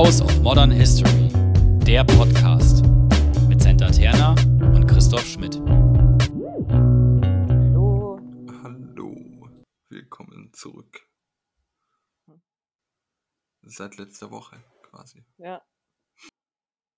House 0.00 0.22
of 0.22 0.40
Modern 0.40 0.70
History, 0.70 1.28
der 1.86 2.04
Podcast 2.04 2.82
mit 3.50 3.60
Senta 3.60 3.90
Terna 3.90 4.30
und 4.74 4.86
Christoph 4.86 5.26
Schmidt. 5.26 5.56
Hallo. 6.70 8.18
Hallo, 8.62 9.50
willkommen 9.90 10.50
zurück. 10.54 11.06
Seit 13.60 13.98
letzter 13.98 14.30
Woche 14.30 14.64
quasi. 14.80 15.22
Ja. 15.36 15.62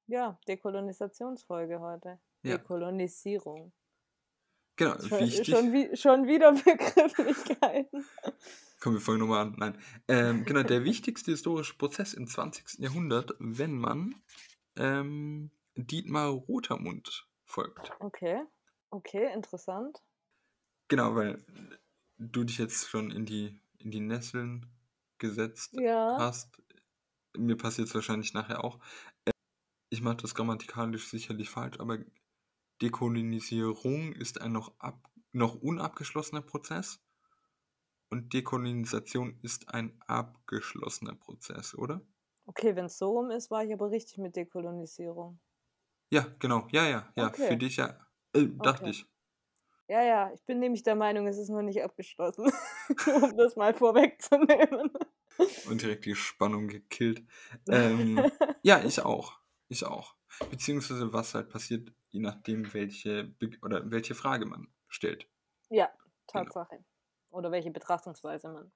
Ja, 0.07 0.39
Dekolonisationsfolge 0.47 1.81
heute. 1.81 2.21
Ja. 2.45 2.59
Dekolonisierung. 2.59 3.73
Genau, 4.77 4.97
Schon, 5.01 5.19
wichtig. 5.19 5.47
schon, 5.49 5.97
schon 5.97 6.27
wieder 6.29 6.53
Begrifflichkeiten. 6.65 8.07
Kommen 8.83 8.97
wir 8.97 9.01
fangen 9.01 9.21
nochmal 9.21 9.47
an. 9.47 9.55
Nein. 9.59 9.79
Ähm, 10.09 10.45
genau, 10.45 10.65
der 10.65 10.83
wichtigste 10.83 11.31
historische 11.31 11.75
Prozess 11.79 12.15
im 12.15 12.27
20. 12.27 12.81
Jahrhundert, 12.81 13.33
wenn 13.39 13.79
man 13.79 14.17
ähm, 14.75 15.53
Dietmar 15.77 16.31
Rotermund 16.31 17.29
folgt. 17.45 17.93
Okay. 18.01 18.43
Okay, 18.91 19.33
interessant. 19.33 20.03
Genau, 20.89 21.15
weil 21.15 21.45
du 22.19 22.43
dich 22.43 22.59
jetzt 22.59 22.89
schon 22.89 23.13
in 23.13 23.25
die, 23.25 23.57
in 23.79 23.93
die 23.93 24.01
Nesseln 24.01 24.67
gesetzt 25.19 25.75
Ja. 25.75 26.17
hast. 26.19 26.61
Mir 27.37 27.57
passiert 27.57 27.87
es 27.87 27.95
wahrscheinlich 27.95 28.35
nachher 28.35 28.65
auch. 28.65 28.81
Äh, 29.27 29.31
Ich 29.91 30.03
mache 30.03 30.17
das 30.17 30.35
grammatikalisch 30.35 31.07
sicherlich 31.07 31.51
falsch, 31.51 31.79
aber 31.79 31.99
Dekolonisierung 32.83 34.13
ist 34.13 34.41
ein 34.41 34.51
noch, 34.51 34.75
ab, 34.81 35.09
noch 35.31 35.55
unabgeschlossener 35.55 36.43
Prozess 36.43 36.99
und 38.13 38.35
Dekolonisation 38.35 39.39
ist 39.41 39.73
ein 39.75 39.99
abgeschlossener 40.07 41.15
Prozess, 41.15 41.75
oder? 41.75 42.03
Okay, 42.47 42.77
wenn 42.77 42.85
es 42.85 42.99
so 42.99 43.11
rum 43.11 43.31
ist, 43.31 43.51
war 43.51 43.65
ich 43.65 43.73
aber 43.73 43.91
richtig 43.91 44.19
mit 44.19 44.37
Dekolonisierung. 44.37 45.41
Ja, 46.11 46.27
genau. 46.39 46.69
Ja, 46.71 46.87
ja, 46.87 47.13
ja. 47.17 47.31
Okay. 47.31 47.49
Für 47.49 47.57
dich 47.57 47.77
ja. 47.77 47.99
Äh, 48.35 48.49
dachte 48.55 48.85
Okay. 48.85 48.91
ich. 48.91 49.07
Ja, 49.89 50.03
ja, 50.03 50.31
ich 50.33 50.45
bin 50.45 50.59
nämlich 50.59 50.83
der 50.83 50.95
Meinung, 50.95 51.27
es 51.27 51.39
ist 51.39 51.49
noch 51.49 51.63
nicht 51.63 51.83
abgeschlossen. 51.83 52.53
um 53.07 53.37
das 53.37 53.57
mal 53.57 53.75
vorwegzunehmen. 53.75 54.93
Und 55.65 55.83
direkt 55.83 56.05
die 56.05 56.15
Spannung 56.15 56.69
gekillt. 56.69 57.25
Ähm, 57.69 58.31
ja, 58.63 58.85
ich 58.85 59.01
auch. 59.01 59.41
Ich 59.69 59.85
auch. 59.87 60.17
Beziehungsweise 60.51 61.13
was 61.13 61.35
halt 61.35 61.49
passiert, 61.49 61.93
je 62.11 62.21
nachdem, 62.21 62.73
welche 62.75 63.25
Be 63.25 63.51
oder 63.63 63.91
welche 63.91 64.15
Frage 64.15 64.45
man 64.45 64.69
stellt. 64.89 65.29
Ja, 65.71 65.91
Tatsache. 66.29 66.85
Oder 67.33 67.51
welche 67.51 67.71
Betrachtungsweise 67.71 68.49
man 68.49 68.73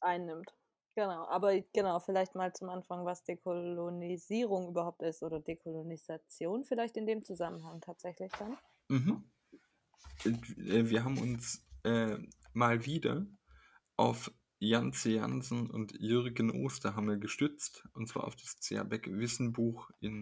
einnimmt. 0.00 0.54
Genau, 0.94 1.26
aber 1.28 1.58
genau, 1.72 2.00
vielleicht 2.00 2.34
mal 2.34 2.52
zum 2.52 2.68
Anfang, 2.68 3.06
was 3.06 3.24
Dekolonisierung 3.24 4.68
überhaupt 4.68 5.02
ist 5.02 5.22
oder 5.22 5.40
Dekolonisation 5.40 6.64
vielleicht 6.64 6.98
in 6.98 7.06
dem 7.06 7.24
Zusammenhang 7.24 7.80
tatsächlich 7.80 8.30
dann. 8.32 8.58
Mhm. 8.88 9.24
Äh, 10.24 10.90
Wir 10.90 11.02
haben 11.02 11.18
uns 11.18 11.66
äh, 11.84 12.18
mal 12.52 12.84
wieder 12.84 13.26
auf 13.96 14.30
Janze 14.58 15.12
Jansen 15.12 15.70
und 15.70 15.92
Jürgen 15.98 16.50
Osterhammel 16.50 17.18
gestützt, 17.18 17.88
und 17.94 18.08
zwar 18.08 18.24
auf 18.24 18.36
das 18.36 18.56
C.A. 18.60 18.84
Beck 18.84 19.08
Wissenbuch 19.10 19.90
in 20.00 20.20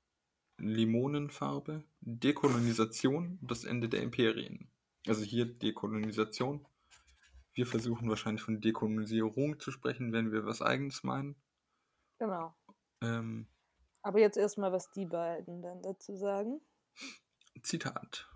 Limonenfarbe. 0.59 1.85
Dekolonisation, 2.01 3.39
das 3.43 3.65
Ende 3.65 3.89
der 3.89 4.03
Imperien. 4.03 4.71
Also 5.07 5.25
hier 5.25 5.47
Dekolonisation. 5.47 6.67
Wir 7.53 7.67
versuchen 7.67 8.09
wahrscheinlich 8.09 8.43
von 8.43 8.61
Dekolonisierung 8.61 9.59
zu 9.59 9.71
sprechen, 9.71 10.13
wenn 10.13 10.33
wir 10.33 10.47
was 10.47 10.63
Eigenes 10.63 11.03
meinen. 11.03 11.37
Genau. 12.19 12.55
Ähm, 13.03 13.49
Aber 14.03 14.21
jetzt 14.21 14.37
erstmal, 14.37 14.73
was 14.73 14.91
die 14.91 15.07
beiden 15.07 15.63
dann 15.63 15.83
dazu 15.83 16.17
sagen. 16.17 16.61
Zitat. 17.63 18.29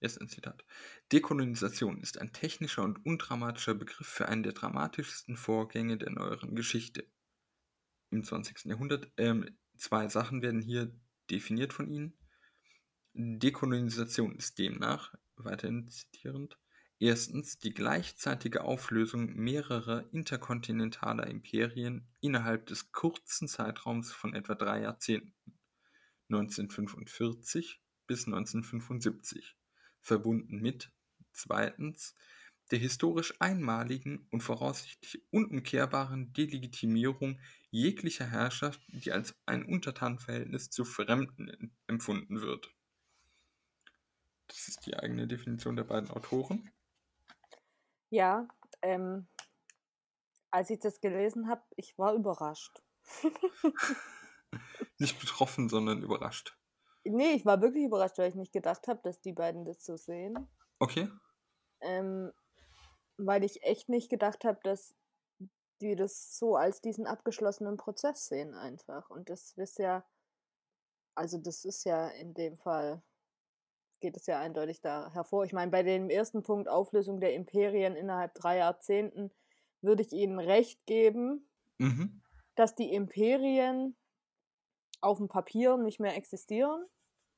Erst 0.00 0.20
ein 0.20 0.28
Zitat. 0.28 0.64
Dekolonisation 1.10 2.00
ist 2.00 2.18
ein 2.18 2.32
technischer 2.32 2.84
und 2.84 3.04
undramatischer 3.04 3.74
Begriff 3.74 4.06
für 4.06 4.28
einen 4.28 4.44
der 4.44 4.52
dramatischsten 4.52 5.36
Vorgänge 5.36 5.98
der 5.98 6.10
neueren 6.10 6.54
Geschichte 6.54 7.04
im 8.10 8.22
20. 8.22 8.66
Jahrhundert. 8.66 9.10
Ähm, 9.16 9.58
zwei 9.76 10.08
Sachen 10.08 10.40
werden 10.40 10.60
hier 10.60 10.92
definiert 11.30 11.72
von 11.72 11.90
ihnen. 11.90 12.16
Dekolonisation 13.14 14.36
ist 14.36 14.58
demnach, 14.58 15.14
weiterhin 15.36 15.88
zitierend, 15.88 16.58
erstens 16.98 17.58
die 17.58 17.72
gleichzeitige 17.72 18.64
Auflösung 18.64 19.34
mehrerer 19.34 20.04
interkontinentaler 20.12 21.26
Imperien 21.26 22.08
innerhalb 22.20 22.66
des 22.66 22.92
kurzen 22.92 23.48
Zeitraums 23.48 24.12
von 24.12 24.34
etwa 24.34 24.54
drei 24.54 24.82
Jahrzehnten, 24.82 25.34
1945 26.28 27.80
bis 28.06 28.26
1975, 28.26 29.56
verbunden 30.00 30.60
mit 30.60 30.90
zweitens 31.32 32.14
der 32.70 32.78
historisch 32.78 33.34
einmaligen 33.40 34.26
und 34.30 34.42
voraussichtlich 34.42 35.22
unumkehrbaren 35.30 36.32
Delegitimierung 36.32 37.40
jeglicher 37.70 38.26
Herrschaft, 38.26 38.82
die 38.88 39.12
als 39.12 39.34
ein 39.46 39.64
Untertanverhältnis 39.64 40.70
zu 40.70 40.84
Fremden 40.84 41.48
em- 41.48 41.72
empfunden 41.86 42.40
wird. 42.42 42.74
Das 44.48 44.68
ist 44.68 44.86
die 44.86 44.96
eigene 44.96 45.26
Definition 45.26 45.76
der 45.76 45.84
beiden 45.84 46.10
Autoren. 46.10 46.70
Ja, 48.10 48.48
ähm, 48.82 49.28
als 50.50 50.70
ich 50.70 50.80
das 50.80 51.00
gelesen 51.00 51.48
habe, 51.48 51.62
ich 51.76 51.98
war 51.98 52.14
überrascht. 52.14 52.82
Nicht 54.98 55.20
betroffen, 55.20 55.68
sondern 55.68 56.02
überrascht. 56.02 56.56
Nee, 57.04 57.32
ich 57.32 57.46
war 57.46 57.60
wirklich 57.60 57.84
überrascht, 57.84 58.18
weil 58.18 58.28
ich 58.28 58.34
nicht 58.34 58.52
gedacht 58.52 58.88
habe, 58.88 59.00
dass 59.02 59.20
die 59.20 59.32
beiden 59.32 59.64
das 59.64 59.84
so 59.84 59.96
sehen. 59.96 60.48
Okay? 60.78 61.08
Ähm, 61.80 62.32
weil 63.16 63.44
ich 63.44 63.62
echt 63.62 63.88
nicht 63.88 64.10
gedacht 64.10 64.44
habe, 64.44 64.58
dass 64.62 64.94
die 65.80 65.96
das 65.96 66.38
so 66.38 66.56
als 66.56 66.80
diesen 66.80 67.06
abgeschlossenen 67.06 67.76
Prozess 67.76 68.26
sehen 68.26 68.54
einfach. 68.54 69.10
Und 69.10 69.30
das 69.30 69.52
ist 69.52 69.78
ja, 69.78 70.04
also 71.14 71.38
das 71.38 71.64
ist 71.64 71.84
ja 71.84 72.08
in 72.08 72.34
dem 72.34 72.58
Fall, 72.58 73.02
geht 74.00 74.16
es 74.16 74.26
ja 74.26 74.40
eindeutig 74.40 74.80
da 74.80 75.10
hervor. 75.12 75.44
Ich 75.44 75.52
meine, 75.52 75.70
bei 75.70 75.82
dem 75.82 76.10
ersten 76.10 76.42
Punkt 76.42 76.68
Auflösung 76.68 77.20
der 77.20 77.34
Imperien 77.34 77.96
innerhalb 77.96 78.34
drei 78.34 78.58
Jahrzehnten 78.58 79.32
würde 79.82 80.02
ich 80.02 80.12
Ihnen 80.12 80.38
recht 80.40 80.84
geben, 80.86 81.48
Mhm. 81.80 82.20
dass 82.56 82.74
die 82.74 82.92
Imperien 82.92 83.96
auf 85.00 85.18
dem 85.18 85.28
Papier 85.28 85.76
nicht 85.76 85.98
mehr 86.00 86.16
existieren. 86.16 86.86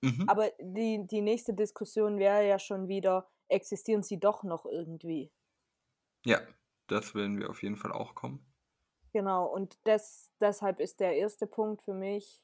Mhm. 0.02 0.26
Aber 0.26 0.50
die, 0.60 1.06
die 1.06 1.22
nächste 1.22 1.54
Diskussion 1.54 2.18
wäre 2.18 2.46
ja 2.48 2.58
schon 2.60 2.88
wieder, 2.88 3.30
existieren 3.48 4.02
sie 4.02 4.20
doch 4.20 4.42
noch 4.44 4.66
irgendwie? 4.66 5.32
ja, 6.24 6.40
das 6.86 7.14
werden 7.14 7.38
wir 7.38 7.50
auf 7.50 7.62
jeden 7.62 7.76
Fall 7.76 7.92
auch 7.92 8.14
kommen. 8.14 8.54
Genau, 9.12 9.46
und 9.52 9.78
das, 9.84 10.30
deshalb 10.40 10.78
ist 10.80 11.00
der 11.00 11.16
erste 11.16 11.46
Punkt 11.46 11.82
für 11.82 11.94
mich 11.94 12.42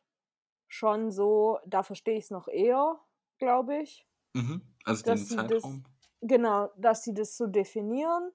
schon 0.69 1.11
so, 1.13 1.61
da 1.67 1.83
verstehe 1.85 2.19
ich 2.19 2.25
es 2.27 2.31
noch 2.31 2.49
eher, 2.49 3.01
glaube 3.39 3.79
ich. 3.83 4.06
Mhm. 4.37 4.61
Also 4.85 5.03
Dass 5.05 5.19
den 5.21 5.27
sie 5.27 5.37
das- 5.37 5.47
Zeitraum. 5.63 5.85
Genau, 6.23 6.71
dass 6.77 7.03
sie 7.05 7.15
das 7.15 7.37
so 7.37 7.47
definieren. 7.47 8.31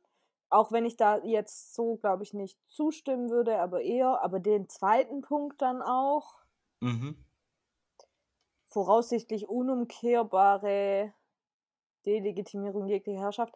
Auch 0.50 0.72
wenn 0.72 0.86
ich 0.86 0.98
da 0.98 1.18
jetzt 1.24 1.74
so, 1.74 1.96
glaube 1.96 2.24
ich, 2.24 2.34
nicht 2.34 2.60
zustimmen 2.68 3.30
würde, 3.30 3.60
aber 3.60 3.82
eher. 3.82 4.22
Aber 4.22 4.40
den 4.40 4.68
zweiten 4.70 5.22
Punkt 5.22 5.62
dann 5.62 5.82
auch, 5.82 6.36
Mhm. 6.82 7.16
voraussichtlich 8.70 9.48
unumkehrbare 9.50 11.14
Delegitimierung 12.06 12.88
jeglicher 12.88 13.20
Herrschaft. 13.22 13.56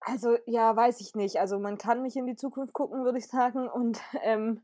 Also, 0.00 0.36
ja, 0.46 0.74
weiß 0.74 1.00
ich 1.00 1.14
nicht. 1.14 1.40
Also, 1.40 1.58
man 1.58 1.76
kann 1.78 2.02
nicht 2.02 2.16
in 2.16 2.26
die 2.26 2.36
Zukunft 2.36 2.72
gucken, 2.72 3.04
würde 3.04 3.18
ich 3.18 3.26
sagen. 3.28 3.68
Und 3.68 4.00
ähm, 4.22 4.62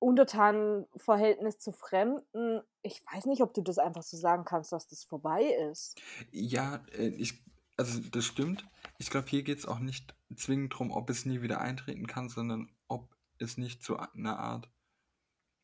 Untertanenverhältnis 0.00 1.58
zu 1.58 1.72
Fremden, 1.72 2.62
ich 2.84 3.02
weiß 3.12 3.26
nicht, 3.26 3.42
ob 3.42 3.54
du 3.54 3.62
das 3.62 3.78
einfach 3.78 4.02
so 4.02 4.16
sagen 4.16 4.44
kannst, 4.44 4.70
dass 4.70 4.86
das 4.86 5.04
vorbei 5.04 5.42
ist. 5.70 6.00
Ja, 6.30 6.84
äh, 6.92 7.08
ich, 7.08 7.42
also 7.76 7.98
das 8.12 8.26
stimmt. 8.26 8.64
Ich 8.98 9.10
glaube, 9.10 9.28
hier 9.28 9.42
geht 9.42 9.58
es 9.58 9.66
auch 9.66 9.78
nicht 9.78 10.14
zwingend 10.36 10.74
darum, 10.74 10.90
ob 10.90 11.08
es 11.10 11.24
nie 11.24 11.42
wieder 11.42 11.60
eintreten 11.60 12.06
kann, 12.06 12.28
sondern 12.28 12.70
ob 12.86 13.16
es 13.38 13.56
nicht 13.56 13.82
zu 13.82 13.98
einer 13.98 14.38
Art 14.38 14.70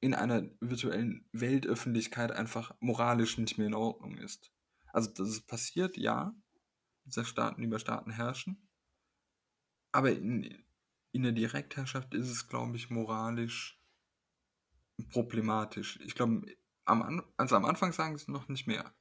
in 0.00 0.14
einer 0.14 0.48
virtuellen 0.60 1.28
Weltöffentlichkeit 1.32 2.32
einfach 2.32 2.74
moralisch 2.80 3.36
nicht 3.36 3.58
mehr 3.58 3.66
in 3.66 3.74
Ordnung 3.74 4.16
ist. 4.16 4.50
Also, 4.92 5.10
dass 5.10 5.28
es 5.28 5.42
passiert, 5.42 5.98
ja, 5.98 6.34
dass 7.04 7.28
Staaten 7.28 7.62
über 7.62 7.78
Staaten 7.78 8.10
herrschen, 8.10 8.66
aber 9.92 10.10
in, 10.10 10.64
in 11.12 11.22
der 11.22 11.32
Direktherrschaft 11.32 12.14
ist 12.14 12.30
es, 12.30 12.48
glaube 12.48 12.76
ich, 12.76 12.88
moralisch 12.88 13.78
problematisch. 15.08 15.98
Ich 16.00 16.14
glaube, 16.14 16.46
am, 16.90 17.24
also 17.36 17.56
am 17.56 17.64
Anfang 17.64 17.92
sagen 17.92 18.18
sie 18.18 18.30
noch 18.30 18.48
nicht 18.48 18.66
mehr, 18.66 18.92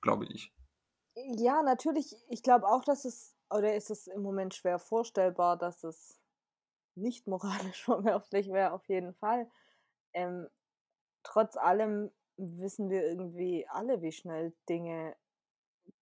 glaube 0.00 0.26
ich. 0.26 0.54
Ja, 1.14 1.62
natürlich. 1.62 2.14
Ich 2.28 2.42
glaube 2.42 2.68
auch, 2.68 2.84
dass 2.84 3.04
es, 3.04 3.36
oder 3.50 3.74
ist 3.74 3.90
es 3.90 4.06
im 4.06 4.22
Moment 4.22 4.54
schwer 4.54 4.78
vorstellbar, 4.78 5.56
dass 5.56 5.84
es 5.84 6.20
nicht 6.94 7.26
moralisch 7.26 7.84
verwerflich 7.84 8.48
wäre, 8.48 8.72
auf 8.72 8.86
jeden 8.88 9.14
Fall. 9.14 9.50
ähm, 10.12 10.48
trotz 11.22 11.56
allem 11.56 12.10
wissen 12.36 12.90
wir 12.90 13.02
irgendwie 13.04 13.66
alle, 13.68 14.02
wie 14.02 14.12
schnell 14.12 14.54
Dinge 14.68 15.16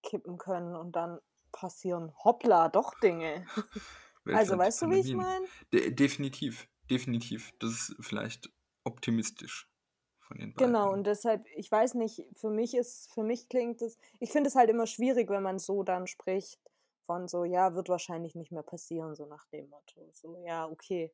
kippen 0.02 0.36
können 0.36 0.74
und 0.74 0.92
dann 0.92 1.20
passieren 1.52 2.12
hoppla 2.24 2.68
doch 2.68 2.98
Dinge. 3.00 3.46
also 4.26 4.58
weißt 4.58 4.82
du, 4.82 4.90
wie 4.90 4.98
ich 4.98 5.14
meine? 5.14 5.46
De 5.72 5.90
definitiv, 5.92 6.68
definitiv. 6.90 7.52
Das 7.60 7.70
ist 7.70 7.96
vielleicht 8.00 8.52
optimistisch 8.84 9.70
von 10.26 10.38
den 10.38 10.54
beiden. 10.54 10.72
Genau, 10.72 10.92
und 10.92 11.06
deshalb, 11.06 11.46
ich 11.56 11.70
weiß 11.70 11.94
nicht, 11.94 12.24
für 12.36 12.50
mich 12.50 12.74
ist, 12.74 13.12
für 13.12 13.22
mich 13.22 13.48
klingt 13.48 13.82
es, 13.82 13.98
ich 14.20 14.30
finde 14.30 14.48
es 14.48 14.54
halt 14.54 14.70
immer 14.70 14.86
schwierig, 14.86 15.28
wenn 15.30 15.42
man 15.42 15.58
so 15.58 15.82
dann 15.82 16.06
spricht 16.06 16.60
von 17.04 17.28
so, 17.28 17.44
ja, 17.44 17.74
wird 17.74 17.88
wahrscheinlich 17.88 18.34
nicht 18.34 18.52
mehr 18.52 18.62
passieren, 18.62 19.14
so 19.14 19.26
nach 19.26 19.46
dem 19.46 19.68
Motto. 19.68 20.08
So, 20.12 20.36
ja, 20.46 20.66
okay. 20.68 21.12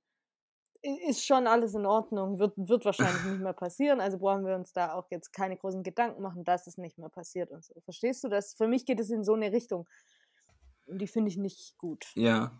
Ist 0.82 1.26
schon 1.26 1.46
alles 1.46 1.74
in 1.74 1.84
Ordnung, 1.84 2.38
wird, 2.38 2.54
wird 2.56 2.84
wahrscheinlich 2.86 3.24
nicht 3.24 3.40
mehr 3.40 3.52
passieren, 3.52 4.00
also 4.00 4.16
brauchen 4.16 4.46
wir 4.46 4.54
uns 4.54 4.72
da 4.72 4.94
auch 4.94 5.10
jetzt 5.10 5.32
keine 5.32 5.56
großen 5.56 5.82
Gedanken 5.82 6.22
machen, 6.22 6.44
dass 6.44 6.66
es 6.66 6.78
nicht 6.78 6.96
mehr 6.96 7.10
passiert 7.10 7.50
und 7.50 7.64
so. 7.64 7.74
Verstehst 7.80 8.24
du 8.24 8.28
das? 8.28 8.54
Für 8.54 8.66
mich 8.66 8.86
geht 8.86 8.98
es 8.98 9.10
in 9.10 9.22
so 9.22 9.34
eine 9.34 9.52
Richtung. 9.52 9.86
Und 10.86 10.98
die 10.98 11.06
finde 11.06 11.28
ich 11.28 11.36
nicht 11.36 11.76
gut. 11.76 12.06
Ja. 12.14 12.58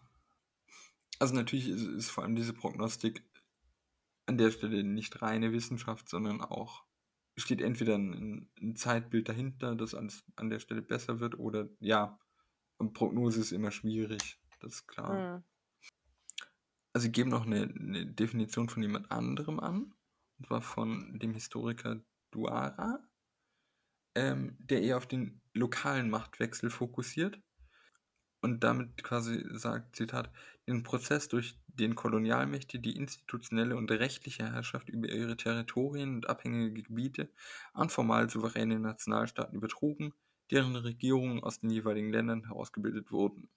Also 1.19 1.35
natürlich 1.35 1.69
ist, 1.69 1.87
ist 1.87 2.11
vor 2.11 2.25
allem 2.25 2.37
diese 2.37 2.53
Prognostik 2.53 3.25
an 4.31 4.39
der 4.39 4.53
Stelle 4.53 4.85
nicht 4.85 5.23
reine 5.23 5.53
Wissenschaft, 5.53 6.09
sondern 6.09 6.41
auch 6.41 6.85
steht 7.37 7.61
entweder 7.61 7.97
ein, 7.97 8.49
ein 8.61 8.77
Zeitbild 8.77 9.29
dahinter, 9.29 9.75
das 9.75 9.95
alles 9.95 10.25
an 10.37 10.51
der 10.51 10.61
Stelle 10.61 10.83
besser 10.83 11.19
wird, 11.19 11.39
oder 11.39 11.69
ja, 11.81 12.19
Prognose 12.79 13.41
ist 13.41 13.53
immer 13.53 13.73
schwierig, 13.73 14.41
das 14.61 14.75
ist 14.75 14.87
klar. 14.87 15.39
Mhm. 15.39 15.45
Also 16.93 17.07
sie 17.07 17.13
geben 17.13 17.31
noch 17.31 17.45
eine, 17.45 17.63
eine, 17.63 18.07
Definition 18.07 18.69
von 18.69 18.83
jemand 18.83 19.11
anderem 19.11 19.59
an, 19.59 19.95
und 20.39 20.47
zwar 20.47 20.63
von 20.63 21.19
dem 21.19 21.35
Historiker 21.35 22.01
Duara, 22.31 23.01
ähm, 24.15 24.57
der 24.61 24.83
eher 24.83 24.97
auf 24.97 25.07
den 25.07 25.41
lokalen 25.53 26.09
Machtwechsel 26.09 26.71
fokussiert 26.71 27.41
und 28.43 28.63
damit 28.63 29.03
quasi 29.03 29.45
sagt, 29.51 29.97
Zitat, 29.97 30.33
den 30.69 30.85
Prozess, 30.85 31.29
durch 31.29 31.60
den 31.75 31.95
Kolonialmächte 31.95 32.79
die 32.79 32.97
institutionelle 32.97 33.77
und 33.77 33.91
rechtliche 33.91 34.53
Herrschaft 34.53 34.89
über 34.89 35.09
ihre 35.09 35.37
Territorien 35.37 36.17
und 36.17 36.29
abhängige 36.29 36.83
Gebiete 36.83 37.31
an 37.73 37.91
formal 37.91 38.29
souveräne 38.29 38.79
Nationalstaaten 38.79 39.57
übertrugen, 39.57 40.13
deren 40.51 40.77
Regierungen 40.77 41.43
aus 41.43 41.61
den 41.61 41.71
jeweiligen 41.71 42.11
Ländern 42.11 42.47
herausgebildet 42.47 43.13
wurden. 43.13 43.49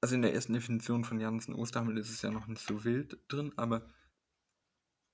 Also 0.00 0.16
in 0.16 0.22
der 0.22 0.34
ersten 0.34 0.52
Definition 0.52 1.04
von 1.04 1.20
Janssen 1.20 1.54
Osterhammel 1.54 1.98
ist 1.98 2.10
es 2.10 2.22
ja 2.22 2.30
noch 2.30 2.46
nicht 2.46 2.66
so 2.66 2.84
wild 2.84 3.18
drin, 3.28 3.52
aber 3.56 3.86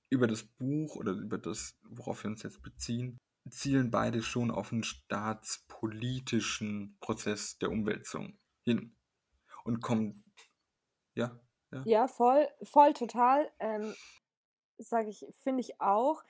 über 0.09 0.27
das 0.27 0.43
Buch 0.43 0.95
oder 0.95 1.11
über 1.11 1.37
das, 1.37 1.77
worauf 1.83 2.23
wir 2.23 2.31
uns 2.31 2.43
jetzt 2.43 2.63
beziehen, 2.63 3.17
zielen 3.49 3.91
beide 3.91 4.23
schon 4.23 4.51
auf 4.51 4.71
einen 4.71 4.83
staatspolitischen 4.83 6.97
Prozess 6.99 7.57
der 7.59 7.71
Umwälzung 7.71 8.37
hin 8.63 8.95
und 9.63 9.81
kommen, 9.81 10.23
ja, 11.15 11.39
ja. 11.71 11.83
Ja, 11.85 12.07
voll, 12.07 12.47
voll 12.63 12.93
total. 12.93 13.51
Ähm, 13.59 13.93
Sage 14.81 15.09
ich, 15.09 15.25
finde 15.43 15.59
ich 15.61 15.81
auch. 15.81 16.23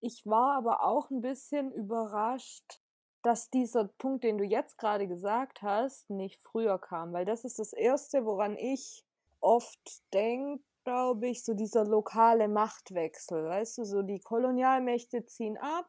Ich 0.00 0.26
war 0.26 0.56
aber 0.56 0.84
auch 0.84 1.10
ein 1.10 1.22
bisschen 1.22 1.72
überrascht, 1.72 2.80
dass 3.22 3.50
dieser 3.50 3.84
Punkt, 3.84 4.24
den 4.24 4.38
du 4.38 4.44
jetzt 4.44 4.78
gerade 4.78 5.08
gesagt 5.08 5.62
hast, 5.62 6.08
nicht 6.10 6.40
früher 6.40 6.78
kam, 6.78 7.12
weil 7.12 7.24
das 7.24 7.44
ist 7.44 7.58
das 7.58 7.72
Erste, 7.72 8.24
woran 8.24 8.56
ich 8.56 9.04
oft 9.40 10.02
denke, 10.12 10.62
glaube 10.84 11.28
ich, 11.28 11.44
so 11.44 11.54
dieser 11.54 11.84
lokale 11.84 12.48
Machtwechsel, 12.48 13.44
weißt 13.44 13.78
du, 13.78 13.84
so 13.84 14.02
die 14.02 14.20
Kolonialmächte 14.20 15.26
ziehen 15.26 15.56
ab 15.58 15.88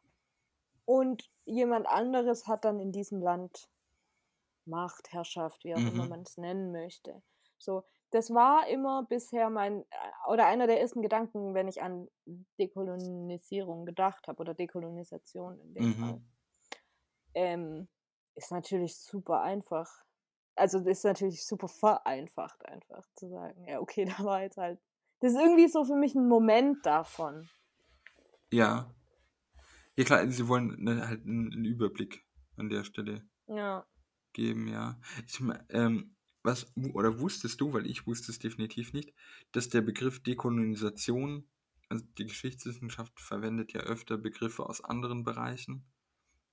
und 0.85 1.29
jemand 1.45 1.87
anderes 1.87 2.47
hat 2.47 2.65
dann 2.65 2.79
in 2.79 2.91
diesem 2.91 3.21
Land 3.21 3.69
Macht, 4.65 5.11
Herrschaft, 5.13 5.63
wie 5.63 5.73
auch 5.73 5.79
mhm. 5.79 5.87
immer 5.87 6.07
man 6.07 6.21
es 6.21 6.37
nennen 6.37 6.71
möchte. 6.71 7.21
So, 7.57 7.83
das 8.11 8.33
war 8.33 8.67
immer 8.67 9.05
bisher 9.05 9.49
mein, 9.49 9.81
äh, 9.81 10.31
oder 10.31 10.47
einer 10.47 10.67
der 10.67 10.81
ersten 10.81 11.01
Gedanken, 11.01 11.53
wenn 11.53 11.67
ich 11.67 11.81
an 11.81 12.07
Dekolonisierung 12.59 13.85
gedacht 13.85 14.27
habe 14.27 14.39
oder 14.41 14.53
Dekolonisation 14.53 15.59
in 15.59 15.73
dem 15.73 15.85
mhm. 15.85 15.93
Fall. 15.93 16.21
Ähm, 17.35 17.87
ist 18.35 18.51
natürlich 18.51 18.97
super 18.97 19.41
einfach. 19.41 20.03
Also 20.55 20.79
ist 20.79 21.05
natürlich 21.05 21.45
super 21.45 21.67
vereinfacht, 21.67 22.65
einfach 22.65 23.05
zu 23.15 23.29
sagen, 23.29 23.65
ja, 23.65 23.79
okay, 23.79 24.05
da 24.17 24.23
war 24.23 24.41
jetzt 24.41 24.57
halt. 24.57 24.79
Das 25.21 25.33
ist 25.33 25.39
irgendwie 25.39 25.67
so 25.67 25.83
für 25.83 25.95
mich 25.95 26.15
ein 26.15 26.27
Moment 26.27 26.85
davon. 26.85 27.49
Ja, 28.51 28.93
ja 29.95 30.03
klar, 30.05 30.27
sie 30.29 30.47
wollen 30.47 30.81
ne, 30.81 31.07
halt 31.07 31.25
einen, 31.25 31.51
einen, 31.51 31.65
Überblick 31.65 32.25
an 32.55 32.69
der 32.69 32.83
Stelle 32.83 33.27
ja. 33.47 33.85
geben, 34.31 34.67
ja. 34.67 34.97
Ich, 35.27 35.41
ähm, 35.69 36.15
was, 36.43 36.67
oder 36.93 37.19
wusstest 37.19 37.59
du, 37.61 37.73
weil 37.73 37.85
ich 37.85 38.07
wusste 38.07 38.31
es 38.31 38.39
definitiv 38.39 38.93
nicht, 38.93 39.13
dass 39.51 39.69
der 39.69 39.81
Begriff 39.81 40.21
Dekolonisation, 40.23 41.47
also 41.89 42.05
die 42.17 42.25
Geschichtswissenschaft 42.25 43.19
verwendet 43.19 43.73
ja 43.73 43.81
öfter 43.81 44.17
Begriffe 44.17 44.65
aus 44.65 44.83
anderen 44.83 45.23
Bereichen, 45.23 45.85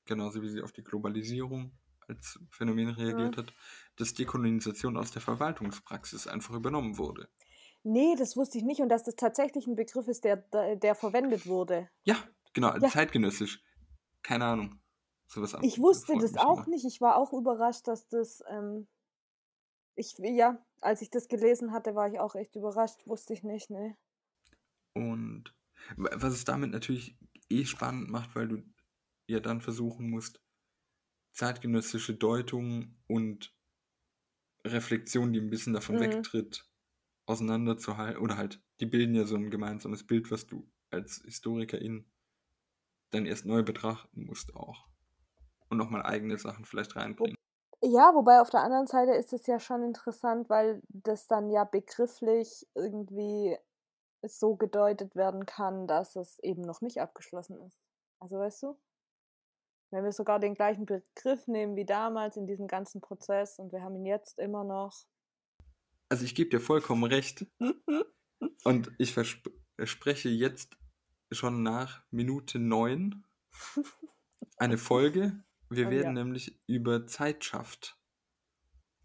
genauso 0.04 0.42
wie 0.42 0.48
sie 0.48 0.62
auf 0.62 0.72
die 0.72 0.84
Globalisierung 0.84 1.72
als 2.08 2.38
Phänomen 2.50 2.90
reagiert 2.90 3.36
ja. 3.36 3.42
hat, 3.42 3.52
dass 3.96 4.14
Dekolonisation 4.14 4.96
aus 4.96 5.10
der 5.10 5.22
Verwaltungspraxis 5.22 6.26
einfach 6.26 6.54
übernommen 6.54 6.98
wurde. 6.98 7.28
Nee, 7.82 8.14
das 8.16 8.36
wusste 8.36 8.58
ich 8.58 8.64
nicht 8.64 8.80
und 8.80 8.88
dass 8.88 9.04
das 9.04 9.16
tatsächlich 9.16 9.66
ein 9.66 9.76
Begriff 9.76 10.08
ist, 10.08 10.24
der, 10.24 10.36
der 10.76 10.94
verwendet 10.94 11.46
wurde. 11.46 11.88
Ja, 12.04 12.16
Genau, 12.56 12.74
ja. 12.74 12.88
zeitgenössisch. 12.88 13.62
Keine 14.22 14.46
Ahnung. 14.46 14.80
Sowas 15.26 15.54
ich 15.60 15.78
wusste 15.78 16.14
das 16.18 16.38
auch 16.38 16.66
immer. 16.66 16.68
nicht. 16.68 16.86
Ich 16.86 17.02
war 17.02 17.16
auch 17.18 17.34
überrascht, 17.34 17.86
dass 17.86 18.08
das. 18.08 18.42
Ähm, 18.48 18.88
ich, 19.96 20.16
ja, 20.18 20.64
als 20.80 21.02
ich 21.02 21.10
das 21.10 21.28
gelesen 21.28 21.72
hatte, 21.72 21.94
war 21.94 22.08
ich 22.08 22.20
auch 22.20 22.34
echt 22.34 22.54
überrascht. 22.54 23.06
Wusste 23.06 23.32
ich 23.32 23.42
nicht, 23.42 23.70
ne. 23.70 23.96
Und 24.94 25.54
was 25.96 26.32
es 26.32 26.44
damit 26.44 26.70
natürlich 26.70 27.18
eh 27.50 27.64
spannend 27.64 28.10
macht, 28.10 28.34
weil 28.34 28.48
du 28.48 28.62
ja 29.26 29.40
dann 29.40 29.60
versuchen 29.60 30.10
musst, 30.10 30.40
zeitgenössische 31.32 32.14
Deutung 32.14 32.96
und 33.06 33.54
Reflexion, 34.64 35.32
die 35.32 35.40
ein 35.40 35.50
bisschen 35.50 35.74
davon 35.74 35.96
mhm. 35.96 36.00
wegtritt, 36.00 36.68
auseinanderzuhalten. 37.26 38.20
Oder 38.20 38.36
halt, 38.36 38.62
die 38.80 38.86
bilden 38.86 39.14
ja 39.14 39.24
so 39.24 39.36
ein 39.36 39.50
gemeinsames 39.50 40.06
Bild, 40.06 40.30
was 40.30 40.46
du 40.46 40.68
als 40.90 41.22
Historikerin 41.24 42.10
dann 43.10 43.26
erst 43.26 43.46
neu 43.46 43.62
betrachten 43.62 44.24
musst 44.24 44.54
auch. 44.54 44.88
Und 45.68 45.78
nochmal 45.78 46.02
eigene 46.02 46.38
Sachen 46.38 46.64
vielleicht 46.64 46.96
reinbringen. 46.96 47.35
Ja, 47.82 48.14
wobei 48.14 48.40
auf 48.40 48.50
der 48.50 48.62
anderen 48.62 48.86
Seite 48.86 49.12
ist 49.12 49.32
es 49.32 49.46
ja 49.46 49.60
schon 49.60 49.82
interessant, 49.82 50.48
weil 50.48 50.80
das 50.88 51.26
dann 51.26 51.50
ja 51.50 51.64
begrifflich 51.64 52.66
irgendwie 52.74 53.56
so 54.22 54.56
gedeutet 54.56 55.14
werden 55.14 55.46
kann, 55.46 55.86
dass 55.86 56.16
es 56.16 56.38
eben 56.40 56.62
noch 56.62 56.80
nicht 56.80 57.00
abgeschlossen 57.00 57.60
ist. 57.60 57.78
Also 58.18 58.38
weißt 58.38 58.62
du? 58.62 58.78
Wenn 59.92 60.04
wir 60.04 60.12
sogar 60.12 60.40
den 60.40 60.54
gleichen 60.54 60.84
Begriff 60.84 61.46
nehmen 61.46 61.76
wie 61.76 61.84
damals 61.84 62.36
in 62.36 62.46
diesem 62.46 62.66
ganzen 62.66 63.00
Prozess 63.00 63.58
und 63.58 63.72
wir 63.72 63.82
haben 63.82 63.94
ihn 63.96 64.06
jetzt 64.06 64.38
immer 64.38 64.64
noch. 64.64 65.06
Also 66.08 66.24
ich 66.24 66.34
gebe 66.34 66.50
dir 66.50 66.60
vollkommen 66.60 67.04
recht. 67.04 67.46
und 68.64 68.90
ich 68.98 69.14
verspreche 69.14 70.28
jetzt 70.28 70.76
schon 71.30 71.62
nach 71.62 72.04
Minute 72.10 72.58
9 72.58 73.24
eine 74.56 74.78
Folge. 74.78 75.44
Wir 75.68 75.88
oh, 75.88 75.90
werden 75.90 76.16
ja. 76.16 76.24
nämlich 76.24 76.60
über 76.66 77.06
Zeitschaft 77.06 77.98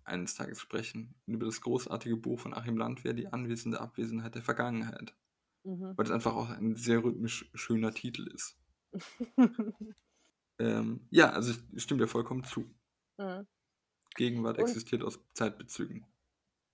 eines 0.04 0.36
Tages 0.36 0.60
sprechen. 0.60 1.16
Über 1.26 1.46
das 1.46 1.62
großartige 1.62 2.18
Buch 2.18 2.40
von 2.40 2.54
Achim 2.54 2.78
Landwehr, 2.78 3.14
Die 3.14 3.28
anwesende 3.28 3.80
Abwesenheit 3.80 4.36
der 4.36 4.42
Vergangenheit. 4.42 5.16
Mhm. 5.64 5.94
Weil 5.96 6.06
es 6.06 6.12
einfach 6.12 6.36
auch 6.36 6.50
ein 6.50 6.76
sehr 6.76 7.04
rhythmisch 7.04 7.50
schöner 7.54 7.94
Titel 7.94 8.28
ist. 8.28 8.60
ähm, 10.60 11.08
ja, 11.10 11.32
also 11.32 11.54
ich 11.72 11.84
stimme 11.84 12.02
dir 12.02 12.08
vollkommen 12.08 12.44
zu. 12.44 12.74
Mhm. 13.18 13.48
Gegenwart 14.16 14.58
Und 14.58 14.64
existiert 14.64 15.04
aus 15.04 15.20
Zeitbezügen. 15.34 16.06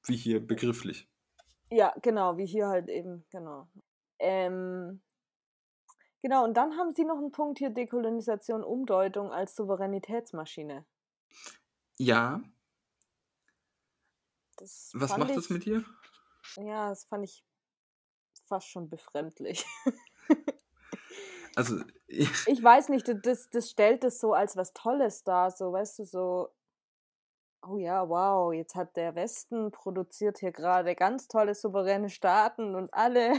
Wie 0.05 0.15
hier 0.15 0.45
begrifflich. 0.45 1.09
Ja, 1.69 1.93
genau, 2.01 2.37
wie 2.37 2.45
hier 2.45 2.67
halt 2.67 2.89
eben, 2.89 3.25
genau. 3.29 3.69
Ähm, 4.19 5.01
Genau, 6.27 6.43
und 6.43 6.55
dann 6.55 6.75
haben 6.75 6.93
Sie 6.93 7.05
noch 7.05 7.19
einen 7.19 7.31
Punkt 7.31 7.57
hier, 7.57 7.69
Dekolonisation, 7.69 8.61
Umdeutung 8.61 9.31
als 9.31 9.55
Souveränitätsmaschine. 9.55 10.85
Ja. 11.97 12.41
Das 14.57 14.91
Was 14.93 15.15
macht 15.15 15.29
ich, 15.29 15.37
das 15.37 15.49
mit 15.49 15.63
dir? 15.63 15.85
Ja, 16.57 16.89
das 16.89 17.05
fand 17.05 17.23
ich 17.23 17.45
fast 18.45 18.67
schon 18.67 18.89
befremdlich. 18.89 19.65
also. 21.55 21.79
Ich, 22.09 22.47
ich 22.47 22.63
weiß 22.63 22.87
nicht, 22.87 23.05
das, 23.25 23.49
das 23.49 23.69
stellt 23.69 24.05
es 24.05 24.21
so 24.21 24.33
als 24.33 24.55
was 24.55 24.71
Tolles 24.71 25.25
dar, 25.25 25.51
so, 25.51 25.73
weißt 25.73 25.99
du, 25.99 26.05
so. 26.05 26.49
Oh 27.61 27.77
ja, 27.77 28.07
wow, 28.07 28.53
jetzt 28.53 28.75
hat 28.75 28.95
der 28.95 29.13
Westen 29.15 29.71
produziert 29.71 30.37
hier 30.39 30.53
gerade 30.53 30.95
ganz 30.95 31.27
tolle 31.27 31.53
souveräne 31.53 32.09
Staaten 32.09 32.75
und 32.75 32.93
alle 32.93 33.33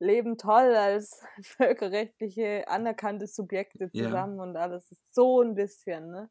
leben 0.00 0.38
toll 0.38 0.74
als 0.76 1.22
völkerrechtliche 1.42 2.68
anerkannte 2.68 3.26
Subjekte 3.26 3.92
Ja. 3.92 4.28
zusammen 4.32 4.40
und 4.40 4.56
alles. 4.56 4.88
So 5.12 5.40
ein 5.42 5.54
bisschen, 5.54 6.10
ne? 6.10 6.30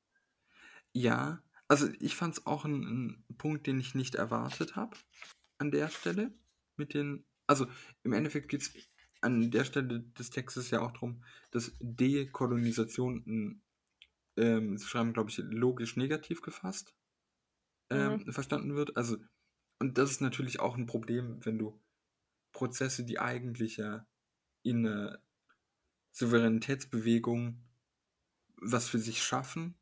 Ja, 0.93 1.41
also 1.67 1.88
ich 2.00 2.15
fand 2.15 2.38
es 2.38 2.46
auch 2.46 2.65
ein, 2.65 3.24
ein 3.29 3.38
Punkt, 3.38 3.67
den 3.67 3.79
ich 3.79 3.96
nicht 3.96 4.15
erwartet 4.15 4.75
habe 4.75 4.98
an 5.58 5.72
der 5.72 5.89
Stelle. 5.89 6.34
Mit 6.77 6.93
den, 6.93 7.25
also 7.48 7.67
im 8.03 8.13
Endeffekt 8.13 8.50
geht 8.50 8.62
es 8.63 8.74
an 9.22 9.51
der 9.51 9.63
Stelle 9.65 10.01
des 10.01 10.29
Textes 10.29 10.70
ja 10.72 10.82
auch 10.82 10.91
darum, 10.91 11.24
dass 11.51 11.74
Dekolonisation, 11.79 13.62
ähm, 14.38 14.77
sie 14.77 14.88
schreiben, 14.88 15.13
glaube 15.13 15.29
ich, 15.32 15.38
logisch 15.39 15.98
negativ 15.98 16.41
gefasst 16.41 16.96
ähm, 17.89 18.32
verstanden 18.32 18.75
wird. 18.75 18.98
Also, 18.98 19.17
und 19.79 19.98
das 19.98 20.12
ist 20.12 20.22
natürlich 20.22 20.60
auch 20.60 20.77
ein 20.77 20.86
Problem, 20.86 21.46
wenn 21.46 21.58
du 21.60 21.82
Prozesse, 22.54 23.04
die 23.04 23.20
eigentlich 23.20 23.78
ja 23.78 24.08
in 24.62 24.88
einer 24.88 25.20
Souveränitätsbewegung 26.12 27.60
was 28.58 28.88
für 28.88 29.00
sich 29.00 29.22
schaffen, 29.22 29.76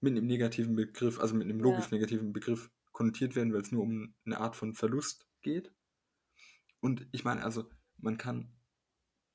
mit 0.00 0.12
einem 0.12 0.26
negativen 0.26 0.74
Begriff, 0.74 1.20
also 1.20 1.34
mit 1.34 1.44
einem 1.44 1.58
Ja. 1.58 1.64
logisch 1.64 1.90
negativen 1.90 2.32
Begriff 2.32 2.70
konnotiert 2.92 3.36
werden, 3.36 3.52
weil 3.52 3.62
es 3.62 3.72
nur 3.72 3.82
um 3.82 4.14
eine 4.24 4.38
Art 4.38 4.56
von 4.56 4.74
Verlust 4.74 5.26
geht. 5.40 5.72
Und 6.80 7.06
ich 7.12 7.24
meine, 7.24 7.42
also 7.44 7.70
man 7.98 8.18
kann 8.18 8.52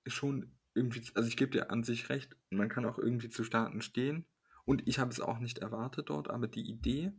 schon 0.06 0.52
irgendwie, 0.74 1.02
also 1.16 1.28
ich 1.28 1.38
gebe 1.38 1.52
dir 1.52 1.72
an 1.72 1.84
sich 1.84 2.10
recht, 2.10 2.38
man 2.50 2.70
kann 2.70 2.86
auch 2.86 3.00
irgendwie 3.00 3.30
zu 3.30 3.44
Staaten 3.44 3.82
stehen. 3.82 4.26
Und 4.66 4.88
ich 4.88 5.00
habe 5.00 5.12
es 5.12 5.20
auch 5.20 5.40
nicht 5.40 5.60
erwartet 5.60 6.10
dort, 6.10 6.30
aber 6.30 6.48
die 6.48 6.70
Idee, 6.70 7.12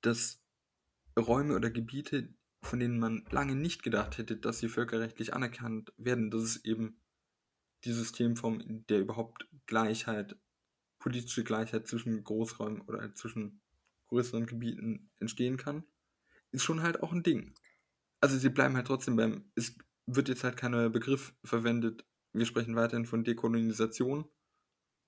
dass 0.00 0.42
Räume 1.18 1.54
oder 1.54 1.70
Gebiete, 1.70 2.32
von 2.66 2.80
denen 2.80 2.98
man 2.98 3.24
lange 3.30 3.54
nicht 3.54 3.82
gedacht 3.82 4.18
hätte, 4.18 4.36
dass 4.36 4.58
sie 4.58 4.68
völkerrechtlich 4.68 5.34
anerkannt 5.34 5.92
werden, 5.96 6.30
dass 6.30 6.42
es 6.42 6.64
eben 6.64 7.00
die 7.84 7.92
Systemform, 7.92 8.60
in 8.60 8.86
der 8.86 9.00
überhaupt 9.00 9.48
Gleichheit, 9.66 10.36
politische 10.98 11.44
Gleichheit 11.44 11.86
zwischen 11.86 12.22
Großräumen 12.24 12.82
oder 12.82 13.00
halt 13.00 13.16
zwischen 13.16 13.62
größeren 14.08 14.46
Gebieten 14.46 15.10
entstehen 15.18 15.56
kann, 15.56 15.84
ist 16.50 16.64
schon 16.64 16.82
halt 16.82 17.02
auch 17.02 17.12
ein 17.12 17.22
Ding. 17.22 17.54
Also 18.20 18.36
sie 18.38 18.48
bleiben 18.48 18.76
halt 18.76 18.86
trotzdem 18.86 19.16
beim, 19.16 19.50
es 19.54 19.76
wird 20.06 20.28
jetzt 20.28 20.44
halt 20.44 20.56
kein 20.56 20.72
neuer 20.72 20.90
Begriff 20.90 21.34
verwendet, 21.44 22.04
wir 22.32 22.46
sprechen 22.46 22.76
weiterhin 22.76 23.06
von 23.06 23.24
Dekolonisation 23.24 24.28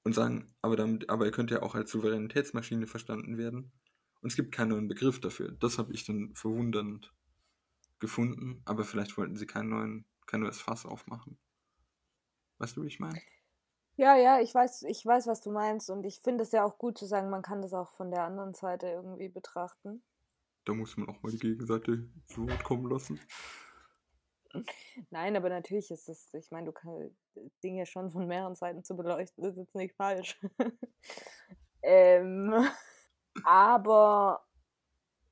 und 0.05 0.15
sagen, 0.15 0.55
aber 0.63 0.77
damit, 0.77 1.11
aber 1.11 1.27
er 1.27 1.31
könnte 1.31 1.55
ja 1.55 1.63
auch 1.63 1.75
als 1.75 1.91
Souveränitätsmaschine 1.91 2.87
verstanden 2.87 3.37
werden. 3.37 3.73
Und 4.21 4.31
es 4.31 4.37
gibt 4.37 4.53
keinen 4.53 4.71
neuen 4.71 4.89
Begriff 4.89 5.21
dafür. 5.21 5.53
Das 5.53 5.79
habe 5.79 5.93
ich 5.93 6.05
dann 6.05 6.35
verwundernd 6.35 7.13
gefunden, 8.01 8.63
aber 8.65 8.85
vielleicht 8.85 9.17
wollten 9.17 9.37
sie 9.37 9.47
keinen 9.47 9.71
neuen, 9.71 10.05
kein 10.27 10.41
neues 10.41 10.61
Fass 10.61 10.87
aufmachen. 10.87 11.39
Weißt 12.59 12.77
du, 12.77 12.83
wie 12.83 12.89
ich 12.89 13.01
meine? 13.01 13.21
Ja, 13.97 14.17
ja, 14.17 14.41
ich 14.41 14.55
weiß, 14.55 14.85
ich 14.85 15.05
weiß, 15.05 15.27
was 15.27 15.41
du 15.41 15.51
meinst. 15.51 15.91
Und 15.91 16.05
ich 16.05 16.21
finde 16.21 16.43
es 16.43 16.53
ja 16.53 16.65
auch 16.65 16.79
gut 16.79 16.97
zu 16.97 17.07
sagen, 17.07 17.31
man 17.31 17.43
kann 17.43 17.63
das 17.63 17.73
auch 17.75 17.91
von 17.91 18.11
der 18.11 18.23
anderen 18.23 18.55
Seite 18.55 18.87
irgendwie 18.87 19.29
betrachten. 19.29 20.03
Da 20.65 20.75
muss 20.75 20.97
man 20.97 21.09
auch 21.09 21.23
mal 21.23 21.33
die 21.33 21.39
Gegenseite 21.39 22.09
zu 22.27 22.49
Wort 22.49 22.63
kommen 22.63 22.89
lassen. 22.89 23.21
Nein, 25.11 25.37
aber 25.37 25.49
natürlich 25.49 25.91
ist 25.91 26.09
es, 26.09 26.33
ich 26.35 26.51
meine, 26.51 26.67
du 26.67 26.73
kannst 26.73 27.15
Dinge 27.63 27.87
schon 27.87 28.11
von 28.11 28.27
mehreren 28.27 28.55
Seiten 28.55 28.85
zu 28.85 28.97
beleuchten, 28.97 29.43
das 29.43 29.53
ist 29.53 29.59
jetzt 29.59 29.75
nicht 29.75 29.95
falsch. 29.97 30.41
ähm, 31.83 32.69
aber 33.45 34.48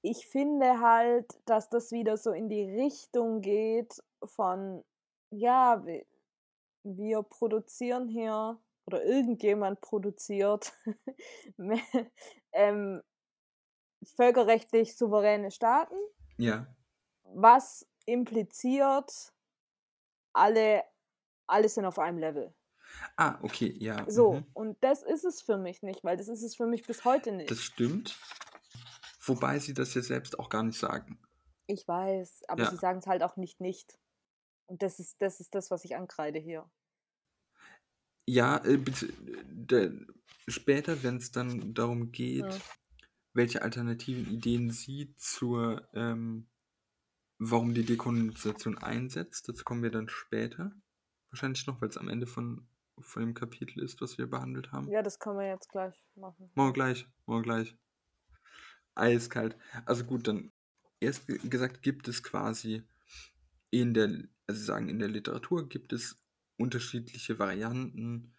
ich 0.02 0.26
finde 0.26 0.80
halt, 0.80 1.26
dass 1.46 1.68
das 1.68 1.90
wieder 1.90 2.16
so 2.16 2.32
in 2.32 2.48
die 2.48 2.64
Richtung 2.64 3.40
geht 3.40 4.02
von, 4.24 4.84
ja, 5.30 5.84
wir, 6.84 7.22
produzieren 7.24 8.08
hier 8.08 8.60
oder 8.86 9.04
irgendjemand 9.04 9.80
produziert 9.80 10.72
ähm, 12.52 13.02
völkerrechtlich 14.04 14.96
souveräne 14.96 15.50
Staaten 15.50 15.96
Ja, 16.36 16.68
was 17.34 17.86
impliziert, 18.04 19.32
alle, 20.32 20.84
alle 21.46 21.68
sind 21.68 21.84
auf 21.84 21.98
einem 21.98 22.18
Level. 22.18 22.54
Ah, 23.16 23.38
okay, 23.42 23.74
ja. 23.78 24.08
So, 24.08 24.34
mhm. 24.34 24.46
und 24.54 24.84
das 24.84 25.02
ist 25.02 25.24
es 25.24 25.42
für 25.42 25.58
mich 25.58 25.82
nicht, 25.82 26.04
weil 26.04 26.16
das 26.16 26.28
ist 26.28 26.42
es 26.42 26.56
für 26.56 26.66
mich 26.66 26.86
bis 26.86 27.04
heute 27.04 27.32
nicht. 27.32 27.50
Das 27.50 27.60
stimmt. 27.60 28.18
Wobei 29.26 29.58
sie 29.58 29.74
das 29.74 29.94
ja 29.94 30.02
selbst 30.02 30.38
auch 30.38 30.48
gar 30.48 30.62
nicht 30.62 30.78
sagen. 30.78 31.18
ich 31.68 31.86
weiß, 31.86 32.44
aber 32.48 32.62
Ja. 32.62 32.70
sie 32.70 32.76
sagen 32.76 33.00
es 33.00 33.06
halt 33.06 33.22
auch 33.22 33.36
nicht 33.36 33.60
nicht. 33.60 33.98
Und 34.68 34.82
das 34.82 34.98
ist, 35.00 35.20
das 35.20 35.40
ist 35.40 35.54
das, 35.54 35.70
was 35.70 35.84
ich 35.84 35.96
ankreide 35.96 36.38
hier. 36.38 36.68
Ja, 38.28 38.58
äh, 38.64 38.78
der, 39.48 39.92
später, 40.48 41.02
wenn 41.02 41.16
es 41.16 41.30
dann 41.30 41.74
darum 41.74 42.10
geht, 42.12 42.44
Ja. 42.44 42.58
welche 43.34 43.62
alternativen 43.62 44.26
Ideen 44.32 44.70
sie 44.70 45.14
zur, 45.16 45.88
ähm, 45.92 46.46
warum 47.38 47.74
die 47.74 47.84
Dekolonisation 47.84 48.78
einsetzt, 48.78 49.48
dazu 49.48 49.64
kommen 49.64 49.82
wir 49.82 49.90
dann 49.90 50.08
später. 50.08 50.72
Wahrscheinlich 51.30 51.66
noch, 51.66 51.80
weil 51.80 51.88
es 51.88 51.98
am 51.98 52.08
Ende 52.08 52.26
von, 52.26 52.66
von 53.00 53.22
dem 53.22 53.34
Kapitel 53.34 53.82
ist, 53.82 54.00
was 54.00 54.18
wir 54.18 54.26
behandelt 54.26 54.72
haben. 54.72 54.88
Ja, 54.88 55.02
das 55.02 55.18
können 55.18 55.38
wir 55.38 55.48
jetzt 55.48 55.68
gleich 55.68 55.94
machen. 56.14 56.50
Morgen 56.54 56.72
gleich, 56.72 57.06
morgen 57.26 57.42
gleich. 57.42 57.76
Eiskalt. 58.96 59.56
Also 59.84 60.04
gut, 60.04 60.26
dann 60.26 60.52
erst 61.00 61.26
ge- 61.26 61.38
gesagt 61.44 61.82
gibt 61.82 62.08
es 62.08 62.22
quasi 62.22 62.82
in 63.70 63.94
der, 63.94 64.24
also 64.46 64.64
sagen, 64.64 64.88
in 64.88 64.98
der 64.98 65.08
Literatur 65.08 65.68
gibt 65.68 65.92
es 65.92 66.16
unterschiedliche 66.56 67.38
Varianten, 67.38 68.32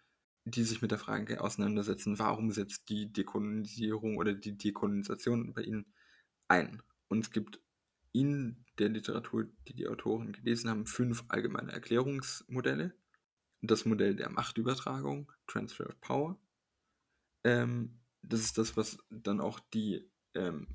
die 0.44 0.64
sich 0.64 0.82
mit 0.82 0.90
der 0.90 0.98
Frage 0.98 1.40
auseinandersetzen, 1.42 2.18
warum 2.18 2.50
setzt 2.50 2.88
die 2.88 3.12
Dekolonisierung 3.12 4.16
oder 4.16 4.34
die 4.34 4.56
Dekolonisation 4.56 5.52
bei 5.52 5.62
ihnen 5.62 5.86
ein. 6.48 6.82
Und 7.08 7.20
es 7.20 7.30
gibt 7.30 7.60
in 8.12 8.64
der 8.78 8.88
Literatur, 8.88 9.48
die 9.68 9.74
die 9.74 9.88
Autoren 9.88 10.32
gelesen 10.32 10.70
haben, 10.70 10.86
fünf 10.86 11.24
allgemeine 11.28 11.72
Erklärungsmodelle. 11.72 12.94
Das 13.60 13.84
Modell 13.84 14.14
der 14.14 14.30
Machtübertragung, 14.30 15.32
Transfer 15.46 15.88
of 15.88 16.00
Power. 16.00 16.40
Ähm, 17.44 17.98
das 18.22 18.40
ist 18.40 18.56
das, 18.56 18.76
was 18.76 18.98
dann 19.10 19.40
auch 19.40 19.60
die 19.60 20.08
ähm, 20.38 20.68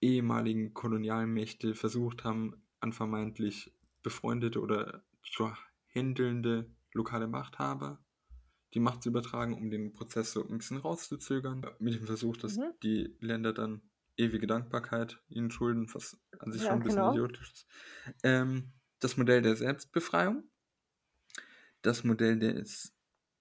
ehemaligen 0.00 0.74
Kolonialmächte 0.74 1.74
versucht 1.74 2.24
haben, 2.24 2.62
an 2.80 2.92
vermeintlich 2.92 3.74
befreundete 4.02 4.60
oder 4.60 5.04
zu 5.24 5.50
händelnde 5.86 6.70
lokale 6.92 7.26
Machthaber 7.26 8.04
die 8.74 8.80
Macht 8.80 9.02
zu 9.02 9.08
übertragen, 9.08 9.54
um 9.54 9.70
den 9.70 9.92
Prozess 9.92 10.32
so 10.32 10.46
ein 10.46 10.58
bisschen 10.58 10.78
rauszuzögern. 10.78 11.64
Mit 11.78 11.94
dem 11.94 12.06
Versuch, 12.06 12.36
dass 12.36 12.56
Mhm. 12.56 12.72
die 12.82 13.16
Länder 13.20 13.52
dann 13.52 13.82
ewige 14.16 14.46
Dankbarkeit 14.46 15.22
ihnen 15.28 15.50
schulden, 15.50 15.88
was 15.94 16.20
an 16.38 16.52
sich 16.52 16.62
Ja, 16.62 16.68
schon 16.68 16.80
ein 16.80 16.82
bisschen 16.82 17.04
genau. 17.04 17.08
idiotisch 17.08 17.52
ist. 17.52 17.66
Ähm, 18.22 18.72
das 19.00 19.16
Modell 19.16 19.42
der 19.42 19.56
Selbstbefreiung, 19.56 20.44
das 21.82 22.04
Modell 22.04 22.38
des 22.38 22.94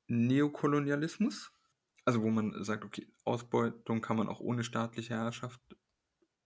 Neokolonialismus, 0.07 1.52
also 2.05 2.21
wo 2.21 2.29
man 2.29 2.63
sagt, 2.63 2.83
okay, 2.83 3.07
Ausbeutung 3.23 4.01
kann 4.01 4.17
man 4.17 4.27
auch 4.27 4.39
ohne 4.39 4.63
staatliche 4.63 5.15
Herrschaft 5.15 5.61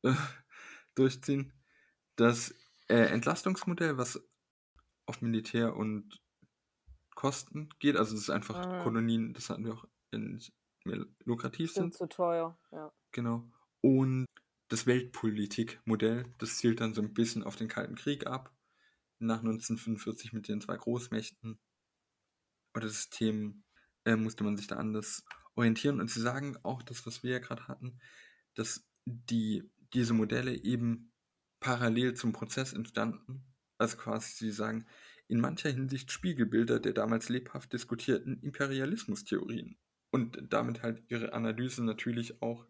äh, 0.03 0.13
durchziehen. 0.95 1.53
Das 2.15 2.53
äh, 2.87 3.07
Entlastungsmodell, 3.07 3.97
was 3.97 4.21
auf 5.05 5.21
Militär 5.21 5.75
und 5.75 6.21
Kosten 7.15 7.69
geht, 7.79 7.95
also 7.95 8.15
es 8.15 8.21
ist 8.21 8.29
einfach 8.29 8.65
Mhm. 8.65 8.83
Kolonien, 8.83 9.33
das 9.33 9.49
hatten 9.49 9.65
wir 9.65 9.73
auch, 9.73 9.85
in, 10.11 10.41
mehr 10.85 11.05
lukrativ 11.25 11.73
Sind 11.73 11.93
sind. 11.93 11.95
zu 11.95 12.07
teuer, 12.07 12.57
ja. 12.71 12.91
Genau. 13.11 13.49
Und 13.81 14.27
das 14.69 14.85
Weltpolitikmodell, 14.85 16.25
das 16.37 16.57
zielt 16.57 16.81
dann 16.81 16.93
so 16.93 17.01
ein 17.01 17.13
bisschen 17.13 17.43
auf 17.43 17.55
den 17.55 17.67
Kalten 17.67 17.95
Krieg 17.95 18.27
ab. 18.27 18.53
Nach 19.19 19.39
1945 19.39 20.33
mit 20.33 20.47
den 20.47 20.61
zwei 20.61 20.77
Großmächten 20.77 21.59
oder 22.75 22.85
das 22.85 22.97
System 22.97 23.63
äh, 24.05 24.15
musste 24.15 24.43
man 24.43 24.57
sich 24.57 24.67
da 24.67 24.75
anders 24.75 25.23
orientieren. 25.57 25.99
Und 25.99 26.09
sie 26.09 26.21
sagen 26.21 26.57
auch 26.63 26.81
das, 26.83 27.05
was 27.05 27.23
wir 27.23 27.31
ja 27.31 27.39
gerade 27.39 27.67
hatten, 27.67 27.99
dass 28.55 28.87
die, 29.05 29.69
diese 29.93 30.13
Modelle 30.13 30.55
eben 30.55 31.11
parallel 31.59 32.13
zum 32.13 32.31
Prozess 32.31 32.73
entstanden. 32.73 33.43
Also 33.77 33.97
quasi, 33.97 34.33
sie 34.33 34.51
sagen, 34.51 34.85
in 35.27 35.41
mancher 35.41 35.69
Hinsicht 35.69 36.11
Spiegelbilder 36.11 36.79
der 36.79 36.93
damals 36.93 37.29
lebhaft 37.29 37.73
diskutierten 37.73 38.41
Imperialismustheorien. 38.41 39.77
Und 40.11 40.41
damit 40.49 40.83
halt 40.83 41.03
ihre 41.09 41.33
Analyse 41.33 41.83
natürlich 41.83 42.41
auch 42.41 42.65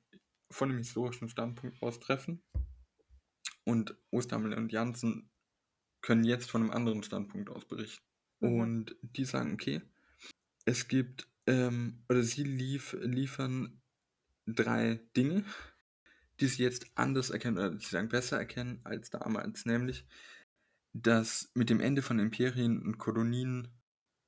von 0.51 0.69
dem 0.69 0.79
historischen 0.79 1.29
Standpunkt 1.29 1.81
aus 1.83 1.99
treffen. 1.99 2.41
Und 3.63 3.95
Ostermann 4.11 4.53
und 4.53 4.71
Janssen 4.71 5.29
können 6.01 6.23
jetzt 6.23 6.49
von 6.49 6.61
einem 6.61 6.71
anderen 6.71 7.03
Standpunkt 7.03 7.49
aus 7.49 7.65
berichten. 7.65 8.03
Mhm. 8.39 8.59
Und 8.59 8.95
die 9.01 9.25
sagen, 9.25 9.53
okay, 9.53 9.81
es 10.65 10.87
gibt, 10.87 11.27
ähm, 11.47 12.03
oder 12.09 12.23
sie 12.23 12.43
lief, 12.43 12.95
liefern 13.01 13.81
drei 14.45 15.01
Dinge, 15.15 15.43
die 16.39 16.47
sie 16.47 16.63
jetzt 16.63 16.87
anders 16.95 17.29
erkennen, 17.29 17.57
oder 17.57 17.77
sie 17.79 17.87
sagen 17.87 18.09
besser 18.09 18.37
erkennen 18.37 18.81
als 18.83 19.09
damals, 19.09 19.65
nämlich 19.65 20.05
dass 20.93 21.51
mit 21.53 21.69
dem 21.69 21.79
Ende 21.79 22.01
von 22.01 22.19
Imperien 22.19 22.81
und 22.81 22.97
Kolonien 22.97 23.67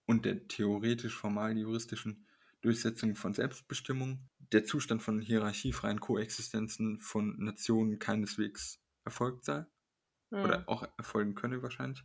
und 0.05 0.25
der 0.25 0.47
theoretisch 0.47 1.15
formal 1.15 1.57
juristischen 1.57 2.27
Durchsetzung 2.61 3.15
von 3.15 3.33
Selbstbestimmung 3.33 4.29
der 4.51 4.65
Zustand 4.65 5.01
von 5.01 5.21
hierarchiefreien 5.21 5.99
Koexistenzen 5.99 6.99
von 6.99 7.37
Nationen 7.39 7.99
keineswegs 7.99 8.79
erfolgt 9.05 9.45
sei 9.45 9.65
Hm. 10.31 10.43
oder 10.43 10.63
auch 10.67 10.87
erfolgen 10.97 11.35
könne 11.35 11.61
wahrscheinlich. 11.63 12.03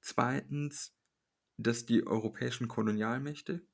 Zweitens, 0.00 0.94
dass 1.56 1.86
die 1.86 2.06
europäischen 2.06 2.68
Kolonialmächte 2.68 3.66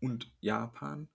und 0.00 0.32
Japan 0.40 1.08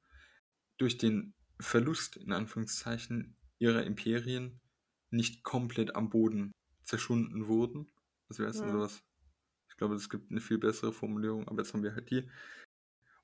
durch 0.77 0.97
den 0.97 1.33
Verlust 1.59 2.17
in 2.17 2.31
Anführungszeichen 2.31 3.37
ihrer 3.59 3.83
Imperien 3.83 4.59
nicht 5.11 5.43
komplett 5.43 5.95
am 5.95 6.09
Boden 6.09 6.51
zerschunden 6.83 7.47
wurden. 7.47 7.91
Was 8.27 8.39
wäre 8.39 8.51
Ja. 8.53 8.59
sowas? 8.59 9.03
Ich 9.69 9.77
glaube, 9.77 9.95
es 9.95 10.09
gibt 10.09 10.31
eine 10.31 10.41
viel 10.41 10.57
bessere 10.57 10.93
Formulierung, 10.93 11.47
aber 11.47 11.61
jetzt 11.61 11.73
haben 11.73 11.83
wir 11.83 11.93
halt 11.93 12.09
die. 12.09 12.29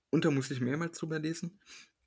Und 0.09 0.25
da 0.25 0.31
muss 0.31 0.51
ich 0.51 0.61
mehrmals 0.61 0.97
drüber 0.97 1.19
lesen. 1.19 1.59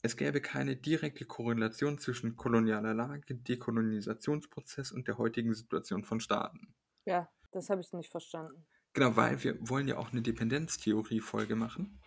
Es 0.02 0.16
gäbe 0.16 0.40
keine 0.40 0.76
direkte 0.76 1.24
Korrelation 1.24 1.98
zwischen 1.98 2.36
kolonialer 2.36 2.94
Lage, 2.94 3.36
Dekolonisationsprozess 3.36 4.90
und 4.90 5.06
der 5.06 5.18
heutigen 5.18 5.54
Situation 5.54 6.02
von 6.02 6.18
Staaten. 6.20 6.74
Ja, 7.04 7.28
das 7.52 7.70
habe 7.70 7.80
ich 7.80 7.92
nicht 7.92 8.10
verstanden. 8.10 8.66
Genau, 8.94 9.16
weil 9.16 9.42
wir 9.44 9.56
wollen 9.68 9.88
ja 9.88 9.96
auch 9.96 10.12
eine 10.12 10.22
Dependenztheorie-Folge 10.22 11.54
machen. 11.56 12.01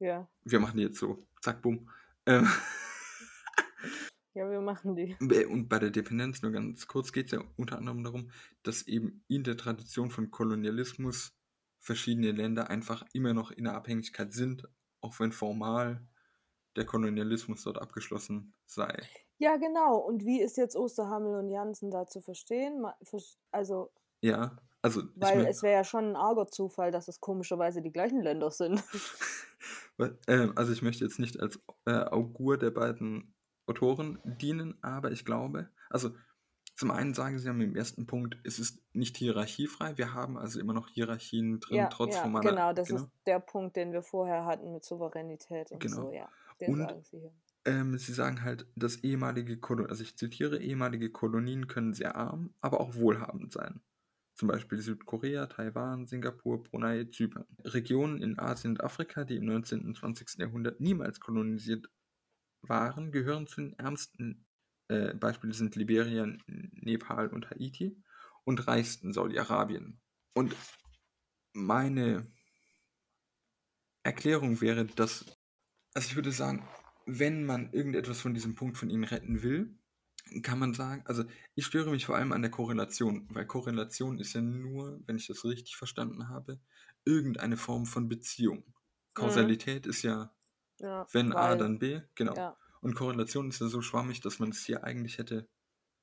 Ja. 0.06 0.26
Wir 0.44 0.60
machen 0.60 0.78
die 0.78 0.84
jetzt 0.84 0.98
so, 0.98 1.26
zack, 1.42 1.60
bumm. 1.60 1.90
Ähm, 2.24 2.48
Ja, 4.32 4.48
wir 4.48 4.60
machen 4.60 4.94
die. 4.94 5.16
Und 5.20 5.68
bei 5.68 5.78
der 5.78 5.90
Dependenz, 5.90 6.40
nur 6.40 6.52
ganz 6.52 6.86
kurz, 6.86 7.12
geht 7.12 7.26
es 7.26 7.32
ja 7.32 7.42
unter 7.56 7.78
anderem 7.78 8.04
darum, 8.04 8.30
dass 8.62 8.86
eben 8.86 9.24
in 9.28 9.42
der 9.42 9.56
Tradition 9.56 10.10
von 10.10 10.30
Kolonialismus 10.30 11.32
verschiedene 11.78 12.30
Länder 12.30 12.70
einfach 12.70 13.04
immer 13.12 13.34
noch 13.34 13.50
in 13.50 13.64
der 13.64 13.74
Abhängigkeit 13.74 14.32
sind, 14.32 14.68
auch 15.00 15.18
wenn 15.18 15.32
formal 15.32 16.06
der 16.76 16.86
Kolonialismus 16.86 17.64
dort 17.64 17.78
abgeschlossen 17.78 18.54
sei. 18.66 19.02
Ja, 19.38 19.56
genau. 19.56 19.96
Und 19.96 20.24
wie 20.24 20.40
ist 20.40 20.56
jetzt 20.56 20.76
Osterhammel 20.76 21.34
und 21.34 21.50
Jansen 21.50 21.90
da 21.90 22.06
zu 22.06 22.20
verstehen? 22.20 22.86
Also, 23.50 23.90
Ja, 24.20 24.56
also 24.80 25.00
ich 25.00 25.08
weil 25.16 25.38
mein, 25.38 25.46
es 25.46 25.62
wäre 25.62 25.74
ja 25.74 25.84
schon 25.84 26.10
ein 26.10 26.16
arger 26.16 26.46
Zufall, 26.46 26.92
dass 26.92 27.08
es 27.08 27.20
komischerweise 27.20 27.82
die 27.82 27.90
gleichen 27.90 28.22
Länder 28.22 28.50
sind. 28.52 28.84
ähm, 30.26 30.52
also 30.56 30.72
ich 30.72 30.82
möchte 30.82 31.04
jetzt 31.04 31.18
nicht 31.18 31.40
als 31.40 31.58
äh, 31.86 31.92
Augur 31.92 32.58
der 32.58 32.70
beiden 32.70 33.34
Autoren 33.66 34.18
dienen, 34.24 34.78
aber 34.82 35.12
ich 35.12 35.24
glaube, 35.24 35.68
also 35.88 36.10
zum 36.76 36.90
einen 36.90 37.12
sagen 37.12 37.38
sie 37.38 37.46
ja 37.46 37.52
mit 37.52 37.68
dem 37.68 37.76
ersten 37.76 38.06
Punkt, 38.06 38.38
es 38.42 38.58
ist 38.58 38.82
nicht 38.94 39.16
hierarchiefrei, 39.18 39.98
wir 39.98 40.14
haben 40.14 40.38
also 40.38 40.58
immer 40.58 40.72
noch 40.72 40.88
Hierarchien 40.88 41.60
drin, 41.60 41.76
ja, 41.76 41.88
trotz 41.88 42.14
ja, 42.14 42.22
formaler 42.22 42.50
genau. 42.50 42.72
Das 42.72 42.88
ist 42.88 43.06
der 43.26 43.38
Punkt, 43.38 43.76
den 43.76 43.92
wir 43.92 44.02
vorher 44.02 44.46
hatten 44.46 44.72
mit 44.72 44.82
Souveränität 44.84 45.70
und 45.70 45.80
Genau. 45.80 45.96
so, 45.96 46.12
ja. 46.12 46.28
Den 46.60 46.72
Und 46.72 46.78
sagen 46.78 47.02
sie 47.02 47.18
hier. 47.18 47.32
Ähm, 47.66 47.98
sie 47.98 48.14
sagen 48.14 48.42
halt, 48.42 48.66
dass 48.74 48.96
ehemalige 48.96 49.58
Kolonien, 49.58 49.90
also 49.90 50.02
ich 50.02 50.16
zitiere, 50.16 50.58
ehemalige 50.58 51.10
Kolonien 51.10 51.66
können 51.66 51.92
sehr 51.92 52.16
arm, 52.16 52.54
aber 52.62 52.80
auch 52.80 52.94
wohlhabend 52.94 53.52
sein. 53.52 53.82
Zum 54.40 54.48
Beispiel 54.48 54.80
Südkorea, 54.80 55.48
Taiwan, 55.48 56.06
Singapur, 56.06 56.62
Brunei, 56.62 57.04
Zypern. 57.04 57.44
Regionen 57.62 58.22
in 58.22 58.38
Asien 58.38 58.70
und 58.70 58.82
Afrika, 58.82 59.24
die 59.24 59.36
im 59.36 59.44
19. 59.44 59.84
und 59.84 59.98
20. 59.98 60.38
Jahrhundert 60.38 60.80
niemals 60.80 61.20
kolonisiert 61.20 61.90
waren, 62.62 63.12
gehören 63.12 63.46
zu 63.46 63.60
den 63.60 63.78
ärmsten. 63.78 64.46
Äh, 64.88 65.12
Beispiele 65.12 65.52
sind 65.52 65.76
Liberia, 65.76 66.26
Nepal 66.46 67.28
und 67.28 67.50
Haiti 67.50 68.02
und 68.44 68.66
reichsten 68.66 69.12
Saudi-Arabien. 69.12 70.00
Und 70.32 70.56
meine 71.52 72.26
Erklärung 74.02 74.62
wäre, 74.62 74.86
dass, 74.86 75.26
also 75.92 76.08
ich 76.08 76.16
würde 76.16 76.32
sagen, 76.32 76.66
wenn 77.04 77.44
man 77.44 77.74
irgendetwas 77.74 78.22
von 78.22 78.32
diesem 78.32 78.54
Punkt 78.54 78.78
von 78.78 78.88
ihnen 78.88 79.04
retten 79.04 79.42
will, 79.42 79.78
kann 80.42 80.58
man 80.58 80.74
sagen, 80.74 81.02
also 81.06 81.24
ich 81.54 81.66
störe 81.66 81.90
mich 81.90 82.06
vor 82.06 82.16
allem 82.16 82.32
an 82.32 82.42
der 82.42 82.50
Korrelation, 82.50 83.26
weil 83.30 83.46
Korrelation 83.46 84.18
ist 84.18 84.32
ja 84.34 84.40
nur, 84.40 85.00
wenn 85.06 85.16
ich 85.16 85.26
das 85.26 85.44
richtig 85.44 85.76
verstanden 85.76 86.28
habe, 86.28 86.60
irgendeine 87.04 87.56
Form 87.56 87.86
von 87.86 88.08
Beziehung. 88.08 88.64
Kausalität 89.14 89.86
ist 89.86 90.02
ja, 90.02 90.34
Ja, 90.78 91.06
wenn 91.12 91.32
A, 91.32 91.50
weil- 91.50 91.58
dann 91.58 91.78
B, 91.78 92.00
genau. 92.14 92.34
Ja, 92.36 92.56
Und 92.80 92.94
Korrelation 92.94 93.48
ist 93.50 93.60
ja 93.60 93.66
so 93.68 93.82
schwammig, 93.82 94.20
dass 94.22 94.38
man 94.38 94.48
es 94.50 94.64
hier 94.64 94.84
eigentlich 94.84 95.18
hätte 95.18 95.48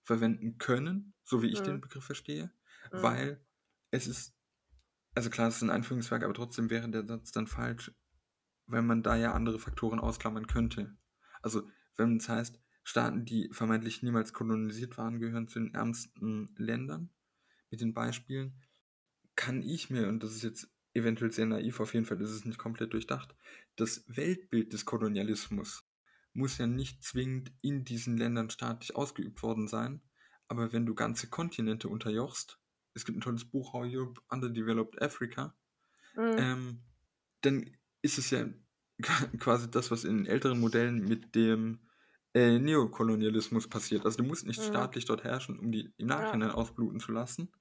verwenden 0.04 0.58
können, 0.60 1.14
so 1.24 1.42
wie 1.42 1.48
ich 1.48 1.62
Mhm. 1.62 1.66
den 1.66 1.82
Begriff 1.82 2.04
verstehe, 2.04 2.52
Mhm. 2.92 3.02
weil 3.02 3.46
es 3.90 4.06
ist, 4.08 4.36
also 5.16 5.30
klar, 5.32 5.48
es 5.48 5.56
ist 5.58 5.64
ein 5.64 5.72
Anführungswerk, 5.72 6.24
aber 6.24 6.34
trotzdem 6.36 6.70
wäre 6.70 6.88
der 6.90 7.06
Satz 7.08 7.32
dann 7.32 7.48
falsch, 7.48 7.92
weil 8.68 8.84
man 8.84 9.02
da 9.02 9.16
ja 9.16 9.34
andere 9.34 9.58
Faktoren 9.60 10.00
ausklammern 10.00 10.46
könnte. 10.48 10.96
Also, 11.42 11.68
wenn 11.96 12.18
es 12.18 12.30
heißt, 12.30 12.60
Staaten, 12.88 13.26
die 13.26 13.50
vermeintlich 13.52 14.02
niemals 14.02 14.32
kolonisiert 14.32 14.98
waren, 14.98 15.20
gehören 15.20 15.50
zu 15.50 15.60
den 15.60 15.74
ärmsten 15.74 16.56
Ländern, 16.56 17.10
mit 17.70 17.82
den 17.82 17.94
Beispielen, 17.94 18.64
kann 19.36 19.62
ich 19.62 19.90
mir, 19.90 20.08
und 20.08 20.24
das 20.24 20.32
ist 20.32 20.44
jetzt 20.44 20.70
eventuell 20.94 21.34
sehr 21.34 21.48
naiv, 21.48 21.82
auf 21.82 21.94
jeden 21.94 22.06
Fall 22.06 22.22
ist 22.22 22.30
es 22.30 22.46
nicht 22.46 22.58
komplett 22.58 22.94
durchdacht, 22.94 23.36
das 23.76 24.06
Weltbild 24.08 24.72
des 24.72 24.86
Kolonialismus 24.86 25.84
muss 26.32 26.58
ja 26.60 26.66
nicht 26.66 27.04
zwingend 27.04 27.52
in 27.62 27.84
diesen 27.84 28.16
Ländern 28.16 28.50
staatlich 28.50 28.96
ausgeübt 28.96 29.44
worden 29.44 29.68
sein, 29.68 30.02
aber 30.48 30.72
wenn 30.72 30.86
du 30.86 30.96
ganze 30.96 31.28
Kontinente 31.28 31.90
unterjochst, 31.90 32.58
es 32.94 33.04
gibt 33.04 33.18
ein 33.18 33.22
tolles 33.22 33.44
Buch, 33.44 33.74
How 33.74 33.86
Europe 33.86 34.22
Underdeveloped 34.30 35.02
Africa, 35.02 35.58
Mhm. 36.16 36.38
ähm, 36.38 36.84
dann 37.42 37.70
ist 38.02 38.18
es 38.18 38.30
ja 38.30 38.48
quasi 39.40 39.70
das, 39.70 39.92
was 39.92 40.06
in 40.06 40.26
älteren 40.26 40.62
Modellen 40.62 41.04
mit 41.04 41.36
dem 41.36 41.87
äh, 42.38 42.60
Neokolonialismus 42.60 43.68
passiert. 43.70 44.06
Also 44.06 44.18
du 44.20 44.24
musst 44.24 44.46
nicht 44.46 44.64
Mhm. 44.64 44.64
staatlich 44.64 45.06
dort 45.06 45.24
herrschen, 45.24 45.60
um 45.60 45.72
die 45.72 45.94
im 45.98 46.08
Nachhinein 46.08 46.52
ausbluten 46.52 47.00
zu 47.00 47.12
lassen. 47.12 47.52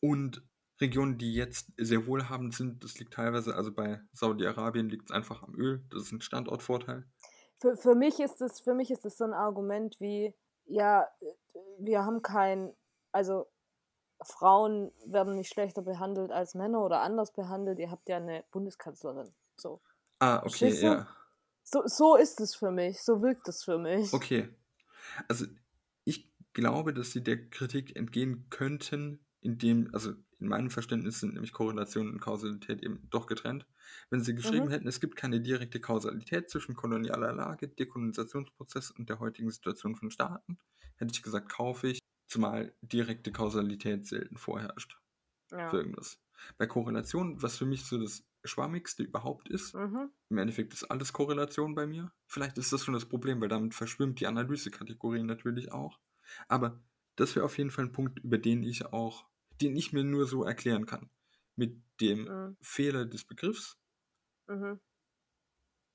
Und 0.00 0.46
Regionen, 0.80 1.16
die 1.18 1.32
jetzt 1.34 1.72
sehr 1.78 2.06
wohlhabend 2.06 2.54
sind, 2.54 2.84
das 2.84 2.98
liegt 2.98 3.14
teilweise, 3.14 3.54
also 3.54 3.72
bei 3.72 4.02
Saudi-Arabien 4.12 4.88
liegt 4.90 5.08
es 5.10 5.16
einfach 5.16 5.42
am 5.42 5.54
Öl, 5.54 5.84
das 5.90 6.02
ist 6.04 6.12
ein 6.12 6.20
Standortvorteil. 6.20 7.10
für, 7.56 7.76
für 7.76 7.94
mich 7.94 8.20
ist 8.20 8.40
es 8.40 8.60
für 8.60 8.74
mich 8.74 8.90
ist 8.90 9.04
es 9.04 9.16
so 9.18 9.24
ein 9.24 9.34
Argument 9.34 9.96
wie 10.00 10.34
ja 10.66 11.02
äh, 11.20 11.34
wir 11.78 12.04
haben 12.04 12.22
kein 12.22 12.74
also 13.12 13.46
Frauen 14.24 14.92
werden 15.06 15.36
nicht 15.36 15.50
schlechter 15.52 15.82
behandelt 15.82 16.32
als 16.32 16.54
Männer 16.54 16.84
oder 16.84 17.00
anders 17.02 17.32
behandelt 17.32 17.78
ihr 17.80 17.90
habt 17.90 18.08
ja 18.08 18.16
eine 18.18 18.44
Bundeskanzlerin 18.52 19.34
so 19.56 19.80
Ah, 20.20 20.42
okay, 20.46 20.80
du? 20.80 20.80
ja. 20.82 21.06
So 21.72 21.82
so 21.86 22.16
ist 22.16 22.40
es 22.40 22.54
für 22.54 22.70
mich 22.70 23.02
so 23.02 23.22
wirkt 23.22 23.48
es 23.48 23.64
für 23.64 23.78
mich 23.78 24.10
Okay. 24.12 24.48
Also 25.28 25.46
ich 26.04 26.32
glaube, 26.54 26.94
dass 26.94 27.12
sie 27.12 27.22
der 27.24 27.50
Kritik 27.50 27.96
entgehen 27.96 28.48
könnten, 28.50 29.26
indem, 29.40 29.90
also 29.94 30.12
in 30.40 30.48
meinem 30.48 30.70
Verständnis 30.70 31.20
sind 31.20 31.34
nämlich 31.34 31.52
Korrelation 31.52 32.10
und 32.10 32.20
Kausalität 32.20 32.82
eben 32.82 33.08
doch 33.10 33.26
getrennt. 33.26 33.66
Wenn 34.10 34.22
sie 34.22 34.34
geschrieben 34.34 34.68
Mhm. 34.68 34.70
hätten, 34.70 34.88
es 34.88 35.00
gibt 35.00 35.16
keine 35.16 35.40
direkte 35.40 35.80
Kausalität 35.80 36.50
zwischen 36.50 36.74
kolonialer 36.76 37.32
Lage, 37.34 37.68
Dekolonisationsprozess 37.68 38.90
und 38.90 39.08
der 39.10 39.20
heutigen 39.20 39.50
Situation 39.50 39.96
von 39.96 40.10
Staaten, 40.10 40.58
hätte 40.96 41.12
ich 41.14 41.22
gesagt, 41.22 41.50
kaufe 41.50 41.88
ich, 41.88 42.00
zumal 42.28 42.74
direkte 42.82 43.32
Kausalität 43.32 44.06
selten 44.06 44.36
vorherrscht 44.38 45.00
ja 45.50 45.70
für 45.70 45.78
irgendwas. 45.78 46.18
Bei 46.58 46.66
Korrelation, 46.66 47.42
was 47.42 47.58
für 47.58 47.66
mich 47.66 47.84
so 47.84 47.98
das 47.98 48.24
Schwammigste 48.44 49.02
überhaupt 49.02 49.48
ist, 49.48 49.74
mhm. 49.74 50.10
im 50.28 50.38
Endeffekt 50.38 50.72
ist 50.72 50.84
alles 50.84 51.12
Korrelation 51.12 51.74
bei 51.74 51.86
mir. 51.86 52.12
Vielleicht 52.26 52.58
ist 52.58 52.72
das 52.72 52.84
schon 52.84 52.94
das 52.94 53.06
Problem, 53.06 53.40
weil 53.40 53.48
damit 53.48 53.74
verschwimmt 53.74 54.20
die 54.20 54.26
Analysekategorie 54.26 55.22
natürlich 55.22 55.72
auch. 55.72 56.00
Aber 56.48 56.80
das 57.16 57.34
wäre 57.36 57.44
auf 57.44 57.58
jeden 57.58 57.70
Fall 57.70 57.86
ein 57.86 57.92
Punkt, 57.92 58.18
über 58.20 58.38
den 58.38 58.62
ich 58.62 58.86
auch, 58.86 59.26
den 59.60 59.76
ich 59.76 59.92
mir 59.92 60.04
nur 60.04 60.26
so 60.26 60.44
erklären 60.44 60.86
kann. 60.86 61.10
Mit 61.56 61.82
dem 62.00 62.24
Mhm. 62.24 62.56
Fehler 62.62 63.04
des 63.06 63.24
Begriffs. 63.24 63.76
Mhm. 64.48 64.80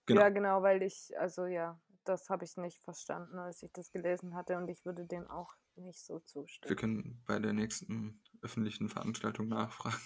Genau. 0.06 0.22
ja 0.22 0.30
genau 0.30 0.62
weil 0.62 0.84
ich 0.84 1.12
also 1.18 1.48
ja 1.48 1.80
das 2.04 2.30
habe 2.30 2.46
ich 2.46 2.58
nicht 2.58 2.80
verstanden 2.84 3.40
als 3.40 3.64
ich 3.64 3.72
das 3.74 3.92
gelesen 3.92 4.36
hatte 4.36 4.56
und 4.58 4.68
ich 4.68 4.86
würde 4.86 5.06
dem 5.06 5.28
auch 5.28 5.56
nicht 5.76 6.00
so 6.06 6.20
Wir 6.20 6.26
zustimmen 6.26 6.76
können 6.76 7.24
bei 7.26 7.40
der 7.40 7.54
nächsten 7.54 8.22
öffentlichen 8.42 8.90
Veranstaltung 8.90 9.48
nachfragen. 9.48 9.98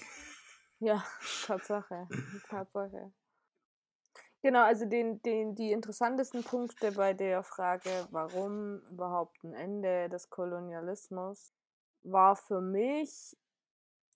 Ja, 0.80 1.04
Tatsache. 1.46 2.08
Tatsache. 2.50 3.12
Genau, 4.42 4.64
also 4.64 4.86
den, 4.86 5.22
den, 5.22 5.56
die 5.56 5.72
interessantesten 5.72 6.44
Punkte 6.44 6.94
bei 6.94 7.14
der 7.14 7.44
Frage, 7.44 8.08
warum 8.12 8.80
überhaupt 8.90 9.44
ein 9.44 9.54
Ende 9.54 10.08
des 10.08 10.30
Kolonialismus, 10.30 11.52
war 12.04 12.38
für 12.38 12.62
mich, 12.62 13.36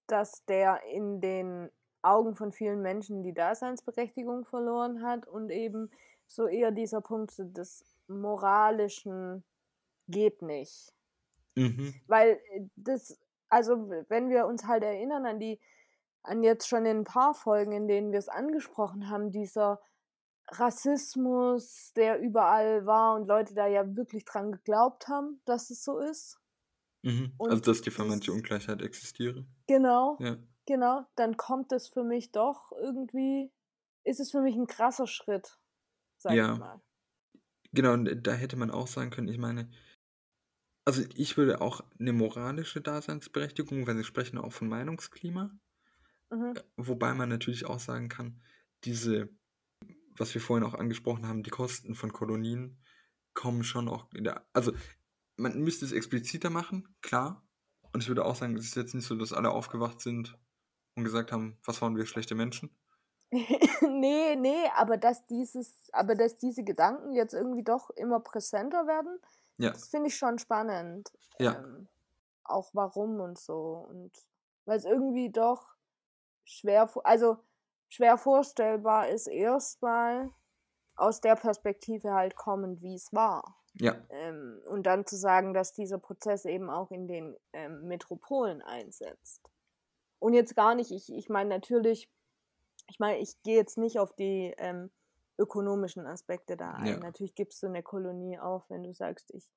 dass 0.07 0.45
der 0.45 0.81
in 0.83 1.19
den 1.19 1.69
Augen 2.01 2.35
von 2.35 2.53
vielen 2.53 2.81
Menschen 2.81 3.23
die 3.23 3.33
Daseinsberechtigung 3.33 4.45
verloren 4.45 5.03
hat 5.03 5.27
und 5.27 5.49
eben 5.49 5.91
so 6.27 6.47
eher 6.47 6.71
dieser 6.71 7.01
Punkt 7.01 7.33
des 7.37 7.85
moralischen 8.07 9.43
geht 10.07 10.41
nicht. 10.41 10.93
Mhm. 11.55 11.93
Weil 12.07 12.39
äh, 12.51 12.61
das 12.75 13.19
also 13.53 13.87
wenn 14.09 14.29
wir 14.29 14.47
uns 14.47 14.65
halt 14.65 14.83
erinnern 14.83 15.27
an 15.27 15.39
die, 15.39 15.59
an 16.23 16.43
jetzt 16.43 16.67
schon 16.67 16.85
in 16.85 16.99
ein 16.99 17.03
paar 17.03 17.33
Folgen, 17.33 17.71
in 17.71 17.87
denen 17.87 18.11
wir 18.11 18.19
es 18.19 18.29
angesprochen 18.29 19.09
haben, 19.09 19.31
dieser 19.31 19.81
Rassismus, 20.49 21.93
der 21.95 22.19
überall 22.19 22.85
war 22.85 23.15
und 23.15 23.27
Leute 23.27 23.53
da 23.55 23.67
ja 23.67 23.95
wirklich 23.95 24.25
dran 24.25 24.51
geglaubt 24.51 25.07
haben, 25.07 25.41
dass 25.45 25.69
es 25.69 25.83
so 25.83 25.99
ist. 25.99 26.39
Mhm. 27.03 27.33
Also, 27.39 27.59
dass 27.61 27.81
die 27.81 27.91
vermeintliche 27.91 28.33
Ungleichheit 28.33 28.81
existiere. 28.81 29.45
Genau. 29.67 30.17
Ja. 30.19 30.37
Genau, 30.65 31.05
dann 31.15 31.35
kommt 31.35 31.73
es 31.73 31.89
für 31.89 32.03
mich 32.03 32.31
doch 32.31 32.71
irgendwie, 32.71 33.51
ist 34.05 34.21
es 34.21 34.31
für 34.31 34.41
mich 34.41 34.55
ein 34.55 34.67
krasser 34.67 35.07
Schritt, 35.07 35.59
sag 36.17 36.33
Ja. 36.33 36.53
ich 36.53 36.59
mal. 36.59 36.81
Genau, 37.73 37.93
und 37.93 38.25
da 38.25 38.33
hätte 38.33 38.55
man 38.55 38.71
auch 38.71 38.87
sagen 38.87 39.09
können, 39.09 39.27
ich 39.27 39.39
meine, 39.39 39.69
also 40.85 41.01
ich 41.15 41.37
würde 41.37 41.59
auch 41.61 41.81
eine 41.99 42.13
moralische 42.13 42.81
Daseinsberechtigung, 42.81 43.87
wenn 43.87 43.97
Sie 43.97 44.03
sprechen 44.03 44.37
auch 44.37 44.51
von 44.53 44.67
Meinungsklima, 44.69 45.51
Mhm. 46.33 46.53
wobei 46.77 47.13
man 47.13 47.29
natürlich 47.29 47.65
auch 47.65 47.79
sagen 47.79 48.09
kann, 48.09 48.41
diese, 48.83 49.29
was 50.17 50.33
wir 50.33 50.41
vorhin 50.41 50.65
auch 50.65 50.73
angesprochen 50.73 51.27
haben, 51.27 51.43
die 51.43 51.49
Kosten 51.51 51.95
von 51.95 52.11
Kolonien 52.11 52.83
kommen 53.33 53.63
schon 53.63 53.87
auch 53.87 54.11
in 54.13 54.23
der, 54.23 54.45
also 54.53 54.73
man 55.37 55.59
müsste 55.59 55.85
es 55.85 55.91
expliziter 55.91 56.49
machen, 56.49 56.95
klar. 57.01 57.47
Und 57.91 58.01
ich 58.01 58.07
würde 58.07 58.25
auch 58.25 58.35
sagen, 58.35 58.55
es 58.57 58.65
ist 58.65 58.75
jetzt 58.75 58.95
nicht 58.95 59.05
so, 59.05 59.15
dass 59.15 59.33
alle 59.33 59.51
aufgewacht 59.51 60.01
sind 60.01 60.37
und 60.95 61.03
gesagt 61.03 61.31
haben, 61.31 61.59
was 61.65 61.81
waren 61.81 61.95
wir 61.95 62.05
schlechte 62.05 62.35
Menschen. 62.35 62.75
nee, 63.31 64.35
nee, 64.35 64.69
aber 64.75 64.97
dass 64.97 65.25
dieses, 65.27 65.89
aber 65.91 66.15
dass 66.15 66.37
diese 66.37 66.63
Gedanken 66.63 67.13
jetzt 67.13 67.33
irgendwie 67.33 67.63
doch 67.63 67.89
immer 67.91 68.19
präsenter 68.19 68.85
werden, 68.87 69.17
Ja, 69.57 69.71
das 69.71 69.87
finde 69.87 70.07
ich 70.09 70.15
schon 70.15 70.37
spannend. 70.39 71.11
ja, 71.39 71.55
Ähm, 71.57 71.87
auch 72.43 72.69
warum 72.73 73.19
und 73.19 73.39
so. 73.39 73.87
Und 73.89 74.11
weil 74.65 74.77
es 74.77 74.85
irgendwie 74.85 75.31
doch 75.31 75.72
schwer, 76.45 76.89
also 77.03 77.37
schwer 77.89 78.17
vorstellbar 78.17 79.09
ist, 79.09 79.27
erstmal 79.27 80.31
aus 80.95 81.21
der 81.21 81.35
Perspektive 81.35 82.13
halt 82.13 82.35
kommend, 82.35 82.81
wie 82.81 82.95
es 82.95 83.11
war. 83.13 83.57
ja, 83.73 83.95
Ähm, 84.09 84.61
und 84.67 84.83
dann 84.83 85.05
zu 85.05 85.15
sagen, 85.15 85.53
dass 85.53 85.73
dieser 85.73 85.97
Prozess 85.97 86.45
eben 86.45 86.69
auch 86.69 86.91
in 86.91 87.07
den 87.07 87.35
ähm, 87.53 87.87
Metropolen 87.87 88.61
einsetzt. 88.61 89.41
Und 90.19 90.33
jetzt 90.33 90.55
gar 90.55 90.75
nicht, 90.75 90.91
ich, 90.91 91.11
ich 91.11 91.29
meine 91.29 91.49
natürlich, 91.49 92.09
ich 92.87 92.99
meine, 92.99 93.19
ich 93.19 93.41
gehe 93.43 93.55
jetzt 93.55 93.77
nicht 93.77 93.99
auf 93.99 94.13
die 94.13 94.53
ähm, 94.57 94.91
ökonomischen 95.37 96.05
Aspekte 96.05 96.55
da 96.57 96.71
ein. 96.73 96.87
ja, 96.87 96.97
Natürlich 96.99 97.35
gibst 97.35 97.61
du 97.63 97.67
eine 97.67 97.83
Kolonie 97.83 98.37
auf, 98.39 98.69
wenn 98.69 98.83
du 98.83 98.93
sagst, 98.93 99.31
ich, 99.33 99.49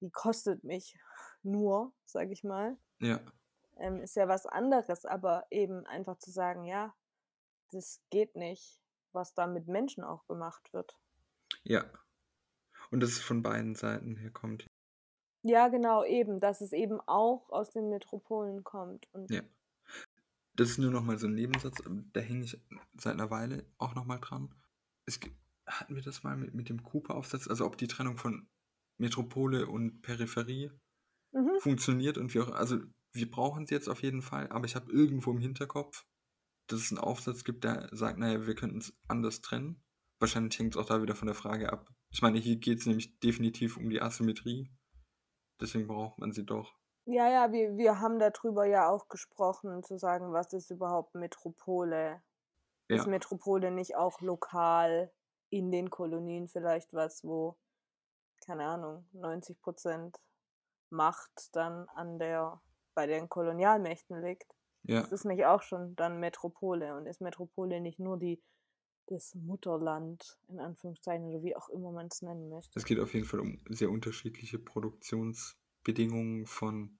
die 0.00 0.10
kostet 0.10 0.64
mich 0.64 0.96
nur, 1.42 1.92
sag 2.04 2.30
ich 2.30 2.44
mal. 2.44 2.76
ja, 3.00 3.20
Ähm, 3.78 4.02
ist 4.02 4.16
ja 4.16 4.28
was 4.28 4.46
anderes, 4.46 5.04
aber 5.04 5.46
eben 5.50 5.86
einfach 5.86 6.18
zu 6.18 6.30
sagen, 6.30 6.64
ja, 6.64 6.94
das 7.70 8.00
geht 8.10 8.34
nicht, 8.34 8.80
was 9.12 9.34
da 9.34 9.46
mit 9.46 9.68
Menschen 9.68 10.04
auch 10.04 10.26
gemacht 10.26 10.72
wird. 10.72 10.96
ja. 11.64 11.84
Und 12.90 13.00
dass 13.00 13.10
es 13.10 13.20
von 13.20 13.42
beiden 13.42 13.74
Seiten 13.74 14.16
her 14.16 14.30
kommt. 14.30 14.66
Ja, 15.42 15.68
genau, 15.68 16.04
eben, 16.04 16.40
dass 16.40 16.62
es 16.62 16.72
eben 16.72 17.00
auch 17.02 17.50
aus 17.50 17.70
den 17.70 17.90
Metropolen 17.90 18.64
kommt. 18.64 19.06
Und 19.12 19.30
Ja. 19.30 19.42
Das 20.54 20.70
ist 20.70 20.78
nur 20.78 20.90
noch 20.90 21.02
mal 21.02 21.18
so 21.18 21.28
ein 21.28 21.34
Nebensatz, 21.34 21.80
aber 21.84 22.02
da 22.12 22.20
hänge 22.20 22.44
ich 22.44 22.58
seit 22.96 23.12
einer 23.12 23.30
Weile 23.30 23.64
auch 23.78 23.94
noch 23.94 24.04
mal 24.04 24.18
dran. 24.18 24.52
Es 25.06 25.20
gibt, 25.20 25.36
hatten 25.66 25.94
wir 25.94 26.02
das 26.02 26.24
mal 26.24 26.36
mit, 26.36 26.52
mit 26.52 26.68
dem 26.68 26.82
Cooper-Aufsatz, 26.82 27.46
also 27.46 27.64
ob 27.64 27.78
die 27.78 27.86
Trennung 27.86 28.16
von 28.16 28.48
Metropole 28.96 29.68
und 29.68 30.02
Peripherie 30.02 30.72
mhm. 31.30 31.60
funktioniert 31.60 32.18
und 32.18 32.34
wie 32.34 32.40
auch, 32.40 32.50
also 32.50 32.78
wir 33.18 33.30
brauchen 33.30 33.66
sie 33.66 33.74
jetzt 33.74 33.88
auf 33.88 34.02
jeden 34.02 34.22
Fall, 34.22 34.48
aber 34.50 34.64
ich 34.64 34.76
habe 34.76 34.90
irgendwo 34.90 35.30
im 35.30 35.38
Hinterkopf, 35.38 36.06
dass 36.68 36.80
es 36.80 36.90
einen 36.90 37.00
Aufsatz 37.00 37.44
gibt, 37.44 37.64
der 37.64 37.88
sagt, 37.92 38.18
naja, 38.18 38.46
wir 38.46 38.54
könnten 38.54 38.78
es 38.78 38.92
anders 39.08 39.40
trennen. 39.40 39.82
Wahrscheinlich 40.20 40.58
hängt 40.58 40.74
es 40.74 40.80
auch 40.80 40.86
da 40.86 41.02
wieder 41.02 41.14
von 41.14 41.26
der 41.26 41.34
Frage 41.34 41.72
ab. 41.72 41.88
Ich 42.10 42.22
meine, 42.22 42.38
hier 42.38 42.56
geht 42.56 42.80
es 42.80 42.86
nämlich 42.86 43.18
definitiv 43.20 43.76
um 43.76 43.88
die 43.88 44.00
Asymmetrie. 44.00 44.70
Deswegen 45.60 45.86
braucht 45.86 46.18
man 46.18 46.32
sie 46.32 46.44
doch. 46.44 46.78
Ja, 47.04 47.30
ja, 47.30 47.52
wir, 47.52 47.76
wir 47.76 48.00
haben 48.00 48.18
darüber 48.18 48.66
ja 48.66 48.88
auch 48.88 49.08
gesprochen, 49.08 49.82
zu 49.82 49.98
sagen, 49.98 50.32
was 50.32 50.52
ist 50.52 50.70
überhaupt 50.70 51.14
Metropole? 51.14 52.22
Ist 52.88 53.04
Ja, 53.04 53.10
Metropole 53.10 53.70
nicht 53.70 53.96
auch 53.96 54.20
lokal 54.20 55.10
in 55.50 55.70
den 55.70 55.90
Kolonien 55.90 56.48
vielleicht 56.48 56.92
was, 56.92 57.24
wo, 57.24 57.56
keine 58.44 58.66
Ahnung, 58.66 59.06
90 59.12 59.60
Prozent 59.60 60.20
Macht 60.90 61.54
dann 61.54 61.86
an 61.90 62.18
der, 62.18 62.62
bei 62.98 63.06
den 63.06 63.28
Kolonialmächten 63.28 64.20
liegt? 64.20 64.50
ja, 64.84 65.04
Ist 65.04 65.12
das 65.12 65.24
nicht 65.24 65.44
auch 65.46 65.62
schon 65.62 65.94
dann 65.94 66.18
Metropole? 66.18 66.96
Und 66.96 67.06
ist 67.06 67.20
Metropole 67.20 67.80
nicht 67.80 68.00
nur 68.00 68.18
die, 68.18 68.42
das 69.06 69.36
Mutterland, 69.36 70.40
in 70.48 70.58
Anführungszeichen, 70.58 71.28
oder 71.28 71.44
wie 71.44 71.54
auch 71.56 71.68
immer 71.68 71.92
man 71.92 72.08
es 72.08 72.22
nennen 72.22 72.48
möchte? 72.48 72.74
es 72.74 72.84
geht 72.84 73.00
auf 73.00 73.14
jeden 73.14 73.26
Fall 73.26 73.40
um 73.40 73.60
sehr 73.68 73.90
unterschiedliche 73.90 74.58
Produktionsbedingungen 74.58 76.46
von, 76.46 76.98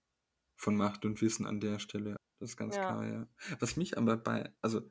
von 0.56 0.76
Macht 0.76 1.04
und 1.04 1.20
Wissen 1.22 1.46
an 1.46 1.60
der 1.60 1.78
Stelle. 1.78 2.16
Das 2.40 2.50
ist 2.50 2.56
ganz 2.56 2.76
Ja. 2.76 2.80
klar, 2.80 3.06
ja. 3.06 3.28
Was 3.60 3.76
mich 3.76 3.98
aber 3.98 4.16
bei, 4.16 4.52
also, 4.62 4.90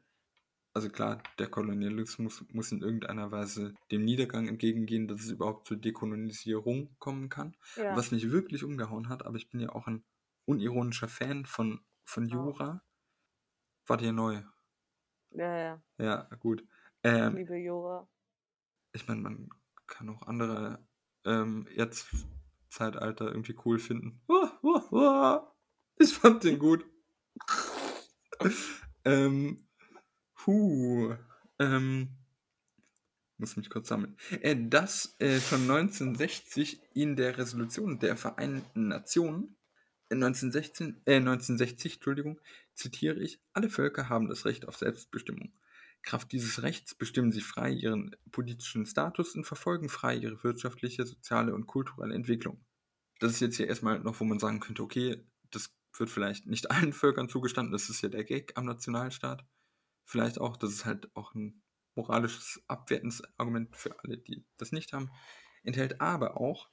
also 0.74 0.89
klar, 0.89 1.24
der 1.39 1.50
Kolonialismus 1.50 2.46
muss 2.52 2.72
in 2.72 2.82
irgendeiner 2.82 3.32
Weise 3.32 3.74
dem 3.91 4.06
Niedergang 4.06 4.48
entgegengehen, 4.48 5.08
dass 5.08 5.22
es 5.22 5.32
überhaupt 5.32 5.67
zur 5.67 5.78
Dekolonisierung 5.78 6.96
kommen 7.00 7.30
kann. 7.30 7.58
Ja, 7.76 7.96
Was 7.96 8.12
mich 8.12 8.32
wirklich 8.32 8.63
umgehauen 8.63 9.10
hat, 9.10 9.26
aber 9.26 9.38
ich 9.38 9.50
bin 9.50 9.62
ja 9.62 9.70
auch 9.70 9.88
ein 9.88 10.06
unironischer 10.48 11.08
Fan 11.08 11.46
von, 11.46 11.82
von 12.06 12.26
auch. 12.28 12.32
Jura, 12.32 12.82
war 13.86 13.98
dir 13.98 14.14
neu. 14.14 14.42
Ja, 15.32 15.58
ja. 15.58 15.84
Ja, 15.98 16.24
gut. 16.40 16.62
Ich 16.62 16.68
Ähm, 17.04 17.36
liebe 17.36 17.58
Jura. 17.58 18.08
ich 18.94 19.08
meine, 19.08 19.22
man 19.22 19.50
kann 19.86 20.10
auch 20.10 20.24
andere 20.24 20.86
ähm, 21.26 21.68
Erzzeitalter 21.76 23.28
irgendwie 23.28 23.58
cool 23.66 23.80
finden. 23.80 24.22
Ich 26.00 26.14
fand 26.14 26.44
den 26.44 26.60
gut. 26.60 26.86
ähm, 29.04 29.68
huh, 30.46 31.16
ähm, 31.58 32.16
muss 33.40 33.58
mich 33.58 33.72
kurz 33.72 33.88
sammeln. 33.88 34.16
Äh, 34.42 34.56
dass 34.70 35.16
äh, 35.20 35.40
schon 35.40 35.62
1960 35.62 36.82
in 36.94 37.16
der 37.16 37.36
Resolution 37.40 37.98
der 37.98 38.16
Vereinten 38.16 38.90
Nationen, 38.90 39.57
1916, 40.15 41.02
äh, 41.06 41.15
1960, 41.17 41.96
Entschuldigung, 41.96 42.39
zitiere 42.74 43.20
ich, 43.20 43.41
alle 43.54 43.70
Völker 43.70 44.10
haben 44.10 44.28
das 44.28 44.46
Recht 44.46 44.67
auf 44.67 44.78
Selbstbestimmung. 44.78 45.54
Kraft 46.04 46.32
dieses 46.32 46.63
Rechts 46.63 46.96
bestimmen 46.96 47.32
sie 47.32 47.41
frei 47.41 47.72
ihren 47.72 48.15
politischen 48.32 48.86
Status 48.86 49.36
und 49.36 49.46
verfolgen 49.46 49.89
frei 49.89 50.15
ihre 50.15 50.41
wirtschaftliche, 50.43 51.06
soziale 51.06 51.54
und 51.54 51.67
kulturelle 51.67 52.15
Entwicklung. 52.15 52.63
Das 53.20 53.34
ist 53.34 53.39
jetzt 53.41 53.58
hier 53.58 53.67
erstmal 53.67 54.00
noch, 54.00 54.20
wo 54.20 54.24
man 54.24 54.39
sagen 54.39 54.60
könnte, 54.60 54.84
okay, 54.84 55.26
das 55.52 55.76
wird 55.98 56.10
vielleicht 56.10 56.46
nicht 56.46 56.72
allen 56.72 56.93
Völkern 56.93 57.30
zugestanden, 57.30 57.74
das 57.74 57.89
ist 57.89 58.02
ja 58.02 58.10
der 58.10 58.24
Gag 58.24 58.54
am 58.56 58.65
Nationalstaat. 58.65 59.46
Vielleicht 60.06 60.39
auch, 60.39 60.56
das 60.56 60.72
ist 60.72 60.86
halt 60.86 61.13
auch 61.15 61.34
ein 61.36 61.62
moralisches, 61.96 62.63
abwertendes 62.67 63.24
Argument 63.38 63.76
für 63.76 64.00
alle, 64.00 64.17
die 64.17 64.46
das 64.58 64.72
nicht 64.72 64.93
haben, 64.93 65.12
enthält 65.63 66.00
aber 66.00 66.38
auch 66.39 66.70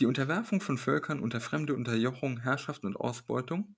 die 0.00 0.06
Unterwerfung 0.06 0.60
von 0.60 0.78
Völkern 0.78 1.20
unter 1.20 1.40
fremde 1.40 1.74
Unterjochung, 1.74 2.40
Herrschaft 2.40 2.84
und 2.84 2.96
Ausbeutung, 2.96 3.76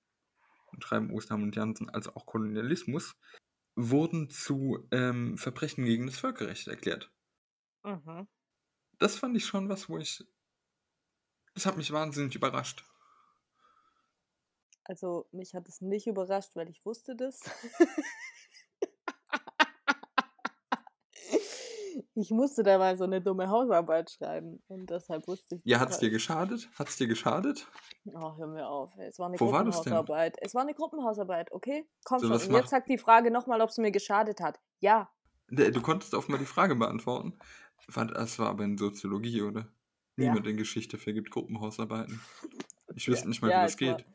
und 0.71 0.83
schreiben 0.83 1.11
Ostern 1.11 1.43
und 1.43 1.55
Jansen 1.55 1.89
als 1.89 2.07
auch 2.07 2.25
Kolonialismus, 2.25 3.15
wurden 3.75 4.29
zu 4.29 4.87
ähm, 4.91 5.37
Verbrechen 5.37 5.85
gegen 5.85 6.05
das 6.05 6.19
Völkerrecht 6.19 6.67
erklärt. 6.67 7.11
Mhm. 7.83 8.27
Das 8.99 9.15
fand 9.15 9.35
ich 9.37 9.45
schon 9.45 9.69
was, 9.69 9.89
wo 9.89 9.97
ich. 9.97 10.23
Das 11.53 11.65
hat 11.65 11.77
mich 11.77 11.91
wahnsinnig 11.91 12.35
überrascht. 12.35 12.83
Also 14.83 15.27
mich 15.31 15.53
hat 15.53 15.67
es 15.69 15.81
nicht 15.81 16.07
überrascht, 16.07 16.55
weil 16.55 16.69
ich 16.69 16.85
wusste 16.85 17.15
das. 17.15 17.39
ich 22.19 22.31
musste 22.31 22.63
da 22.63 22.77
mal 22.77 22.97
so 22.97 23.03
eine 23.05 23.21
dumme 23.21 23.49
Hausarbeit 23.49 24.11
schreiben 24.11 24.61
und 24.67 24.89
deshalb 24.89 25.27
wusste 25.27 25.55
ich 25.55 25.61
Ja, 25.63 25.79
hat 25.79 25.89
es 25.91 25.99
dir 25.99 26.09
geschadet? 26.09 26.69
Hat 26.77 26.89
es 26.89 26.97
dir 26.97 27.07
geschadet? 27.07 27.67
Oh, 28.13 28.37
hör 28.37 28.47
mir 28.47 28.67
auf. 28.67 28.91
ey. 28.97 29.07
Es 29.07 29.19
war 29.19 29.27
eine 29.27 29.39
Wo 29.39 29.51
war 29.51 29.63
das 29.63 29.81
denn? 29.81 29.93
Gruppenhausarbeit. 29.93 30.37
Es 30.41 30.53
war 30.55 30.61
eine 30.63 30.73
Gruppenhausarbeit, 30.73 31.51
okay? 31.51 31.87
Komm 32.05 32.19
So, 32.19 32.27
schon. 32.27 32.49
Und 32.49 32.55
jetzt 32.55 32.69
sagt 32.69 32.89
die 32.89 32.97
Frage 32.97 33.31
nochmal, 33.31 33.61
ob 33.61 33.69
es 33.69 33.77
mir 33.77 33.91
geschadet 33.91 34.39
hat. 34.41 34.59
Ja. 34.79 35.09
Ne, 35.49 35.71
Du 35.71 35.81
konntest 35.81 36.13
offenbar 36.13 36.39
die 36.39 36.45
Frage 36.45 36.75
beantworten. 36.75 37.37
Das 37.87 38.37
war 38.39 38.49
aber 38.49 38.63
in 38.65 38.77
Soziologie, 38.77 39.41
oder? 39.41 39.61
Ja. 40.17 40.25
Niemand 40.29 40.47
in 40.47 40.57
Geschichte 40.57 40.97
vergibt 40.97 41.31
Gruppenhausarbeiten. 41.31 42.19
Ich 42.95 43.05
Ja, 43.05 43.13
wüsste 43.13 43.29
nicht 43.29 43.41
mal, 43.41 43.49
ja, 43.49 43.61
wie 43.61 43.65
das 43.65 43.75
es 43.75 43.81
war, 43.81 43.97
geht. 43.97 44.05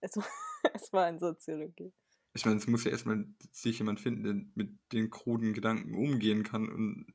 es, 0.00 0.16
war, 0.16 0.24
es 0.74 0.92
war 0.92 1.08
in 1.08 1.18
Soziologie. 1.18 1.92
Ich 2.36 2.44
meine, 2.44 2.56
es 2.58 2.66
muss 2.66 2.84
ja 2.84 2.90
erstmal 2.90 3.24
sich 3.52 3.78
jemand 3.78 4.00
finden, 4.00 4.24
der 4.24 4.34
mit 4.54 4.78
den 4.92 5.08
kruden 5.10 5.52
Gedanken 5.54 5.94
umgehen 5.94 6.42
kann 6.42 6.68
und 6.68 7.06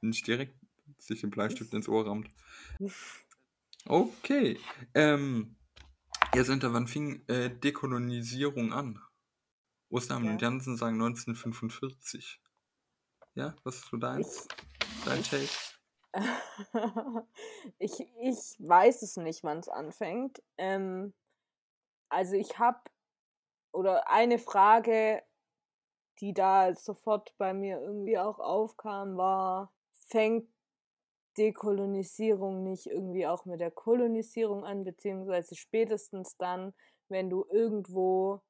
nicht 0.00 0.26
direkt 0.26 0.54
sich 0.98 1.20
den 1.20 1.30
Bleistift 1.30 1.72
ins 1.74 1.88
Ohr 1.88 2.06
rammt. 2.06 2.28
Okay. 3.86 4.58
Ähm, 4.94 5.56
Ja, 6.34 6.44
Senta, 6.44 6.72
wann 6.72 6.86
fing 6.86 7.22
äh, 7.28 7.50
Dekolonisierung 7.50 8.72
an? 8.72 9.00
Ostermann 9.90 10.26
Ja. 10.26 10.32
und 10.32 10.42
Jansen 10.42 10.76
sagen 10.76 10.94
1945. 10.96 12.40
Ja, 13.34 13.54
was 13.64 13.76
ist 13.76 13.86
so 13.86 13.96
dein, 13.96 14.24
dein 15.04 15.22
Take? 15.22 15.48
ich, 17.78 18.00
ich 18.00 18.56
weiß 18.58 19.02
es 19.02 19.16
nicht, 19.16 19.44
wann 19.44 19.58
es 19.58 19.68
anfängt. 19.68 20.42
Ähm, 20.58 21.14
also 22.10 22.34
ich 22.34 22.58
habe, 22.58 22.80
oder 23.72 24.10
eine 24.10 24.38
Frage, 24.38 25.22
die 26.20 26.34
da 26.34 26.74
sofort 26.74 27.34
bei 27.38 27.54
mir 27.54 27.80
irgendwie 27.80 28.18
auch 28.18 28.38
aufkam, 28.40 29.16
war, 29.16 29.72
fängt 30.08 30.48
Dekolonisierung 31.38 32.62
nicht 32.64 32.86
irgendwie 32.86 33.26
auch 33.26 33.44
mit 33.44 33.60
der 33.60 33.70
Kolonisierung 33.70 34.64
an, 34.64 34.84
beziehungsweise 34.84 35.54
spätestens 35.56 36.36
dann, 36.36 36.74
wenn 37.08 37.30
du 37.30 37.46
irgendwo 37.50 38.42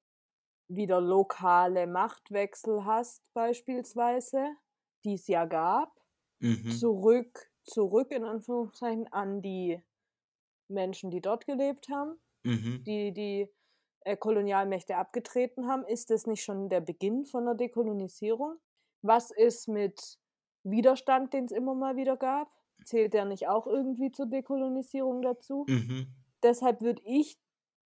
wieder 0.69 1.01
lokale 1.01 1.87
Machtwechsel 1.87 2.85
hast, 2.85 3.23
beispielsweise, 3.35 4.57
die 5.05 5.15
es 5.15 5.29
ja 5.29 5.47
gab, 5.47 5.93
Mhm. 6.41 6.81
zurück, 6.81 7.51
zurück 7.65 8.11
in 8.13 8.25
Anführungszeichen 8.25 9.09
an 9.13 9.43
die 9.43 9.83
Menschen, 10.69 11.11
die 11.11 11.21
dort 11.21 11.47
gelebt 11.47 11.89
haben, 11.89 12.19
Mhm. 12.45 12.89
die 12.89 13.13
die 13.13 13.49
äh, 14.03 14.17
Kolonialmächte 14.17 14.97
abgetreten 14.97 15.69
haben. 15.69 15.85
Ist 15.87 16.11
das 16.11 16.27
nicht 16.27 16.45
schon 16.45 16.69
der 16.69 16.81
Beginn 16.81 17.25
von 17.27 17.45
der 17.47 17.55
Dekolonisierung? 17.55 18.59
Was 19.03 19.31
ist 19.31 19.69
mit 19.69 20.19
Widerstand, 20.71 21.33
den 21.33 21.47
es 21.47 21.53
immer 21.53 21.75
mal 21.75 21.97
wieder 21.97 22.17
gab? 22.17 22.51
Zählt 22.85 23.15
der 23.15 23.25
nicht 23.25 23.49
auch 23.49 23.67
irgendwie 23.67 24.13
zur 24.13 24.27
Dekolonisierung 24.27 25.23
dazu? 25.23 25.65
Mhm. 25.69 26.15
Deshalb 26.43 26.81
würde 26.81 27.03
ich 27.05 27.39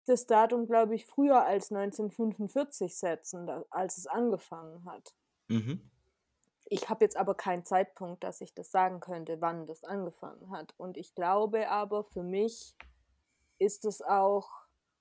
das 0.07 0.27
Datum, 0.27 0.67
glaube 0.67 0.95
ich, 0.95 1.07
früher 1.07 1.45
als 1.45 1.71
1945 1.71 2.97
setzen, 2.97 3.49
als 3.71 3.99
es 3.99 4.07
angefangen 4.07 4.85
hat. 4.85 5.15
Mhm. 5.49 5.91
Ich 6.67 6.89
habe 6.89 7.05
jetzt 7.05 7.17
aber 7.17 7.35
keinen 7.35 7.65
Zeitpunkt, 7.65 8.25
dass 8.25 8.41
ich 8.41 8.55
das 8.55 8.71
sagen 8.71 9.01
könnte, 9.01 9.41
wann 9.41 9.67
das 9.67 9.85
angefangen 9.85 10.51
hat. 10.51 10.75
Und 10.79 10.97
ich 10.97 11.15
glaube 11.15 11.69
aber, 11.69 12.05
für 12.05 12.23
mich 12.23 12.75
ist 13.59 13.85
es 13.85 14.03
auch, 14.03 14.49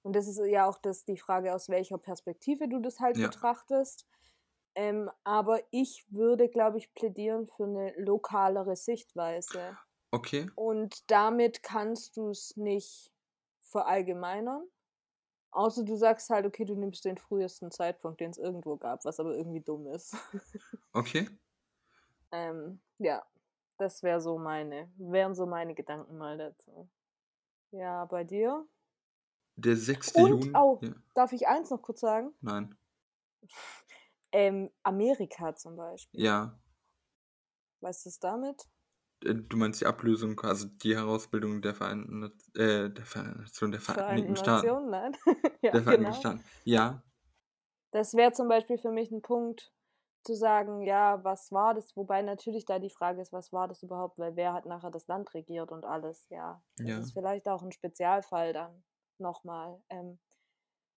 und 0.04 0.16
das 0.16 0.28
ist 0.28 0.40
ja 0.46 0.68
auch 0.68 0.78
das, 0.78 1.06
die 1.06 1.18
Frage, 1.18 1.54
aus 1.56 1.70
welcher 1.70 1.98
Perspektive 1.98 2.68
du 2.68 2.80
das 2.80 3.00
halt 3.00 3.18
Ja. 3.18 3.28
betrachtest. 3.28 4.06
Ähm, 4.76 5.10
aber 5.24 5.60
ich 5.72 6.06
würde, 6.10 6.48
glaube 6.50 6.78
ich, 6.78 6.94
plädieren 6.94 7.48
für 7.48 7.64
eine 7.66 7.94
lokalere 7.98 8.76
Sichtweise. 8.76 9.78
Okay. 10.12 10.50
Und 10.56 11.10
damit 11.12 11.64
kannst 11.64 12.18
du 12.18 12.30
es 12.30 12.56
nicht 12.58 13.12
verallgemeinern. 13.62 14.66
Außer 15.52 15.84
du 15.84 15.96
sagst 15.98 16.30
halt, 16.30 16.46
okay, 16.46 16.64
du 16.64 16.76
nimmst 16.76 17.04
den 17.04 17.18
frühesten 17.18 17.72
Zeitpunkt, 17.72 18.22
den 18.22 18.32
es 18.32 18.38
irgendwo 18.38 18.78
gab, 18.78 19.04
was 19.04 19.20
aber 19.20 19.36
irgendwie 19.36 19.62
dumm 19.62 19.88
ist. 19.88 20.16
Okay. 20.94 21.28
ähm, 22.32 22.82
ja, 22.98 23.24
das 23.78 24.04
wäre 24.04 24.22
so 24.22 24.38
meine, 24.38 24.92
wären 24.98 25.36
so 25.36 25.46
meine 25.46 25.74
Gedanken 25.76 26.18
mal 26.18 26.38
dazu. 26.38 26.90
Ja, 27.72 28.06
bei 28.06 28.24
dir? 28.24 28.66
Der 29.56 29.76
6. 29.76 30.12
Und, 30.16 30.30
Juni. 30.30 30.52
oh, 30.56 30.80
Ja. 30.82 30.94
darf 31.14 31.34
ich 31.34 31.48
eins 31.48 31.70
noch 31.70 31.82
kurz 31.82 32.00
sagen? 32.02 32.34
Nein. 32.42 32.78
Ähm, 34.34 34.70
Amerika 34.84 35.56
zum 35.56 35.76
Beispiel. 35.78 36.22
Ja. 36.24 36.60
Was 37.80 38.08
ist 38.08 38.24
damit? 38.24 38.68
Äh, 39.24 39.36
Du 39.36 39.58
meinst 39.58 39.82
die 39.82 39.86
Ablösung, 39.86 40.40
also 40.42 40.68
die 40.68 40.96
Herausbildung 40.96 41.62
der 41.62 41.76
Vereinten, 41.76 42.24
äh, 42.56 42.90
der 42.90 43.06
Vereinten 43.06 43.72
der 43.72 43.82
Vereinigten 43.82 44.36
Staaten. 44.36 44.90
Nein? 44.90 45.16
ja, 45.62 45.74
Der 45.74 45.84
Vereinigten 45.84 46.14
genau. 46.14 46.14
Staaten. 46.14 46.44
Ja. 46.64 47.04
Das 47.92 48.14
wäre 48.14 48.32
zum 48.32 48.48
Beispiel 48.48 48.78
für 48.78 48.92
mich 48.92 49.12
ein 49.12 49.22
Punkt, 49.22 49.74
zu 50.24 50.36
sagen, 50.36 50.84
ja, 50.84 51.24
was 51.24 51.52
war 51.52 51.74
das? 51.74 51.96
Wobei 51.98 52.22
natürlich 52.22 52.66
da 52.66 52.78
die 52.80 52.92
Frage 52.92 53.22
ist, 53.22 53.34
was 53.34 53.52
war 53.52 53.68
das 53.68 53.82
überhaupt? 53.82 54.20
Weil 54.20 54.36
wer 54.36 54.54
hat 54.54 54.66
nachher 54.68 54.92
das 54.92 55.08
Land 55.08 55.34
regiert 55.34 55.72
und 55.72 55.84
alles, 55.84 56.28
ja. 56.30 56.62
Das 56.84 56.96
Ja. 56.96 57.00
ist 57.00 57.14
vielleicht 57.14 57.48
auch 57.50 57.64
ein 57.64 57.72
Spezialfall 57.72 58.54
dann 58.54 58.84
nochmal. 59.18 59.82
Ähm, 59.90 60.20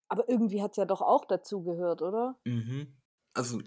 aber 0.08 0.28
irgendwie 0.28 0.62
hat 0.62 0.72
es 0.72 0.78
ja 0.78 0.86
doch 0.86 1.02
auch 1.02 1.24
dazu 1.26 1.64
gehört, 1.64 2.02
oder? 2.02 2.38
Mhm. 2.46 2.94
Also, 3.34 3.60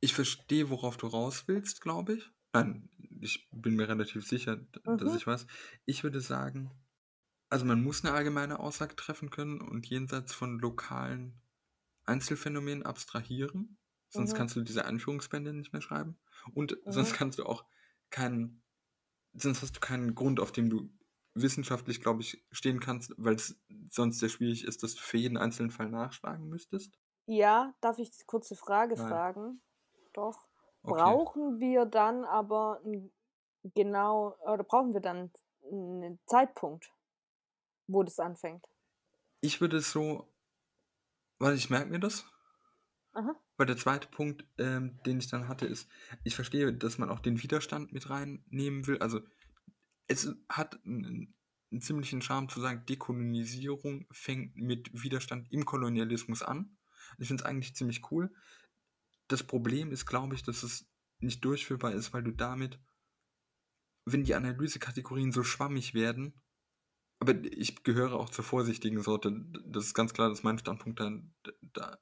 ich 0.00 0.14
verstehe, 0.14 0.70
worauf 0.70 0.96
du 0.96 1.06
raus 1.06 1.44
willst, 1.46 1.80
glaube 1.80 2.14
ich. 2.14 2.30
Nein, 2.52 2.88
ich 3.20 3.48
bin 3.50 3.74
mir 3.74 3.88
relativ 3.88 4.26
sicher, 4.26 4.56
d- 4.56 4.80
dass 4.96 5.14
Mhm. 5.14 5.14
ich 5.14 5.26
weiß. 5.26 5.46
Ich 5.86 6.04
würde 6.04 6.20
sagen, 6.20 6.70
also 7.50 7.64
man 7.66 7.82
muss 7.82 8.04
eine 8.04 8.14
allgemeine 8.14 8.60
Aussage 8.60 8.96
treffen 8.96 9.30
können 9.30 9.60
und 9.60 9.86
jenseits 9.88 10.34
von 10.34 10.58
lokalen 10.60 11.42
Einzelphänomenen 12.04 12.84
abstrahieren. 12.84 13.78
Sonst 14.08 14.34
Mhm. 14.34 14.34
kannst 14.34 14.56
du 14.56 14.62
diese 14.62 14.86
Anführungsbände 14.86 15.52
nicht 15.54 15.72
mehr 15.72 15.82
schreiben. 15.82 16.18
Und 16.54 16.78
sonst 16.86 17.12
Mhm. 17.12 17.14
kannst 17.14 17.38
du 17.38 17.46
auch 17.46 17.66
keinen, 18.10 18.62
sonst 19.34 19.62
hast 19.62 19.76
du 19.76 19.80
keinen 19.80 20.14
Grund, 20.14 20.40
auf 20.40 20.52
dem 20.52 20.70
du 20.70 20.90
wissenschaftlich, 21.34 22.00
glaube 22.02 22.22
ich, 22.22 22.44
stehen 22.52 22.80
kannst, 22.80 23.14
weil 23.18 23.36
es 23.36 23.60
sonst 23.90 24.20
sehr 24.20 24.30
schwierig 24.30 24.64
ist, 24.64 24.82
dass 24.82 24.94
du 24.94 25.02
für 25.02 25.18
jeden 25.18 25.36
einzelnen 25.38 25.70
Fall 25.72 25.90
nachschlagen 25.90 26.48
müsstest. 26.48 26.98
Ja, 27.26 27.74
darf 27.80 27.98
ich 27.98 28.10
die 28.10 28.24
kurze 28.24 28.56
Frage 28.56 28.96
Nein. 28.96 29.08
fragen? 29.08 29.62
Doch. 30.12 30.46
Okay. 30.82 31.00
Brauchen 31.00 31.60
wir 31.60 31.86
dann 31.86 32.24
aber 32.24 32.80
genau, 33.62 34.36
oder 34.40 34.64
brauchen 34.64 34.92
wir 34.92 35.00
dann 35.00 35.30
einen 35.70 36.18
Zeitpunkt, 36.26 36.92
wo 37.86 38.02
das 38.02 38.18
anfängt? 38.18 38.66
Ich 39.40 39.60
würde 39.60 39.78
es 39.78 39.90
so, 39.90 40.28
weil 41.38 41.54
ich 41.54 41.70
merke 41.70 41.90
mir 41.90 42.00
das, 42.00 42.26
Aha. 43.12 43.34
weil 43.56 43.66
der 43.66 43.78
zweite 43.78 44.08
Punkt, 44.08 44.44
ähm, 44.58 45.00
den 45.06 45.18
ich 45.18 45.28
dann 45.28 45.48
hatte, 45.48 45.66
ist, 45.66 45.88
ich 46.22 46.34
verstehe, 46.34 46.72
dass 46.72 46.98
man 46.98 47.08
auch 47.08 47.20
den 47.20 47.42
Widerstand 47.42 47.92
mit 47.92 48.10
reinnehmen 48.10 48.86
will. 48.86 48.98
Also 48.98 49.20
es 50.06 50.34
hat 50.50 50.84
einen, 50.84 51.34
einen 51.70 51.80
ziemlichen 51.80 52.20
Charme 52.20 52.48
zu 52.50 52.60
sagen, 52.60 52.84
Dekolonisierung 52.86 54.06
fängt 54.10 54.56
mit 54.56 54.90
Widerstand 55.02 55.50
im 55.50 55.64
Kolonialismus 55.64 56.42
an. 56.42 56.76
Ich 57.18 57.28
finde 57.28 57.42
es 57.42 57.46
eigentlich 57.46 57.74
ziemlich 57.74 58.10
cool. 58.10 58.32
Das 59.28 59.42
Problem 59.42 59.90
ist, 59.90 60.06
glaube 60.06 60.34
ich, 60.34 60.42
dass 60.42 60.62
es 60.62 60.86
nicht 61.18 61.44
durchführbar 61.44 61.92
ist, 61.92 62.12
weil 62.12 62.22
du 62.22 62.32
damit, 62.32 62.78
wenn 64.04 64.24
die 64.24 64.34
Analysekategorien 64.34 65.32
so 65.32 65.42
schwammig 65.42 65.94
werden, 65.94 66.34
aber 67.20 67.34
ich 67.44 67.82
gehöre 67.84 68.14
auch 68.14 68.28
zur 68.28 68.44
vorsichtigen 68.44 69.02
Sorte. 69.02 69.32
Das 69.66 69.86
ist 69.86 69.94
ganz 69.94 70.12
klar, 70.12 70.28
dass 70.28 70.42
mein 70.42 70.58
Standpunkt 70.58 71.00
dann 71.00 71.32
da 71.62 71.98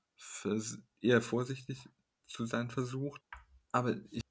eher 1.00 1.22
vorsichtig 1.22 1.88
zu 2.26 2.44
sein 2.44 2.70
versucht. 2.70 3.22
Aber 3.70 3.96
ich, 4.10 4.22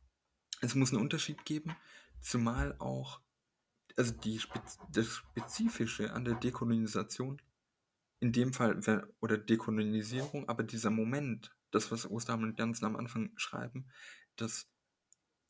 es 0.62 0.76
muss 0.76 0.91
einen 0.91 1.02
Unterschied 1.02 1.46
geben, 1.46 1.76
zumal 2.20 2.76
auch, 2.80 3.22
also 3.96 4.12
die 4.12 4.41
das 4.91 5.08
Spezifische 5.08 6.13
an 6.13 6.26
der 6.26 6.36
Dekolonisation, 6.36 7.41
in 8.21 8.31
dem 8.31 8.53
Fall, 8.53 8.79
oder 9.19 9.38
Dekolonisierung, 9.38 10.47
aber 10.47 10.63
dieser 10.63 10.91
Moment, 10.91 11.53
das, 11.71 11.91
was 11.91 12.10
Ostermann 12.10 12.51
und 12.51 12.60
Jansen 12.60 12.86
am 12.86 12.95
Anfang 12.95 13.31
schreiben, 13.36 13.89
dass 14.36 14.69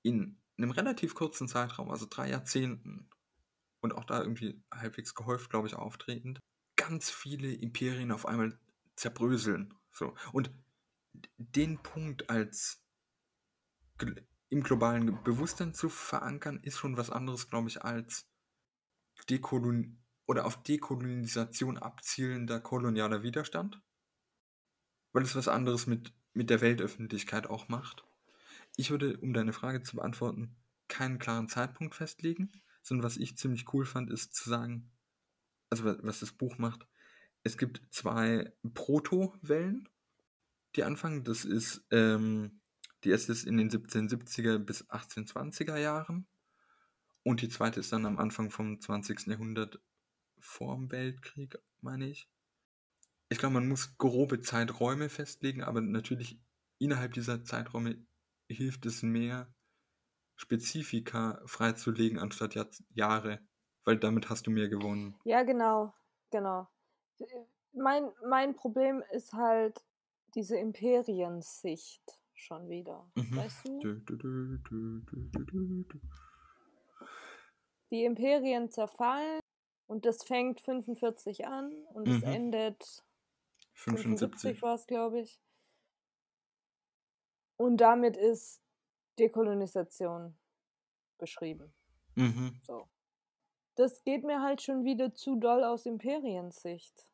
in 0.01 0.41
einem 0.57 0.71
relativ 0.71 1.13
kurzen 1.13 1.47
Zeitraum, 1.47 1.91
also 1.91 2.07
drei 2.09 2.29
Jahrzehnten, 2.29 3.09
und 3.81 3.93
auch 3.93 4.05
da 4.05 4.21
irgendwie 4.21 4.63
halbwegs 4.71 5.15
gehäuft, 5.15 5.49
glaube 5.49 5.67
ich, 5.67 5.75
auftretend, 5.75 6.39
ganz 6.75 7.09
viele 7.09 7.51
Imperien 7.51 8.11
auf 8.11 8.25
einmal 8.25 8.57
zerbröseln. 8.95 9.73
So. 9.91 10.15
Und 10.31 10.51
den 11.37 11.81
Punkt 11.81 12.29
als 12.29 12.83
im 14.49 14.63
globalen 14.63 15.21
Bewusstsein 15.23 15.73
zu 15.73 15.89
verankern, 15.89 16.59
ist 16.63 16.77
schon 16.77 16.97
was 16.97 17.09
anderes, 17.09 17.49
glaube 17.49 17.69
ich, 17.69 17.83
als 17.83 18.27
Dekolon 19.29 20.00
oder 20.31 20.45
auf 20.45 20.63
Dekolonisation 20.63 21.77
abzielender 21.77 22.61
kolonialer 22.61 23.21
Widerstand. 23.21 23.81
Weil 25.11 25.23
es 25.23 25.35
was 25.35 25.49
anderes 25.49 25.87
mit, 25.87 26.13
mit 26.31 26.49
der 26.49 26.61
Weltöffentlichkeit 26.61 27.47
auch 27.47 27.67
macht. 27.67 28.05
Ich 28.77 28.91
würde, 28.91 29.17
um 29.17 29.33
deine 29.33 29.51
Frage 29.51 29.83
zu 29.83 29.97
beantworten, 29.97 30.55
keinen 30.87 31.19
klaren 31.19 31.49
Zeitpunkt 31.49 31.95
festlegen, 31.95 32.49
sondern 32.81 33.03
was 33.03 33.17
ich 33.17 33.35
ziemlich 33.35 33.73
cool 33.73 33.85
fand, 33.85 34.09
ist 34.09 34.33
zu 34.33 34.49
sagen, 34.49 34.89
also 35.69 35.83
wa- 35.83 35.97
was 36.01 36.21
das 36.21 36.31
Buch 36.31 36.57
macht, 36.57 36.87
es 37.43 37.57
gibt 37.57 37.81
zwei 37.89 38.53
Proto-Wellen, 38.73 39.89
die 40.77 40.85
anfangen. 40.85 41.25
Das 41.25 41.43
ist, 41.43 41.85
ähm, 41.91 42.61
die 43.03 43.09
erste 43.09 43.33
ist 43.33 43.43
in 43.43 43.57
den 43.57 43.69
1770er 43.69 44.59
bis 44.59 44.89
1820er 44.89 45.75
Jahren 45.75 46.25
und 47.23 47.41
die 47.41 47.49
zweite 47.49 47.81
ist 47.81 47.91
dann 47.91 48.05
am 48.05 48.17
Anfang 48.17 48.49
vom 48.49 48.79
20. 48.79 49.27
Jahrhundert 49.27 49.81
vor 50.41 50.75
dem 50.75 50.91
Weltkrieg, 50.91 51.57
meine 51.81 52.09
ich. 52.09 52.29
Ich 53.29 53.37
glaube, 53.37 53.53
man 53.53 53.67
muss 53.67 53.97
grobe 53.97 54.41
Zeiträume 54.41 55.07
festlegen, 55.09 55.63
aber 55.63 55.81
natürlich 55.81 56.39
innerhalb 56.79 57.13
dieser 57.13 57.43
Zeiträume 57.43 58.05
hilft 58.49 58.85
es 58.85 59.03
mehr, 59.03 59.53
Spezifika 60.35 61.41
freizulegen 61.45 62.19
anstatt 62.19 62.55
Jahr 62.55 62.67
Jahre, 62.89 63.39
weil 63.85 63.97
damit 63.97 64.29
hast 64.29 64.47
du 64.47 64.51
mehr 64.51 64.69
gewonnen. 64.69 65.15
Ja, 65.23 65.43
genau, 65.43 65.93
genau. 66.31 66.67
Mein, 67.73 68.11
mein 68.27 68.55
Problem 68.55 69.03
ist 69.11 69.33
halt 69.33 69.81
diese 70.33 70.57
Imperiensicht 70.57 72.19
schon 72.33 72.69
wieder. 72.69 73.09
Mhm. 73.15 73.37
Weißt 73.37 73.67
du, 73.67 73.93
du, 73.99 74.15
du, 74.15 74.57
du. 74.57 76.01
Die 77.91 78.05
Imperien 78.05 78.71
zerfallen 78.71 79.40
und 79.91 80.05
das 80.05 80.23
fängt 80.23 80.61
45 80.61 81.45
an 81.47 81.73
und 81.93 82.07
es 82.07 82.21
Mhm. 82.21 82.31
endet 82.31 83.03
75 83.73 84.01
75. 84.03 84.61
war 84.61 84.75
es, 84.75 84.87
glaube 84.87 85.19
ich. 85.19 85.37
Und 87.57 87.77
damit 87.77 88.15
ist 88.15 88.61
Dekolonisation 89.19 90.37
beschrieben. 91.17 91.73
Mhm. 92.15 92.57
So. 92.63 92.87
Das 93.75 94.01
geht 94.03 94.23
mir 94.23 94.41
halt 94.41 94.61
schon 94.61 94.85
wieder 94.85 95.13
zu 95.13 95.35
doll 95.35 95.63
aus 95.65 95.85
Imperiensicht. 95.85 97.05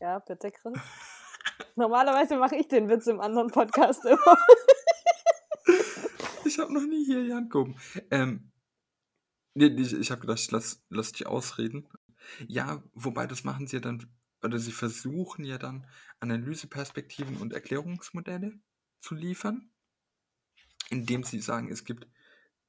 Ja, 0.00 0.18
bitte, 0.18 0.50
Chris. 0.50 0.74
Normalerweise 1.76 2.36
mache 2.36 2.56
ich 2.56 2.66
den 2.66 2.88
Witz 2.88 3.06
im 3.06 3.20
anderen 3.20 3.50
Podcast 3.52 4.04
immer. 4.04 4.36
Ich 6.44 6.58
habe 6.58 6.72
noch 6.74 6.82
nie 6.82 7.04
hier 7.06 7.22
die 7.22 7.32
Hand 7.32 7.50
gehoben. 7.50 7.78
Ähm, 8.10 8.49
nee, 9.54 9.66
ich, 9.66 9.92
ich 9.92 10.10
habe 10.10 10.20
gedacht, 10.20 10.40
ich 10.40 10.50
lass, 10.50 10.82
lass 10.88 11.12
dich 11.12 11.26
ausreden. 11.26 11.88
Ja, 12.46 12.82
wobei 12.94 13.26
das 13.26 13.44
machen 13.44 13.66
sie 13.66 13.76
ja 13.76 13.80
dann, 13.80 14.06
oder 14.42 14.58
sie 14.58 14.72
versuchen 14.72 15.44
ja 15.44 15.58
dann, 15.58 15.86
Analyseperspektiven 16.20 17.36
und 17.38 17.52
Erklärungsmodelle 17.52 18.58
zu 19.00 19.14
liefern, 19.14 19.70
indem 20.90 21.24
sie 21.24 21.40
sagen, 21.40 21.70
es 21.70 21.84
gibt 21.84 22.06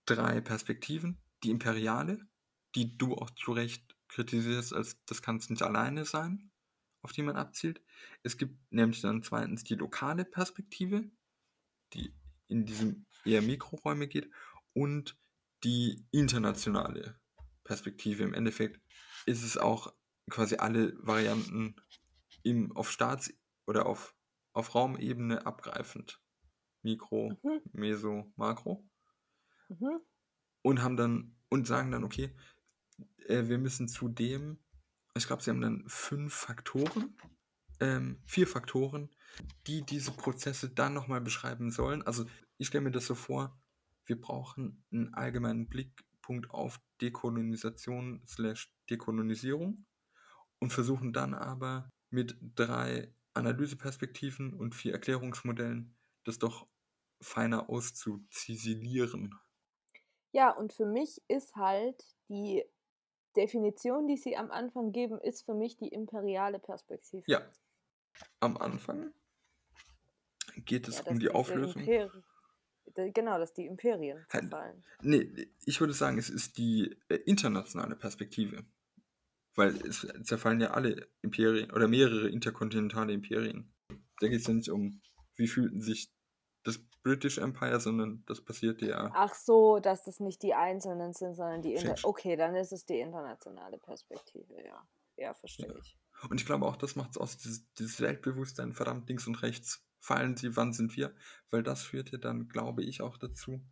drei 0.06 0.42
Perspektiven. 0.42 1.18
Die 1.44 1.50
imperiale, 1.50 2.28
die 2.76 2.98
du 2.98 3.16
auch 3.16 3.32
zu 3.32 3.52
Recht 3.52 3.96
kritisierst, 4.10 4.74
als 4.74 5.04
das 5.06 5.22
kann 5.22 5.38
es 5.38 5.50
nicht 5.50 5.64
alleine 5.64 6.06
sein, 6.06 6.52
auf 7.02 7.12
die 7.12 7.24
man 7.24 7.36
abzielt. 7.36 7.82
Es 8.24 8.38
gibt 8.38 8.58
nämlich 8.72 9.02
dann 9.02 9.24
zweitens 9.24 9.64
die 9.64 9.76
lokale 9.76 10.24
Perspektive, 10.24 11.10
die 11.94 12.14
in 12.48 12.66
diesem 12.66 13.06
eher 13.26 13.42
Mikroräume 13.42 14.08
geht 14.08 14.30
und 14.74 15.18
die 15.64 16.06
internationale 16.12 17.20
Perspektive. 17.64 18.24
Im 18.24 18.34
Endeffekt 18.34 18.82
ist 19.26 19.44
es 19.44 19.58
auch 19.58 19.94
quasi 20.30 20.56
alle 20.56 20.94
Varianten 21.06 21.76
im, 22.44 22.76
auf 22.76 22.92
Staats- 22.92 23.34
oder 23.66 23.86
auf, 23.86 24.16
auf 24.54 24.74
Raumebene 24.76 25.46
abgreifend. 25.46 26.22
Mikro, 26.84 27.38
Mhm. 27.44 27.62
Meso, 27.74 28.32
Makro. 28.36 28.90
Mhm. 29.70 30.00
Und 30.64 30.82
haben 30.82 30.98
dann 30.98 31.36
und 31.50 31.68
sagen 31.68 31.92
dann, 31.92 32.04
okay, 32.04 32.34
äh, 33.28 33.48
wir 33.48 33.58
müssen 33.58 33.88
zudem, 33.88 34.58
ich 35.16 35.28
glaube, 35.28 35.44
sie 35.44 35.50
haben 35.52 35.62
dann 35.62 35.84
fünf 35.88 36.34
Faktoren, 36.34 37.16
ähm, 37.80 38.22
vier 38.26 38.48
Faktoren, 38.48 39.10
die 39.68 39.84
diese 39.84 40.12
Prozesse 40.12 40.70
dann 40.70 40.94
nochmal 40.94 41.22
beschreiben 41.22 41.72
sollen. 41.72 42.02
Also 42.04 42.26
ich 42.58 42.68
stelle 42.68 42.84
mir 42.84 42.92
das 42.92 43.06
so 43.06 43.16
vor, 43.16 43.60
wir 44.06 44.20
brauchen 44.20 44.84
einen 44.92 45.14
allgemeinen 45.14 45.68
Blickpunkt 45.68 46.50
auf 46.52 46.80
Dekolonisation 47.02 48.24
slash 48.28 48.74
Dekolonisierung 48.90 49.86
und 50.60 50.72
versuchen 50.72 51.14
dann 51.14 51.34
aber 51.34 51.90
mit 52.10 52.38
drei 52.56 53.14
Analyseperspektiven 53.34 54.54
und 54.54 54.76
vier 54.76 54.94
Erklärungsmodellen 54.94 55.96
das 56.24 56.38
doch 56.38 56.68
feiner 57.22 57.70
auszuzisilieren. 57.70 59.40
Ja, 60.34 60.52
und 60.52 60.74
für 60.74 60.86
mich 60.86 61.22
ist 61.28 61.56
halt 61.56 62.04
die 62.30 62.64
Definition, 63.36 64.08
die 64.08 64.18
sie 64.18 64.38
am 64.38 64.52
Anfang 64.52 64.92
geben, 64.92 65.20
ist 65.20 65.44
für 65.46 65.54
mich 65.54 65.78
die 65.78 65.88
imperiale 65.88 66.60
Perspektive. 66.60 67.24
Ja, 67.28 67.42
am 68.40 68.58
Anfang 68.58 69.14
geht 70.58 70.88
es 70.88 70.98
Ja, 70.98 71.04
um 71.06 71.20
die 71.20 71.30
Auflösung. 71.30 71.84
Genau, 72.96 73.38
dass 73.40 73.54
die 73.54 73.66
Imperien 73.66 74.26
zerfallen. 74.30 74.84
Nee, 75.02 75.48
ich 75.66 75.80
würde 75.80 75.94
sagen, 75.94 76.18
es 76.18 76.30
ist 76.30 76.58
die 76.58 76.98
äh, 77.10 77.16
internationale 77.16 77.96
Perspektive. 77.96 78.66
Weil 79.56 79.76
es 79.86 80.08
zerfallen 80.24 80.62
ja 80.62 80.72
alle 80.72 81.10
Imperien 81.22 81.72
oder 81.72 81.88
mehrere 81.88 82.30
interkontinentale 82.30 83.12
Imperien. 83.14 83.74
Da 84.20 84.28
geht 84.28 84.42
es 84.42 84.48
ja 84.48 84.54
nicht 84.54 84.70
um, 84.70 85.02
wie 85.36 85.48
fühlten 85.48 85.82
sich 85.82 86.10
das 86.64 86.80
British 87.04 87.38
Empire, 87.38 87.80
sondern 87.80 88.24
das 88.28 88.42
passierte 88.42 88.86
ja. 88.88 89.12
Ach 89.14 89.34
so, 89.34 89.80
dass 89.80 90.04
das 90.04 90.20
nicht 90.20 90.42
die 90.44 90.54
einzelnen 90.54 91.14
sind, 91.14 91.36
sondern 91.36 91.62
die 91.62 91.74
Inter. 91.74 91.96
Okay, 92.04 92.36
dann 92.38 92.56
ist 92.56 92.72
es 92.72 92.86
die 92.86 93.00
internationale 93.00 93.78
Perspektive, 93.78 94.64
ja. 94.64 94.88
Ja, 95.18 95.34
verstehe 95.34 95.68
Ja. 95.68 95.76
ich. 95.78 95.98
Und 96.30 96.40
ich 96.40 96.46
glaube 96.46 96.66
auch, 96.66 96.78
das 96.78 96.96
macht 96.96 97.12
es 97.12 97.18
aus, 97.18 97.38
dieses, 97.38 97.72
dieses 97.74 98.00
Weltbewusstsein, 98.00 98.74
verdammt 98.74 99.08
links 99.10 99.28
und 99.28 99.42
rechts 99.42 99.84
fallen 100.02 100.36
sie, 100.36 100.58
wann 100.58 100.74
sind 100.74 100.98
wir? 100.98 101.16
Weil 101.50 101.64
das 101.64 101.84
führte 101.84 102.20
dann, 102.20 102.50
glaube 102.50 102.84
ich, 102.84 103.02
auch 103.02 103.18
dazu, 103.18 103.64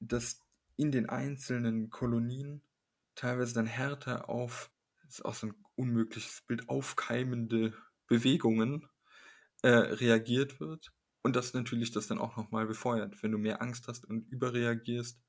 dass 0.00 0.40
in 0.76 0.90
den 0.90 1.08
einzelnen 1.08 1.90
Kolonien 1.90 2.62
teilweise 3.14 3.54
dann 3.54 3.66
härter 3.66 4.30
auf, 4.30 4.70
das 5.02 5.16
ist 5.16 5.24
auch 5.24 5.34
so 5.34 5.48
ein 5.48 5.54
unmögliches 5.74 6.42
Bild, 6.46 6.68
aufkeimende 6.68 7.74
Bewegungen 8.06 8.88
äh, 9.62 9.68
reagiert 9.68 10.60
wird. 10.60 10.92
Und 11.22 11.36
das 11.36 11.54
natürlich 11.54 11.92
das 11.92 12.06
dann 12.06 12.18
auch 12.18 12.36
nochmal 12.36 12.66
befeuert. 12.66 13.22
Wenn 13.22 13.32
du 13.32 13.38
mehr 13.38 13.62
Angst 13.62 13.86
hast 13.86 14.04
und 14.04 14.26
überreagierst, 14.28 15.20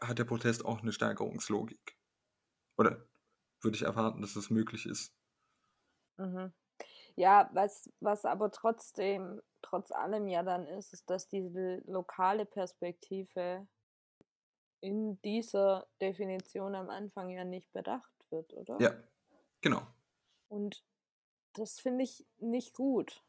hat 0.00 0.18
der 0.18 0.24
Protest 0.24 0.64
auch 0.64 0.82
eine 0.82 0.92
Steigerungslogik. 0.92 1.96
Oder 2.76 3.06
würde 3.60 3.76
ich 3.76 3.82
erwarten, 3.82 4.20
dass 4.20 4.36
es 4.36 4.50
möglich 4.50 4.86
ist. 4.86 5.14
Mhm. 6.18 6.52
Ja, 7.16 7.50
was, 7.52 7.90
was 8.00 8.24
aber 8.24 8.50
trotzdem, 8.50 9.40
trotz 9.60 9.92
allem 9.92 10.28
ja 10.28 10.42
dann 10.42 10.66
ist, 10.66 10.92
ist, 10.92 11.08
dass 11.10 11.28
diese 11.28 11.82
lokale 11.86 12.46
Perspektive 12.46 13.66
in 14.80 15.20
dieser 15.22 15.86
Definition 16.00 16.74
am 16.74 16.90
Anfang 16.90 17.30
ja 17.30 17.44
nicht 17.44 17.72
bedacht 17.72 18.10
wird, 18.30 18.52
oder? 18.54 18.78
Ja, 18.80 18.92
genau. 19.60 19.82
Und 20.48 20.82
das 21.54 21.78
finde 21.80 22.04
ich 22.04 22.26
nicht 22.38 22.74
gut. 22.74 23.22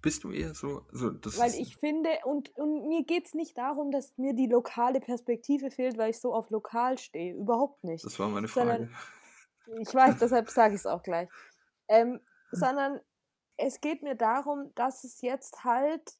Bist 0.00 0.22
du 0.22 0.30
eher 0.30 0.54
so, 0.54 0.86
so 0.92 1.10
das 1.10 1.38
Weil 1.38 1.54
ich 1.54 1.76
finde, 1.76 2.08
und, 2.24 2.56
und 2.56 2.86
mir 2.86 3.04
geht 3.04 3.26
es 3.26 3.34
nicht 3.34 3.58
darum, 3.58 3.90
dass 3.90 4.16
mir 4.16 4.32
die 4.32 4.46
lokale 4.46 5.00
Perspektive 5.00 5.70
fehlt, 5.72 5.98
weil 5.98 6.10
ich 6.10 6.20
so 6.20 6.32
auf 6.32 6.50
lokal 6.50 6.98
stehe. 6.98 7.34
Überhaupt 7.34 7.82
nicht. 7.82 8.04
das 8.04 8.18
war 8.18 8.28
meine 8.28 8.46
sondern- 8.46 8.88
Frage. 8.88 9.82
Ich 9.82 9.92
weiß, 9.94 10.18
deshalb 10.18 10.48
sage 10.48 10.74
ich 10.74 10.80
es 10.80 10.86
auch 10.86 11.02
gleich. 11.02 11.28
Ähm, 11.88 12.20
sondern 12.50 13.00
es 13.56 13.80
geht 13.80 14.02
mir 14.02 14.14
darum, 14.14 14.72
dass 14.74 15.04
es 15.04 15.20
jetzt 15.20 15.64
halt 15.64 16.18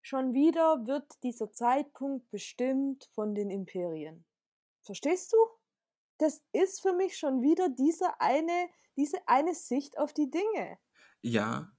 schon 0.00 0.32
wieder 0.32 0.86
wird 0.86 1.22
dieser 1.22 1.52
Zeitpunkt 1.52 2.30
bestimmt 2.30 3.08
von 3.12 3.34
den 3.34 3.50
Imperien. 3.50 4.24
Verstehst 4.84 5.32
du? 5.32 5.36
Das 6.18 6.42
ist 6.52 6.80
für 6.80 6.92
mich 6.94 7.16
schon 7.18 7.42
wieder 7.42 7.68
diese 7.68 8.20
eine, 8.20 8.68
diese 8.96 9.18
eine 9.28 9.54
Sicht 9.54 9.98
auf 9.98 10.12
die 10.12 10.30
Dinge. 10.30 10.78
Ja, 11.20 11.70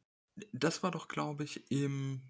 das 0.53 0.83
war 0.83 0.91
doch, 0.91 1.07
glaube 1.07 1.43
ich, 1.43 1.69
im 1.71 2.21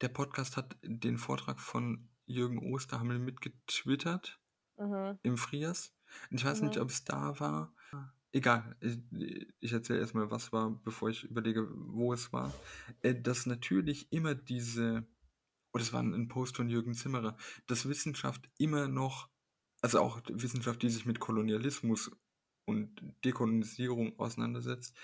der 0.00 0.08
Podcast 0.08 0.56
hat 0.56 0.76
den 0.82 1.18
Vortrag 1.18 1.60
von 1.60 2.08
Jürgen 2.26 2.72
Osterhammel 2.72 3.18
mitgetwittert 3.18 4.40
Mhm. 4.76 5.18
im 5.22 5.36
Frias. 5.36 5.94
Und 6.30 6.38
ich 6.38 6.44
weiß 6.44 6.62
nicht, 6.62 6.76
Mhm. 6.76 6.82
ob 6.82 6.90
es 6.90 7.04
da 7.04 7.38
war. 7.38 7.74
Egal, 8.34 8.76
ich, 8.80 8.98
ich 9.60 9.72
erzähle 9.72 10.00
erstmal, 10.00 10.28
was 10.28 10.52
war, 10.52 10.70
bevor 10.82 11.08
ich 11.08 11.22
überlege, 11.22 11.68
wo 11.72 12.12
es 12.12 12.32
war. 12.32 12.52
Äh, 13.02 13.14
Dass 13.14 13.46
natürlich 13.46 14.10
immer 14.12 14.34
diese, 14.34 15.06
oder 15.72 15.82
es 15.82 15.92
war 15.92 16.02
ein 16.02 16.26
Post 16.26 16.56
von 16.56 16.68
Jürgen 16.68 16.94
Zimmerer, 16.94 17.36
dass 17.68 17.88
Wissenschaft 17.88 18.50
immer 18.58 18.88
noch, 18.88 19.30
also 19.82 20.00
auch 20.00 20.20
Wissenschaft, 20.28 20.82
die 20.82 20.90
sich 20.90 21.06
mit 21.06 21.20
Kolonialismus 21.20 22.10
und 22.66 23.00
Dekolonisierung 23.24 24.18
auseinandersetzt, 24.18 24.96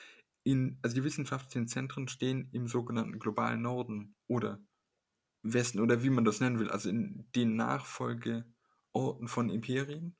in, 0.43 0.81
also 0.83 0.97
die 0.97 1.05
wissenschaftlichen 1.05 1.68
Zentren 1.68 2.09
stehen 2.09 2.49
im 2.51 2.66
sogenannten 2.66 3.20
globalen 3.20 3.62
Norden 3.62 4.16
oder 4.26 4.61
Westen 5.45 5.78
oder 5.78 6.03
wie 6.03 6.11
man 6.11 6.24
das 6.24 6.41
nennen 6.41 6.59
will, 6.59 6.70
also 6.70 6.89
in 6.89 7.31
den 7.37 7.55
Nachfolgeorten 7.55 9.28
von 9.28 9.51
Imperien. 9.51 10.16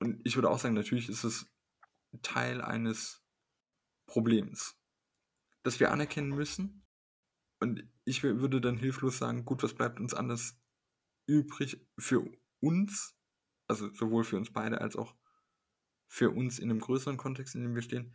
Und 0.00 0.20
ich 0.24 0.36
würde 0.36 0.48
auch 0.48 0.58
sagen, 0.58 0.74
natürlich 0.74 1.10
ist 1.10 1.24
es 1.24 1.53
Teil 2.22 2.60
eines 2.60 3.24
Problems, 4.06 4.78
das 5.62 5.80
wir 5.80 5.90
anerkennen 5.90 6.30
müssen. 6.30 6.86
Und 7.60 7.88
ich 8.04 8.20
wür- 8.20 8.40
würde 8.40 8.60
dann 8.60 8.76
hilflos 8.76 9.18
sagen, 9.18 9.44
gut, 9.44 9.62
was 9.62 9.74
bleibt 9.74 10.00
uns 10.00 10.14
anders 10.14 10.60
übrig 11.26 11.86
für 11.98 12.24
uns, 12.60 13.16
also 13.68 13.92
sowohl 13.94 14.24
für 14.24 14.36
uns 14.36 14.52
beide 14.52 14.80
als 14.80 14.96
auch 14.96 15.16
für 16.08 16.30
uns 16.30 16.58
in 16.58 16.70
einem 16.70 16.80
größeren 16.80 17.16
Kontext, 17.16 17.54
in 17.54 17.62
dem 17.62 17.74
wir 17.74 17.82
stehen, 17.82 18.14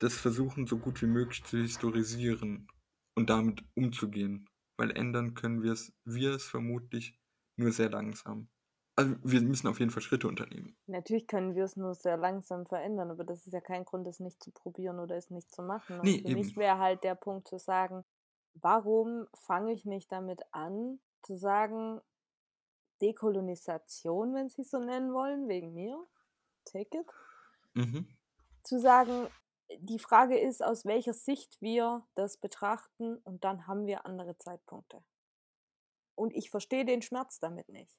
das 0.00 0.16
versuchen 0.16 0.66
so 0.66 0.78
gut 0.78 1.02
wie 1.02 1.06
möglich 1.06 1.44
zu 1.44 1.58
historisieren 1.58 2.68
und 3.14 3.30
damit 3.30 3.64
umzugehen. 3.74 4.48
Weil 4.76 4.90
ändern 4.90 5.34
können 5.34 5.62
wir 5.62 5.72
es, 5.72 5.92
wir 6.04 6.32
es 6.32 6.44
vermutlich 6.44 7.20
nur 7.56 7.70
sehr 7.72 7.90
langsam. 7.90 8.48
Also 8.96 9.16
wir 9.22 9.40
müssen 9.42 9.66
auf 9.68 9.78
jeden 9.80 9.90
Fall 9.90 10.02
Schritte 10.02 10.28
unternehmen. 10.28 10.76
Natürlich 10.86 11.26
können 11.26 11.54
wir 11.54 11.64
es 11.64 11.76
nur 11.76 11.94
sehr 11.94 12.16
langsam 12.16 12.66
verändern, 12.66 13.10
aber 13.10 13.24
das 13.24 13.46
ist 13.46 13.52
ja 13.52 13.60
kein 13.60 13.84
Grund, 13.84 14.06
es 14.06 14.20
nicht 14.20 14.42
zu 14.42 14.50
probieren 14.50 14.98
oder 15.00 15.16
es 15.16 15.30
nicht 15.30 15.50
zu 15.50 15.62
machen. 15.62 15.98
Und 16.00 16.06
Nee, 16.06 16.20
für 16.20 16.28
mich 16.28 16.48
eben. 16.48 16.56
wäre 16.56 16.78
halt 16.78 17.04
der 17.04 17.14
Punkt 17.14 17.48
zu 17.48 17.58
sagen, 17.58 18.04
warum 18.54 19.26
fange 19.34 19.72
ich 19.72 19.84
nicht 19.86 20.12
damit 20.12 20.42
an, 20.52 21.00
zu 21.22 21.36
sagen, 21.36 22.00
Dekolonisation, 23.00 24.34
wenn 24.34 24.48
Sie 24.48 24.62
es 24.62 24.70
so 24.70 24.78
nennen 24.80 25.12
wollen, 25.14 25.48
wegen 25.48 25.74
mir, 25.74 26.04
take 26.64 26.98
it, 26.98 27.06
Mhm. 27.74 28.06
zu 28.64 28.78
sagen, 28.80 29.28
die 29.78 29.98
Frage 29.98 30.38
ist, 30.38 30.62
aus 30.62 30.84
welcher 30.84 31.14
Sicht 31.14 31.60
wir 31.60 32.06
das 32.14 32.36
betrachten 32.36 33.16
und 33.18 33.44
dann 33.44 33.66
haben 33.66 33.86
wir 33.86 34.06
andere 34.06 34.36
Zeitpunkte. 34.38 35.02
Und 36.16 36.32
ich 36.34 36.50
verstehe 36.50 36.84
den 36.84 37.02
Schmerz 37.02 37.38
damit 37.38 37.68
nicht. 37.68 37.96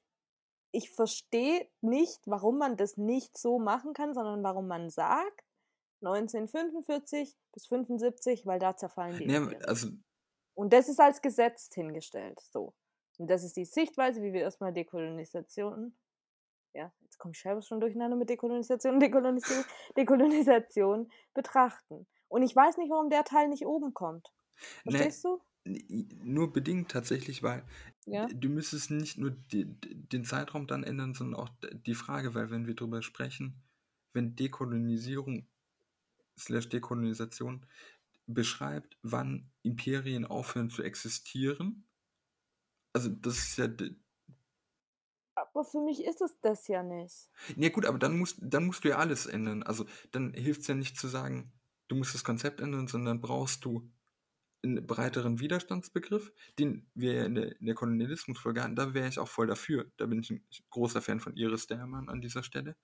Ich 0.76 0.90
verstehe 0.90 1.66
nicht, 1.80 2.20
warum 2.26 2.58
man 2.58 2.76
das 2.76 2.96
nicht 2.98 3.38
so 3.38 3.58
machen 3.58 3.94
kann, 3.94 4.12
sondern 4.12 4.42
warum 4.42 4.66
man 4.68 4.90
sagt, 4.90 5.42
1945 6.02 7.36
bis 7.52 7.66
75, 7.66 8.44
weil 8.46 8.58
da 8.58 8.76
zerfallen 8.76 9.16
die 9.18 9.26
Nee, 9.26 9.36
Imperien. 9.36 9.64
also 9.64 9.88
Und 10.54 10.72
das 10.72 10.88
ist 10.88 11.00
als 11.00 11.22
Gesetz 11.22 11.70
hingestellt. 11.72 12.40
So. 12.52 12.74
Und 13.18 13.28
das 13.30 13.42
ist 13.44 13.56
die 13.56 13.64
Sichtweise, 13.64 14.22
wie 14.22 14.32
wir 14.34 14.42
erstmal 14.42 14.72
Dekolonisation. 14.72 15.96
Ja, 16.74 16.92
jetzt 17.00 17.16
komme 17.18 17.32
ich 17.32 17.40
selber 17.40 17.62
schon 17.62 17.80
durcheinander 17.80 18.16
mit 18.16 18.28
Dekolonisation 18.28 18.94
und 18.94 19.00
Dekolonisation, 19.08 19.64
Dekolonisation 19.96 21.10
betrachten. 21.32 22.06
Und 22.28 22.42
ich 22.42 22.54
weiß 22.54 22.76
nicht, 22.76 22.90
warum 22.90 23.08
der 23.08 23.24
Teil 23.24 23.48
nicht 23.48 23.64
oben 23.66 23.94
kommt. 23.94 24.30
ne, 24.84 24.92
Verstehst 24.92 25.24
du? 25.24 25.40
Nur 25.66 26.52
bedingt 26.52 26.90
tatsächlich, 26.90 27.42
weil 27.42 27.64
Ja. 28.06 28.28
du 28.28 28.48
müsstest 28.48 28.90
nicht 28.90 29.18
nur 29.18 29.30
die, 29.30 29.66
den 29.66 30.24
Zeitraum 30.24 30.66
dann 30.66 30.84
ändern, 30.84 31.14
sondern 31.14 31.40
auch 31.40 31.50
die 31.72 31.94
Frage, 31.94 32.34
weil 32.34 32.50
wenn 32.50 32.66
wir 32.66 32.74
darüber 32.74 33.02
sprechen, 33.02 33.62
wenn 34.12 34.36
Dekolonisierung 34.36 35.48
slash 36.38 36.68
Dekolonisation 36.68 37.66
beschreibt, 38.26 38.98
wann 39.02 39.52
Imperien 39.62 40.24
aufhören 40.26 40.70
zu 40.70 40.82
existieren, 40.82 41.86
also 42.92 43.10
das 43.10 43.36
ist 43.38 43.58
ja 43.58 43.68
Aber 45.34 45.64
für 45.64 45.80
mich 45.80 46.04
ist 46.04 46.20
es 46.20 46.38
das 46.40 46.68
ja 46.68 46.82
nicht. 46.82 47.30
Ja 47.56 47.68
gut, 47.68 47.86
aber 47.86 47.98
dann 47.98 48.18
musst, 48.18 48.38
dann 48.40 48.64
musst 48.64 48.84
du 48.84 48.88
ja 48.88 48.96
alles 48.98 49.26
ändern. 49.26 49.62
Also 49.62 49.84
dann 50.12 50.32
hilft 50.32 50.62
es 50.62 50.66
ja 50.68 50.74
nicht 50.74 50.98
zu 50.98 51.08
sagen, 51.08 51.52
du 51.88 51.96
musst 51.96 52.14
das 52.14 52.24
Konzept 52.24 52.60
ändern, 52.60 52.88
sondern 52.88 53.20
brauchst 53.20 53.64
du 53.64 53.90
einen 54.66 54.86
breiteren 54.86 55.40
Widerstandsbegriff, 55.40 56.32
den 56.58 56.86
wir 56.94 57.12
ja 57.14 57.24
in 57.24 57.34
der, 57.34 57.60
in 57.60 57.66
der 57.66 57.74
Kolonialismusfolge 57.74 58.62
hatten. 58.62 58.76
Da 58.76 58.94
wäre 58.94 59.08
ich 59.08 59.18
auch 59.18 59.28
voll 59.28 59.46
dafür. 59.46 59.90
Da 59.96 60.06
bin 60.06 60.20
ich 60.20 60.30
ein 60.30 60.44
großer 60.70 61.00
Fan 61.00 61.20
von 61.20 61.36
Iris 61.36 61.66
Dermann 61.66 62.08
an 62.08 62.20
dieser 62.20 62.42
Stelle. 62.42 62.76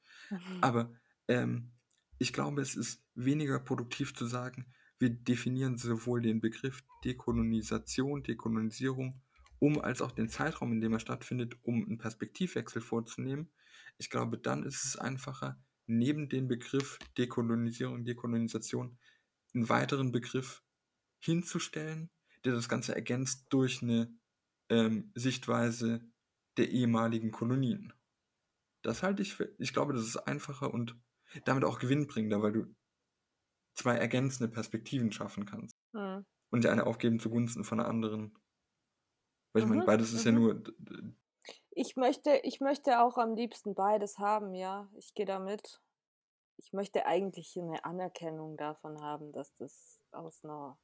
Aber 0.60 0.92
ähm, 1.28 1.72
ich 2.18 2.32
glaube, 2.32 2.62
es 2.62 2.76
ist 2.76 3.02
weniger 3.14 3.58
produktiv 3.58 4.14
zu 4.14 4.26
sagen, 4.26 4.66
wir 4.98 5.10
definieren 5.10 5.78
sowohl 5.78 6.22
den 6.22 6.40
Begriff 6.40 6.84
Dekolonisation, 7.04 8.22
Dekolonisierung, 8.22 9.20
um 9.58 9.80
als 9.80 10.00
auch 10.00 10.12
den 10.12 10.28
Zeitraum, 10.28 10.72
in 10.72 10.80
dem 10.80 10.92
er 10.92 11.00
stattfindet, 11.00 11.56
um 11.62 11.84
einen 11.84 11.98
Perspektivwechsel 11.98 12.80
vorzunehmen. 12.80 13.50
Ich 13.98 14.10
glaube, 14.10 14.38
dann 14.38 14.62
ist 14.62 14.84
es 14.84 14.96
einfacher, 14.96 15.60
neben 15.86 16.28
dem 16.28 16.46
Begriff 16.46 16.98
Dekolonisierung, 17.18 18.04
Dekolonisation 18.04 18.96
einen 19.54 19.68
weiteren 19.68 20.12
Begriff 20.12 20.62
hinzustellen, 21.22 22.10
der 22.44 22.52
das 22.54 22.68
Ganze 22.68 22.94
ergänzt 22.94 23.46
durch 23.50 23.82
eine 23.82 24.14
ähm, 24.70 25.12
Sichtweise 25.14 26.10
der 26.56 26.70
ehemaligen 26.70 27.30
Kolonien. 27.32 27.92
Das 28.82 29.02
halte 29.02 29.22
ich 29.22 29.34
für, 29.34 29.54
ich 29.58 29.72
glaube, 29.72 29.94
das 29.94 30.04
ist 30.06 30.16
einfacher 30.18 30.72
und 30.74 31.00
damit 31.44 31.64
auch 31.64 31.78
gewinnbringender, 31.80 32.42
weil 32.42 32.52
du 32.52 32.74
zwei 33.74 33.96
ergänzende 33.98 34.50
Perspektiven 34.50 35.12
schaffen 35.12 35.44
kannst 35.44 35.76
Hm. 35.94 36.22
und 36.50 36.64
dir 36.64 36.72
eine 36.72 36.86
aufgeben 36.86 37.20
zugunsten 37.20 37.64
von 37.64 37.80
einer 37.80 37.88
anderen. 37.88 38.34
Weil 39.52 39.62
ich 39.62 39.68
meine, 39.68 39.80
Mhm, 39.80 39.82
beides 39.82 40.12
ist 40.12 40.24
ja 40.24 40.32
mhm. 40.32 40.32
nur, 40.32 40.54
d- 40.62 40.72
d- 40.78 41.14
Ich 41.70 41.96
möchte, 41.96 42.36
ich 42.44 42.60
möchte 42.60 43.02
auch 43.02 43.18
am 43.18 43.34
liebsten 43.34 43.74
beides 43.74 44.18
haben, 44.18 44.54
ja. 44.54 44.88
Ich 44.94 45.14
gehe 45.14 45.26
damit. 45.26 45.80
Ich 46.58 46.72
möchte 46.72 47.06
eigentlich 47.06 47.58
eine 47.58 47.84
Anerkennung 47.84 48.56
davon 48.56 49.00
haben, 49.02 49.32
dass 49.32 49.54
das 49.54 50.02
aus 50.12 50.44
einer 50.44 50.78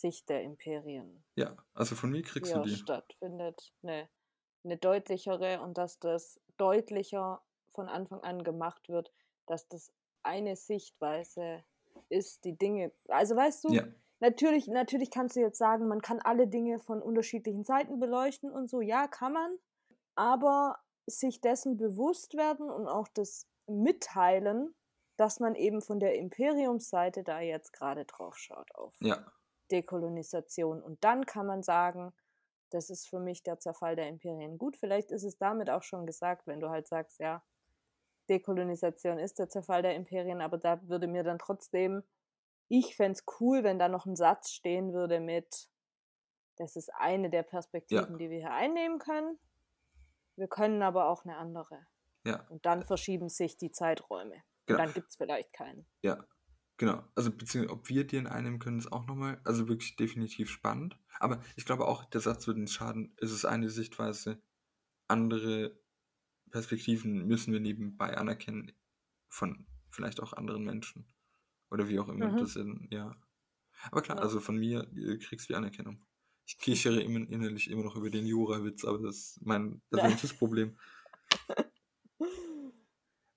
Sicht 0.00 0.28
der 0.28 0.42
Imperien 0.42 1.22
ja, 1.36 1.56
also 1.74 1.94
von 1.94 2.10
mir 2.10 2.22
kriegst 2.22 2.54
du 2.54 2.60
die. 2.60 2.74
stattfindet. 2.74 3.72
Eine, 3.82 4.08
eine 4.64 4.76
deutlichere 4.76 5.60
und 5.60 5.78
dass 5.78 5.98
das 5.98 6.40
deutlicher 6.56 7.42
von 7.70 7.88
Anfang 7.88 8.20
an 8.20 8.44
gemacht 8.44 8.88
wird, 8.88 9.12
dass 9.46 9.66
das 9.68 9.92
eine 10.22 10.56
Sichtweise 10.56 11.64
ist, 12.08 12.44
die 12.44 12.56
Dinge. 12.56 12.92
Also 13.08 13.34
weißt 13.34 13.64
du, 13.64 13.72
Ja, 13.72 13.84
Natürlich, 14.20 14.68
natürlich 14.68 15.10
kannst 15.10 15.34
du 15.34 15.40
jetzt 15.40 15.58
sagen, 15.58 15.88
man 15.88 16.00
kann 16.00 16.20
alle 16.20 16.46
Dinge 16.46 16.78
von 16.78 17.02
unterschiedlichen 17.02 17.64
Seiten 17.64 17.98
beleuchten 17.98 18.52
und 18.52 18.70
so. 18.70 18.80
Ja, 18.80 19.08
kann 19.08 19.32
man. 19.32 19.58
Aber 20.14 20.78
sich 21.06 21.40
dessen 21.40 21.76
bewusst 21.76 22.34
werden 22.34 22.70
und 22.70 22.86
auch 22.86 23.08
das 23.08 23.48
mitteilen, 23.66 24.76
dass 25.16 25.40
man 25.40 25.56
eben 25.56 25.82
von 25.82 25.98
der 25.98 26.14
Imperiumsseite 26.14 27.24
da 27.24 27.40
jetzt 27.40 27.72
gerade 27.72 28.04
drauf 28.04 28.36
schaut 28.36 28.72
auf 28.76 28.94
ja, 29.00 29.26
Dekolonisation. 29.70 30.82
Und 30.82 31.02
dann 31.04 31.26
kann 31.26 31.46
man 31.46 31.62
sagen, 31.62 32.12
das 32.70 32.90
ist 32.90 33.08
für 33.08 33.20
mich 33.20 33.42
der 33.42 33.58
Zerfall 33.58 33.96
der 33.96 34.08
Imperien. 34.08 34.58
Gut, 34.58 34.76
vielleicht 34.76 35.10
ist 35.10 35.24
es 35.24 35.38
damit 35.38 35.70
auch 35.70 35.82
schon 35.82 36.06
gesagt, 36.06 36.46
wenn 36.46 36.60
du 36.60 36.70
halt 36.70 36.88
sagst, 36.88 37.18
ja, 37.20 37.42
Dekolonisation 38.28 39.18
ist 39.18 39.38
der 39.38 39.48
Zerfall 39.48 39.82
der 39.82 39.94
Imperien, 39.94 40.40
aber 40.40 40.58
da 40.58 40.80
würde 40.88 41.06
mir 41.06 41.22
dann 41.22 41.38
trotzdem, 41.38 42.02
ich 42.68 42.96
fände 42.96 43.18
es 43.18 43.24
cool, 43.40 43.64
wenn 43.64 43.78
da 43.78 43.88
noch 43.88 44.06
ein 44.06 44.16
Satz 44.16 44.50
stehen 44.50 44.92
würde 44.92 45.20
mit, 45.20 45.68
das 46.56 46.76
ist 46.76 46.90
eine 46.94 47.30
der 47.30 47.42
Perspektiven, 47.42 48.18
die 48.18 48.30
wir 48.30 48.38
hier 48.38 48.52
einnehmen 48.52 48.98
können. 48.98 49.38
Wir 50.36 50.48
können 50.48 50.82
aber 50.82 51.08
auch 51.08 51.24
eine 51.24 51.36
andere. 51.36 51.86
ja, 52.24 52.46
Und 52.48 52.64
dann 52.64 52.84
verschieben 52.84 53.28
sich 53.28 53.56
die 53.56 53.72
Zeiträume. 53.72 54.34
Und 54.34 54.66
genau. 54.66 54.84
dann 54.84 54.94
gibt 54.94 55.10
es 55.10 55.16
vielleicht 55.16 55.52
keinen. 55.52 55.86
Ja, 56.02 56.24
genau. 56.82 57.04
Also 57.14 57.30
beziehungsweise 57.30 57.72
ob 57.72 57.88
wir 57.88 58.04
den 58.04 58.26
einnehmen 58.26 58.58
können, 58.58 58.80
ist 58.80 58.90
auch 58.90 59.06
nochmal, 59.06 59.40
also 59.44 59.68
wirklich 59.68 59.94
definitiv 59.94 60.50
spannend. 60.50 60.98
Aber 61.20 61.40
ich 61.54 61.64
glaube 61.64 61.86
auch, 61.86 62.04
der 62.06 62.20
Satz 62.20 62.48
würde 62.48 62.58
uns 62.60 62.72
schaden. 62.72 63.14
Es 63.18 63.30
ist 63.30 63.44
eine 63.44 63.70
Sichtweise. 63.70 64.42
Andere 65.06 65.78
Perspektiven 66.50 67.24
müssen 67.28 67.52
wir 67.52 67.60
nebenbei 67.60 68.16
anerkennen 68.16 68.72
von 69.28 69.64
vielleicht 69.90 70.20
auch 70.20 70.32
anderen 70.32 70.64
Menschen. 70.64 71.06
Oder 71.70 71.88
wie 71.88 72.00
auch 72.00 72.08
immer 72.08 72.32
Mhm. 72.32 72.38
das 72.38 72.56
in, 72.56 72.88
ja. 72.90 73.14
Aber 73.92 74.02
klar, 74.02 74.18
also 74.18 74.40
von 74.40 74.56
mir 74.58 74.80
äh, 74.96 75.18
kriegst 75.18 75.48
du 75.48 75.52
die 75.52 75.56
Anerkennung. 75.56 76.04
Ich 76.46 76.58
kichere 76.58 77.00
immer 77.00 77.20
innerlich 77.30 77.70
immer 77.70 77.84
noch 77.84 77.94
über 77.94 78.10
den 78.10 78.26
Jura-Witz, 78.26 78.84
aber 78.84 78.98
das 78.98 79.16
ist 79.16 79.46
mein 79.46 79.80
persönliches 79.88 80.32
Problem. 80.38 80.76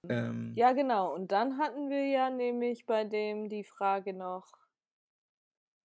Ähm, 0.10 0.54
Ja, 0.56 0.74
genau. 0.74 1.14
Und 1.14 1.32
dann 1.32 1.58
hatten 1.58 1.90
wir 1.90 2.06
ja 2.08 2.30
nämlich 2.30 2.86
bei 2.86 3.04
dem 3.04 3.50
die 3.50 3.64
Frage 3.64 4.14
noch 4.14 4.46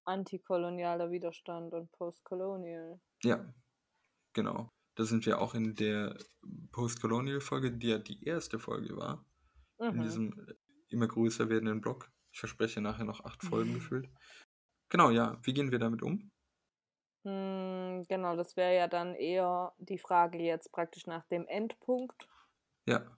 antikolonialer 0.05 1.11
Widerstand 1.11 1.73
und 1.73 1.91
postcolonial. 1.93 3.01
Ja, 3.23 3.53
genau. 4.35 4.71
Da 4.97 5.05
sind 5.05 5.27
wir 5.27 5.41
auch 5.41 5.55
in 5.55 5.75
der 5.75 6.17
Post-Colonial-Folge, 6.73 7.73
die 7.73 7.89
ja 7.89 7.99
die 7.99 8.25
erste 8.25 8.59
Folge 8.59 8.97
war, 8.97 9.25
in 9.91 9.99
Mhm. 9.99 10.03
diesem 10.03 10.47
immer 10.91 11.09
größer 11.09 11.49
werdenden 11.49 11.81
Block. 11.81 12.11
Ich 12.33 12.41
verspreche 12.41 12.81
nachher 12.81 13.05
noch 13.05 13.25
acht 13.25 13.43
Folgen 13.43 13.73
Mhm. 13.75 13.75
gefüllt. 13.75 14.11
Genau, 14.91 15.11
ja. 15.11 15.39
Wie 15.45 15.55
gehen 15.55 15.71
wir 15.73 15.79
damit 15.79 16.03
um? 16.03 16.31
Hm, 17.25 18.05
genau, 18.09 18.37
das 18.37 18.57
wäre 18.57 18.75
ja 18.77 18.87
dann 18.89 19.15
eher 19.15 19.75
die 19.79 19.99
Frage 19.99 20.39
jetzt 20.39 20.71
praktisch 20.73 21.07
nach 21.07 21.25
dem 21.27 21.47
Endpunkt. 21.49 22.29
Ja, 22.87 23.17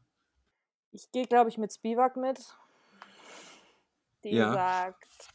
Ich 0.93 1.11
gehe, 1.11 1.26
glaube 1.26 1.49
ich, 1.49 1.57
mit 1.57 1.72
Spivak 1.72 2.16
mit, 2.16 2.38
die 4.24 4.34
Ja. 4.34 4.53
sagt, 4.53 5.32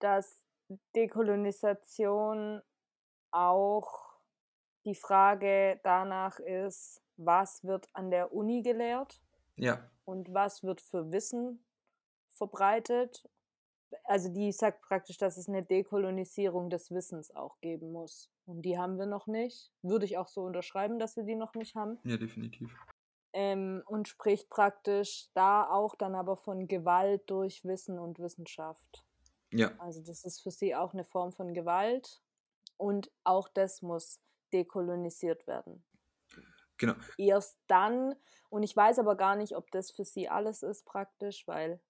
dass 0.00 0.44
Dekolonisation 0.94 2.60
auch 3.30 4.16
die 4.84 4.96
Frage 4.96 5.80
danach 5.84 6.40
ist, 6.40 7.00
was 7.16 7.62
wird 7.62 7.88
an 7.92 8.10
der 8.10 8.32
Uni 8.32 8.62
gelehrt 8.62 9.22
ja, 9.56 9.88
und 10.04 10.34
was 10.34 10.64
wird 10.64 10.80
für 10.80 11.12
Wissen 11.12 11.64
verbreitet. 12.30 13.28
Also 14.04 14.30
die 14.30 14.50
sagt 14.50 14.82
praktisch, 14.82 15.18
dass 15.18 15.36
es 15.36 15.48
eine 15.48 15.62
Dekolonisierung 15.62 16.70
des 16.70 16.90
Wissens 16.90 17.30
auch 17.36 17.60
geben 17.60 17.92
muss. 17.92 18.30
Und 18.46 18.62
die 18.62 18.78
haben 18.78 18.98
wir 18.98 19.06
noch 19.06 19.28
nicht. 19.28 19.70
Würde 19.82 20.06
ich 20.06 20.18
auch 20.18 20.28
so 20.28 20.42
unterschreiben, 20.42 20.98
dass 20.98 21.16
wir 21.16 21.24
die 21.24 21.36
noch 21.36 21.54
nicht 21.54 21.76
haben. 21.76 21.98
ja, 22.02 22.16
definitiv. 22.16 22.74
Ähm, 23.34 23.82
und 23.86 24.08
spricht 24.08 24.50
praktisch 24.50 25.28
da 25.32 25.66
auch 25.70 25.94
dann 25.94 26.14
aber 26.14 26.36
von 26.36 26.68
Gewalt 26.68 27.30
durch 27.30 27.64
Wissen 27.64 27.98
und 27.98 28.18
Wissenschaft. 28.18 29.04
Ja, 29.50 29.72
Also 29.78 30.02
das 30.02 30.24
ist 30.24 30.42
für 30.42 30.50
sie 30.50 30.74
auch 30.74 30.92
eine 30.92 31.04
Form 31.04 31.32
von 31.32 31.54
Gewalt. 31.54 32.22
Und 32.76 33.10
auch 33.24 33.48
das 33.48 33.80
muss 33.80 34.20
dekolonisiert 34.52 35.46
werden. 35.46 35.84
Genau. 36.78 36.94
erst 37.16 37.58
dann. 37.68 38.14
Und 38.50 38.64
ich 38.64 38.76
weiß 38.76 38.98
aber 38.98 39.16
gar 39.16 39.36
nicht, 39.36 39.54
ob 39.56 39.70
das 39.70 39.92
für 39.92 40.04
sie 40.04 40.28
alles 40.28 40.64
ist 40.64 40.84
praktisch, 40.84 41.46
weil 41.46 41.80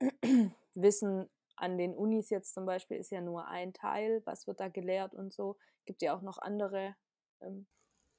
Wissen 0.74 1.30
an 1.56 1.78
den 1.78 1.94
Unis 1.94 2.28
jetzt 2.28 2.52
zum 2.52 2.66
Beispiel 2.66 2.98
ist 2.98 3.10
ja 3.10 3.20
nur 3.20 3.46
ein 3.46 3.72
Teil, 3.72 4.20
was 4.26 4.46
wird 4.46 4.60
da 4.60 4.68
gelehrt 4.68 5.14
und 5.14 5.32
so. 5.32 5.56
Gibt 5.86 6.02
ja 6.02 6.14
auch 6.14 6.22
noch 6.22 6.38
andere 6.38 6.94
ähm. 7.40 7.66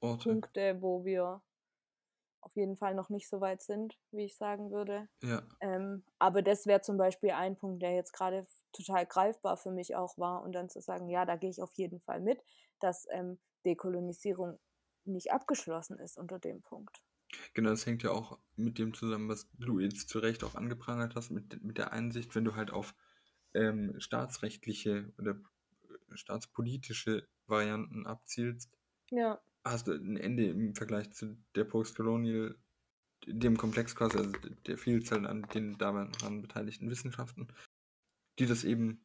Punkte, 0.00 0.82
wo 0.82 1.04
wir 1.04 1.42
auf 2.44 2.54
jeden 2.56 2.76
Fall 2.76 2.94
noch 2.94 3.08
nicht 3.08 3.28
so 3.28 3.40
weit 3.40 3.62
sind, 3.62 3.98
wie 4.10 4.24
ich 4.24 4.36
sagen 4.36 4.70
würde. 4.70 5.08
Ja. 5.22 5.42
Ähm, 5.60 6.04
aber 6.18 6.42
das 6.42 6.66
wäre 6.66 6.82
zum 6.82 6.96
Beispiel 6.96 7.30
ein 7.30 7.56
Punkt, 7.56 7.82
der 7.82 7.94
jetzt 7.94 8.12
gerade 8.12 8.46
total 8.72 9.06
greifbar 9.06 9.56
für 9.56 9.70
mich 9.70 9.96
auch 9.96 10.18
war. 10.18 10.42
Und 10.42 10.52
dann 10.52 10.68
zu 10.68 10.80
sagen, 10.80 11.08
ja, 11.08 11.24
da 11.24 11.36
gehe 11.36 11.50
ich 11.50 11.62
auf 11.62 11.72
jeden 11.74 12.00
Fall 12.00 12.20
mit, 12.20 12.42
dass 12.80 13.06
ähm, 13.10 13.38
Dekolonisierung 13.64 14.58
nicht 15.04 15.32
abgeschlossen 15.32 15.98
ist 15.98 16.18
unter 16.18 16.38
dem 16.38 16.62
Punkt. 16.62 17.02
Genau, 17.54 17.70
das 17.70 17.86
hängt 17.86 18.02
ja 18.02 18.10
auch 18.10 18.38
mit 18.56 18.78
dem 18.78 18.94
zusammen, 18.94 19.28
was 19.28 19.48
du 19.54 19.78
jetzt 19.78 20.08
zu 20.08 20.18
Recht 20.18 20.44
auch 20.44 20.54
angeprangert 20.54 21.14
hast, 21.16 21.30
mit, 21.30 21.62
mit 21.62 21.78
der 21.78 21.92
Einsicht, 21.92 22.34
wenn 22.34 22.44
du 22.44 22.54
halt 22.54 22.72
auf 22.72 22.94
ähm, 23.54 23.98
staatsrechtliche 23.98 25.12
oder 25.18 25.32
äh, 25.32 26.16
staatspolitische 26.16 27.26
Varianten 27.46 28.06
abzielst, 28.06 28.70
Ja, 29.10 29.40
hast 29.64 29.88
du 29.88 29.92
ein 29.92 30.16
Ende 30.16 30.48
im 30.48 30.74
Vergleich 30.74 31.12
zu 31.12 31.36
der 31.54 31.64
Postcolonial, 31.64 32.56
dem 33.26 33.56
Komplex 33.56 33.96
quasi, 33.96 34.18
also 34.18 34.32
der 34.66 34.78
Vielzahl 34.78 35.26
an 35.26 35.42
den 35.54 35.78
daran 35.78 36.42
beteiligten 36.42 36.90
Wissenschaften, 36.90 37.48
die 38.38 38.46
das 38.46 38.64
eben 38.64 39.04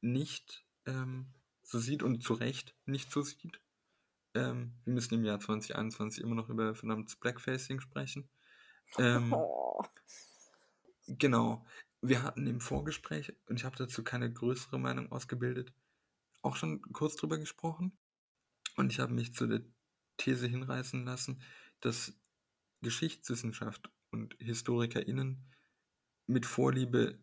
nicht 0.00 0.66
ähm, 0.84 1.26
so 1.62 1.78
sieht 1.78 2.02
und 2.02 2.22
zu 2.22 2.34
Recht 2.34 2.74
nicht 2.84 3.10
so 3.10 3.22
sieht. 3.22 3.60
Ähm, 4.34 4.74
wir 4.84 4.92
müssen 4.92 5.14
im 5.14 5.24
Jahr 5.24 5.40
2021 5.40 6.22
immer 6.22 6.34
noch 6.34 6.50
über 6.50 6.74
verdammtes 6.74 7.16
Blackfacing 7.16 7.80
sprechen. 7.80 8.28
Ähm, 8.98 9.32
oh. 9.32 9.82
Genau. 11.08 11.64
Wir 12.00 12.24
hatten 12.24 12.48
im 12.48 12.60
Vorgespräch, 12.60 13.32
und 13.46 13.56
ich 13.56 13.64
habe 13.64 13.76
dazu 13.76 14.02
keine 14.02 14.32
größere 14.32 14.76
Meinung 14.76 15.12
ausgebildet, 15.12 15.72
auch 16.42 16.56
schon 16.56 16.82
kurz 16.92 17.14
drüber 17.14 17.38
gesprochen. 17.38 17.96
Und 18.76 18.92
ich 18.92 18.98
habe 18.98 19.14
mich 19.14 19.32
zu 19.32 19.46
der 19.46 19.62
These 20.16 20.46
hinreißen 20.46 21.04
lassen, 21.04 21.42
dass 21.80 22.18
Geschichtswissenschaft 22.82 23.90
und 24.10 24.36
HistorikerInnen 24.38 25.44
mit 26.26 26.46
Vorliebe 26.46 27.18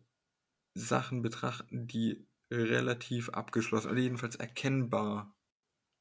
Sachen 0.74 1.22
betrachten, 1.22 1.86
die 1.86 2.26
relativ 2.50 3.30
abgeschlossen 3.30 3.90
oder 3.90 4.00
jedenfalls 4.00 4.36
erkennbar 4.36 5.34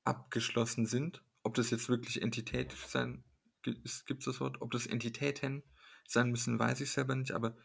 abgeschlossen 0.03 0.85
sind. 0.85 1.23
Ob 1.43 1.55
das 1.55 1.69
jetzt 1.69 1.89
wirklich 1.89 2.21
entitätisch 2.21 2.85
sein, 2.85 3.23
gibt 3.61 3.85
es 3.85 4.03
das 4.05 4.39
Wort? 4.39 4.61
Ob 4.61 4.71
das 4.71 4.87
Entitäten 4.87 5.63
sein 6.07 6.31
müssen, 6.31 6.59
weiß 6.59 6.81
ich 6.81 6.91
selber 6.91 7.15
nicht, 7.15 7.31
aber 7.31 7.55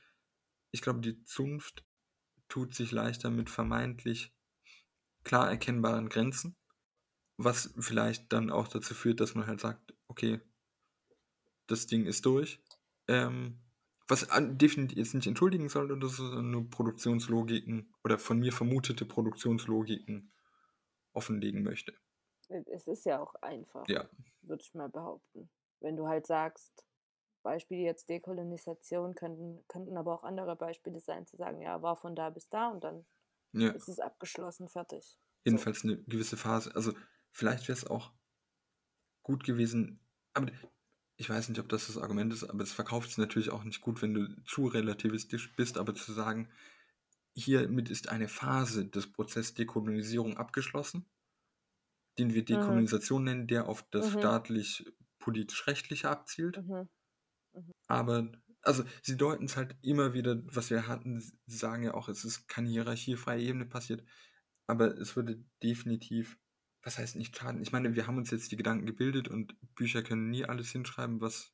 ich 0.71 0.83
glaube, 0.83 1.01
die 1.01 1.23
Zunft 1.25 1.85
tut 2.49 2.75
sich 2.75 2.93
leichter 2.93 3.31
mit 3.31 3.51
vermeintlich 3.51 4.33
klar 5.25 5.51
erkennbaren 5.51 6.09
Grenzen, 6.09 6.57
was 7.39 7.73
vielleicht 7.79 8.33
dann 8.33 8.51
auch 8.51 8.69
dazu 8.69 8.95
führt, 8.95 9.21
dass 9.21 9.35
man 9.35 9.47
halt 9.47 9.61
sagt, 9.61 9.95
okay, 10.09 10.41
das 11.69 11.87
Ding 11.87 12.05
ist 12.05 12.27
durch. 12.27 12.61
Ähm, 13.07 13.61
was 14.09 14.29
an, 14.31 14.59
definitiv 14.59 14.99
jetzt 14.99 15.15
nicht 15.15 15.27
entschuldigen 15.27 15.69
soll 15.69 15.93
oder 15.93 16.09
so, 16.09 16.27
sondern 16.27 16.51
nur 16.51 16.69
Produktionslogiken 16.69 17.95
oder 18.03 18.19
von 18.19 18.39
mir 18.39 18.53
vermutete 18.53 19.05
Produktionslogiken 19.05 20.33
offenlegen 21.13 21.63
möchte. 21.63 21.95
Es 22.49 22.89
ist 22.89 23.05
ja 23.05 23.21
auch 23.21 23.35
einfach, 23.37 23.87
Ja, 23.89 24.09
würde 24.43 24.63
ich 24.63 24.75
mal 24.75 24.89
behaupten. 24.89 25.51
Wenn 25.81 25.97
du 25.97 26.09
halt 26.09 26.27
sagst, 26.27 26.85
Beispiel 27.43 27.79
jetzt 27.79 28.09
Dekolonisation, 28.09 29.15
könnten, 29.15 29.65
könnten 29.69 29.97
aber 29.97 30.15
auch 30.15 30.25
andere 30.25 30.57
Beispiele 30.57 31.01
sein, 31.01 31.27
zu 31.27 31.37
sagen, 31.37 31.61
ja, 31.61 31.83
war 31.83 31.97
von 31.97 32.17
da 32.17 32.31
bis 32.31 32.49
da 32.49 32.69
und 32.69 32.83
dann 32.83 33.07
ja. 33.53 33.71
ist 33.71 33.89
es 33.89 34.01
abgeschlossen, 34.01 34.69
fertig. 34.69 35.05
So. 35.05 35.19
Jedenfalls 35.45 35.85
eine 35.85 35.99
gewisse 36.03 36.37
Phase. 36.37 36.75
Also 36.75 36.93
vielleicht 37.33 37.69
wäre 37.69 37.79
es 37.79 37.87
auch 37.87 38.13
gut 39.23 39.45
gewesen, 39.45 40.01
aber 40.35 40.51
ich 41.17 41.29
weiß 41.29 41.49
nicht, 41.49 41.59
ob 41.61 41.69
das 41.69 41.89
das 41.89 41.99
Argument 41.99 42.33
ist, 42.33 42.45
aber 42.45 42.63
es 42.63 42.73
verkauft 42.73 43.09
sich 43.09 43.19
natürlich 43.19 43.51
auch 43.51 43.65
nicht 43.65 43.81
gut, 43.81 44.03
wenn 44.03 44.15
du 44.15 44.43
zu 44.45 44.67
relativistisch 44.67 45.55
bist, 45.57 45.77
aber 45.79 45.95
zu 45.95 46.13
sagen, 46.13 46.49
hiermit 47.37 47.91
ist 47.91 48.11
eine 48.11 48.29
Phase 48.29 48.89
des 48.89 49.13
Prozesses 49.13 49.55
Dekolonisierung 49.55 50.39
abgeschlossen, 50.39 51.07
den 52.19 52.35
wir 52.35 52.45
Dekolonisation 52.45 53.25
nennen, 53.25 53.47
der 53.47 53.67
auf 53.67 53.83
das 53.91 54.07
Mhm. 54.07 54.11
staatlich-politisch-rechtliche 54.11 56.11
abzielt. 56.11 56.57
Mhm. 56.57 56.89
Aber, 57.87 58.33
also, 58.63 58.85
sie 59.03 59.17
deuten 59.17 59.45
es 59.47 59.57
halt 59.57 59.77
immer 59.83 60.13
wieder, 60.15 60.41
was 60.45 60.71
wir 60.71 60.87
hatten, 60.89 61.21
sie 61.21 61.57
sagen 61.57 61.85
ja 61.85 61.95
auch, 61.95 62.09
es 62.09 62.25
ist 62.25 62.49
keine 62.49 62.69
hierarchiefreie 62.69 63.43
Ebene 63.43 63.67
passiert, 63.67 64.05
aber 64.67 64.97
es 64.99 65.17
würde 65.17 65.45
definitiv, 65.63 66.39
was 66.89 66.97
heißt 66.97 67.17
nicht 67.17 67.37
schaden? 67.37 67.61
Ich 67.61 67.71
meine, 67.71 67.95
wir 67.95 68.07
haben 68.07 68.17
uns 68.17 68.31
jetzt 68.31 68.51
die 68.51 68.57
Gedanken 68.57 68.87
gebildet 68.87 69.29
und 69.29 69.55
Bücher 69.75 70.03
können 70.03 70.31
nie 70.31 70.47
alles 70.47 70.71
hinschreiben, 70.71 71.21
was 71.21 71.53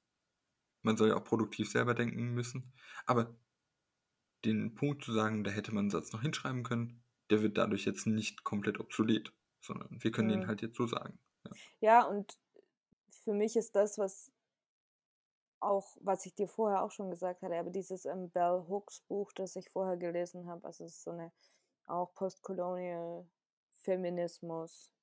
man 0.83 0.97
soll 0.97 1.09
ja 1.09 1.17
auch 1.17 1.25
produktiv 1.25 1.69
selber 1.69 1.95
denken 1.95 2.35
müssen, 2.35 2.73
aber 3.05 3.35
den 4.45 4.77
Punkt 4.77 5.05
zu 5.05 5.13
sagen, 5.13 5.43
da 5.43 5.51
hätte 5.51 5.73
man 5.73 5.85
einen 5.85 5.91
Satz 5.91 6.13
noch 6.13 6.23
hinschreiben 6.23 6.63
können, 6.63 7.03
der 7.31 7.43
wird 7.43 7.59
dadurch 7.59 7.85
jetzt 7.85 8.07
nicht 8.07 8.45
komplett 8.45 8.79
obsolet, 8.79 9.33
sondern 9.61 10.01
wir 10.05 10.13
können 10.13 10.29
den 10.29 10.43
Mhm. 10.43 10.47
halt 10.47 10.63
jetzt 10.63 10.77
so 10.77 10.87
sagen. 10.87 11.19
Ja, 11.81 12.05
und 12.05 12.39
für 13.11 13.33
mich 13.33 13.57
ist 13.57 13.75
das, 13.75 13.99
was 13.99 14.31
auch, 15.61 15.97
was 16.01 16.27
ich 16.27 16.35
dir 16.35 16.47
vorher 16.47 16.83
auch 16.83 16.91
schon 16.93 17.11
gesagt 17.11 17.43
hatte, 17.43 17.57
aber 17.57 17.71
dieses 17.71 18.05
ähm, 18.05 18.31
Bell 18.31 18.65
Hooks 18.69 19.01
Buch, 19.09 19.33
das 19.33 19.57
ich 19.57 19.71
vorher 19.71 19.97
gelesen 19.97 20.47
habe, 20.47 20.65
also 20.65 20.85
es 20.85 20.93
ist 20.93 21.03
so 21.05 21.11
eine 21.11 21.33
auch 21.87 22.15
Postcolonial 22.15 23.27
Feminismus 23.73 24.94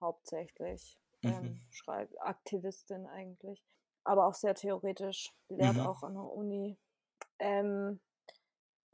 hauptsächlich 0.00 0.98
Mhm. 1.22 1.56
ähm, 1.88 2.18
Aktivistin 2.20 3.06
eigentlich, 3.06 3.64
aber 4.04 4.26
auch 4.26 4.34
sehr 4.34 4.54
theoretisch, 4.54 5.32
lehrt 5.48 5.78
Mhm. 5.78 5.84
auch 5.84 6.02
an 6.02 6.14
der 6.14 6.24
Uni, 6.24 6.78
ähm, 7.38 8.00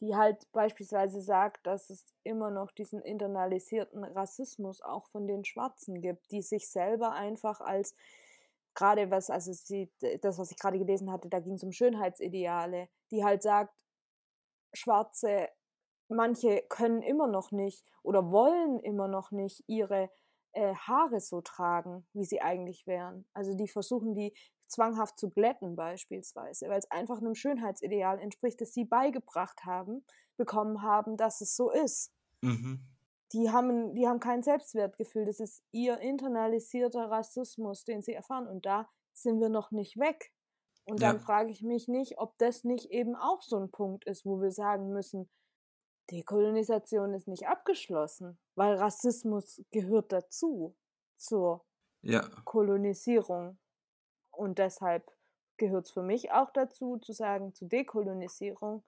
die 0.00 0.16
halt 0.16 0.50
beispielsweise 0.52 1.20
sagt, 1.20 1.66
dass 1.66 1.90
es 1.90 2.06
immer 2.24 2.50
noch 2.50 2.72
diesen 2.72 3.02
internalisierten 3.02 4.04
Rassismus 4.04 4.80
auch 4.82 5.06
von 5.08 5.26
den 5.28 5.44
Schwarzen 5.44 6.00
gibt, 6.00 6.30
die 6.32 6.42
sich 6.42 6.68
selber 6.70 7.12
einfach 7.12 7.60
als 7.60 7.94
gerade 8.74 9.10
was, 9.10 9.30
also 9.30 9.52
sie, 9.52 9.92
das, 10.22 10.38
was 10.38 10.50
ich 10.50 10.58
gerade 10.58 10.78
gelesen 10.78 11.12
hatte, 11.12 11.28
da 11.28 11.40
ging 11.40 11.54
es 11.54 11.64
um 11.64 11.72
Schönheitsideale, 11.72 12.88
die 13.10 13.24
halt 13.24 13.42
sagt, 13.42 13.74
Schwarze, 14.74 15.48
manche 16.08 16.62
können 16.68 17.02
immer 17.02 17.26
noch 17.26 17.52
nicht 17.52 17.84
oder 18.02 18.30
wollen 18.30 18.80
immer 18.80 19.08
noch 19.08 19.30
nicht 19.32 19.64
ihre 19.66 20.10
äh, 20.52 20.74
Haare 20.74 21.20
so 21.20 21.40
tragen, 21.40 22.06
wie 22.12 22.24
sie 22.24 22.40
eigentlich 22.40 22.86
wären. 22.86 23.26
Also 23.32 23.54
die 23.54 23.68
versuchen 23.68 24.14
die 24.14 24.34
zwanghaft 24.68 25.18
zu 25.18 25.30
glätten 25.30 25.76
beispielsweise, 25.76 26.68
weil 26.68 26.78
es 26.78 26.90
einfach 26.90 27.18
einem 27.18 27.34
Schönheitsideal 27.34 28.18
entspricht, 28.18 28.60
das 28.60 28.72
sie 28.72 28.84
beigebracht 28.84 29.64
haben, 29.64 30.04
bekommen 30.36 30.82
haben, 30.82 31.16
dass 31.16 31.40
es 31.42 31.56
so 31.56 31.70
ist. 31.70 32.12
Mhm. 32.42 32.80
Die 33.32 33.50
haben, 33.50 33.94
die 33.94 34.06
haben 34.06 34.20
kein 34.20 34.42
Selbstwertgefühl. 34.42 35.24
Das 35.24 35.40
ist 35.40 35.62
ihr 35.72 35.98
internalisierter 36.00 37.10
Rassismus, 37.10 37.84
den 37.84 38.02
sie 38.02 38.12
erfahren. 38.12 38.46
Und 38.46 38.66
da 38.66 38.88
sind 39.14 39.40
wir 39.40 39.48
noch 39.48 39.70
nicht 39.70 39.98
weg. 39.98 40.32
Und 40.84 41.02
dann 41.02 41.16
Ja. 41.16 41.20
frage 41.20 41.50
ich 41.50 41.62
mich 41.62 41.88
nicht, 41.88 42.18
ob 42.18 42.36
das 42.38 42.64
nicht 42.64 42.86
eben 42.90 43.14
auch 43.16 43.40
so 43.42 43.56
ein 43.58 43.70
Punkt 43.70 44.04
ist, 44.04 44.26
wo 44.26 44.40
wir 44.40 44.50
sagen 44.50 44.92
müssen, 44.92 45.30
Dekolonisation 46.12 47.14
ist 47.14 47.26
nicht 47.26 47.48
abgeschlossen, 47.48 48.38
weil 48.54 48.74
Rassismus 48.74 49.62
gehört 49.70 50.12
dazu, 50.12 50.76
zur 51.16 51.64
Ja, 52.02 52.28
Kolonisierung. 52.44 53.58
Und 54.30 54.58
deshalb 54.58 55.10
gehört 55.56 55.86
es 55.86 55.92
für 55.92 56.02
mich 56.02 56.30
auch 56.32 56.50
dazu, 56.52 56.98
zu 56.98 57.12
sagen, 57.12 57.54
zur 57.54 57.68
Dekolonisierung, 57.68 58.84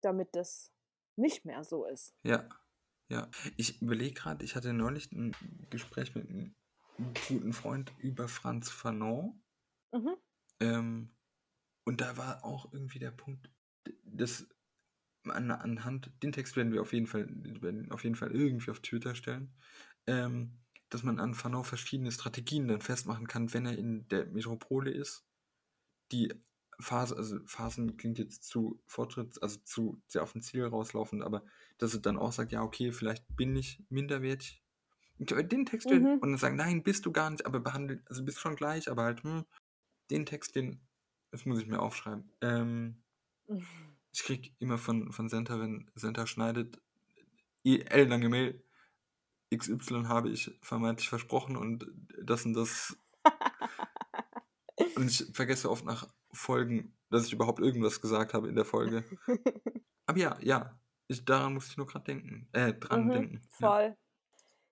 damit 0.00 0.34
das 0.34 0.72
nicht 1.16 1.44
mehr 1.44 1.64
so 1.64 1.84
ist. 1.86 2.14
Ja, 2.22 2.48
ja. 3.08 3.28
Ich 3.56 3.82
überlege 3.82 4.14
gerade, 4.14 4.44
ich 4.44 4.56
hatte 4.56 4.72
neulich 4.72 5.12
ein 5.12 5.32
Gespräch 5.70 6.14
mit 6.14 6.28
einem 6.28 6.54
guten 7.28 7.52
Freund 7.52 7.92
über 7.98 8.28
Franz 8.28 8.70
Fanon. 8.70 9.42
Mhm. 9.92 10.16
Ähm, 10.60 11.16
und 11.84 12.00
da 12.00 12.16
war 12.16 12.44
auch 12.44 12.72
irgendwie 12.72 12.98
der 12.98 13.10
Punkt, 13.10 13.50
dass 14.04 14.48
an, 15.30 15.50
anhand, 15.50 16.12
den 16.22 16.32
Text 16.32 16.56
werden 16.56 16.72
wir 16.72 16.82
auf 16.82 16.92
jeden 16.92 17.06
Fall, 17.06 17.26
werden 17.62 17.90
auf 17.92 18.04
jeden 18.04 18.16
Fall 18.16 18.32
irgendwie 18.32 18.70
auf 18.70 18.80
Twitter 18.80 19.14
stellen, 19.14 19.54
ähm, 20.06 20.60
dass 20.90 21.02
man 21.02 21.20
an 21.20 21.34
Fanon 21.34 21.64
verschiedene 21.64 22.12
Strategien 22.12 22.68
dann 22.68 22.80
festmachen 22.80 23.26
kann, 23.26 23.52
wenn 23.54 23.66
er 23.66 23.78
in 23.78 24.08
der 24.08 24.26
Metropole 24.26 24.90
ist. 24.90 25.26
Die 26.12 26.32
Phase, 26.80 27.16
also 27.16 27.38
Phasen 27.46 27.96
klingt 27.96 28.18
jetzt 28.18 28.44
zu 28.44 28.82
Fortschritts, 28.86 29.38
also 29.38 29.58
zu 29.64 30.02
sehr 30.08 30.22
auf 30.22 30.34
ein 30.34 30.42
Ziel 30.42 30.64
rauslaufend, 30.64 31.22
aber 31.22 31.44
dass 31.78 31.94
er 31.94 32.00
dann 32.00 32.18
auch 32.18 32.32
sagt, 32.32 32.52
ja, 32.52 32.62
okay, 32.62 32.92
vielleicht 32.92 33.24
bin 33.36 33.54
ich 33.56 33.84
minderwertig 33.88 34.64
Den 35.18 35.66
Text 35.66 35.90
Mhm. 35.90 36.20
und 36.20 36.30
dann 36.30 36.38
sagen, 36.38 36.56
nein, 36.56 36.82
bist 36.82 37.06
du 37.06 37.12
gar 37.12 37.30
nicht, 37.30 37.46
aber 37.46 37.60
behandelt, 37.60 38.02
also 38.08 38.24
bist 38.24 38.40
schon 38.40 38.56
gleich, 38.56 38.90
aber 38.90 39.04
halt, 39.04 39.22
hm, 39.22 39.44
den 40.10 40.26
Text, 40.26 40.56
den, 40.56 40.88
das 41.32 41.46
muss 41.46 41.60
ich 41.60 41.66
mir 41.68 41.80
aufschreiben. 41.80 42.32
Ähm, 42.42 43.04
ich 44.14 44.22
krieg 44.22 44.54
immer 44.60 44.78
von, 44.78 45.10
von 45.12 45.28
Senta, 45.28 45.58
wenn 45.58 45.90
Senta 45.96 46.26
schneidet, 46.26 46.80
EL 47.64 48.08
lange 48.08 48.28
Mail, 48.28 48.62
XY 49.54 50.04
habe 50.04 50.30
ich 50.30 50.56
vermeintlich 50.62 51.08
versprochen 51.08 51.56
und 51.56 51.86
das 52.22 52.44
und 52.46 52.54
das. 52.54 52.96
und 54.96 55.10
ich 55.10 55.26
vergesse 55.34 55.70
oft 55.70 55.84
nach 55.84 56.06
Folgen, 56.32 56.96
dass 57.10 57.26
ich 57.26 57.32
überhaupt 57.32 57.60
irgendwas 57.60 58.00
gesagt 58.00 58.34
habe 58.34 58.48
in 58.48 58.54
der 58.54 58.64
Folge. 58.64 59.04
Aber 60.06 60.18
ja, 60.18 60.36
ja, 60.40 60.78
ich, 61.08 61.24
daran 61.24 61.54
musste 61.54 61.72
ich 61.72 61.76
nur 61.76 61.86
gerade 61.86 62.04
denken. 62.04 62.48
Äh, 62.52 62.74
dran 62.74 63.06
Mhm, 63.06 63.10
denken. 63.10 63.40
Ja. 63.58 63.68
Voll. 63.68 63.96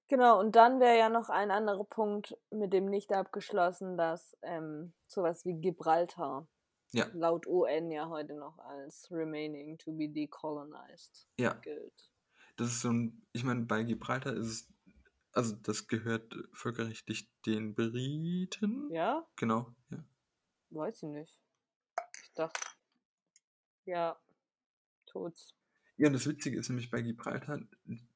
Genau, 0.09 0.39
und 0.39 0.55
dann 0.55 0.79
wäre 0.79 0.99
ja 0.99 1.09
noch 1.09 1.31
ein 1.31 1.51
anderer 1.51 1.85
Punkt 1.85 2.37
mit 2.51 2.73
dem 2.73 2.87
nicht 2.87 3.13
abgeschlossen, 3.13 3.97
dass 3.97 4.37
ähm, 4.43 4.93
sowas 5.07 5.45
wie 5.45 5.55
Gibraltar 5.55 6.47
Ja. 6.95 7.09
laut 7.15 7.47
UN 7.47 7.91
ja 7.91 8.09
heute 8.09 8.35
noch 8.35 8.59
als 8.59 9.11
remaining 9.11 9.79
to 9.79 9.93
be 9.93 10.09
decolonized 10.09 11.27
ja, 11.39 11.55
gilt. 11.55 12.13
das 12.57 12.69
ist 12.69 12.81
so 12.83 12.91
ein, 12.91 13.27
ich 13.33 13.45
meine, 13.45 13.63
bei 13.63 13.83
Gibraltar 13.83 14.35
ist 14.35 14.47
es, 14.47 14.69
also 15.33 15.57
das 15.57 15.87
gehört 15.89 16.35
völkerrechtlich 16.53 17.31
den 17.47 17.75
Briten. 17.75 18.93
Ja? 18.93 19.27
Genau, 19.37 19.75
ja. 19.91 20.05
Weiß 20.71 21.03
ich 21.03 21.09
nicht. 21.09 21.41
Ich 22.23 22.33
dachte, 22.35 22.61
ja, 23.87 24.21
tut's. 25.07 25.55
Ja, 25.97 26.09
und 26.09 26.15
das 26.15 26.27
Witzige 26.27 26.59
ist 26.59 26.69
nämlich 26.69 26.91
bei 26.91 27.01
Gibraltar, 27.01 27.61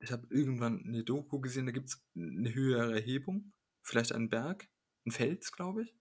ich 0.01 0.12
habe 0.12 0.27
irgendwann 0.31 0.83
eine 0.85 1.05
Doku 1.05 1.41
gesehen, 1.41 1.66
da 1.66 1.72
gibt 1.72 1.89
es 1.89 2.05
eine 2.14 2.55
höhere 2.55 2.95
Erhebung, 2.95 3.53
vielleicht 3.83 4.12
einen 4.12 4.29
Berg, 4.29 4.68
ein 5.07 5.12
Fels, 5.12 5.53
glaube 5.53 5.83
ich. 5.85 5.97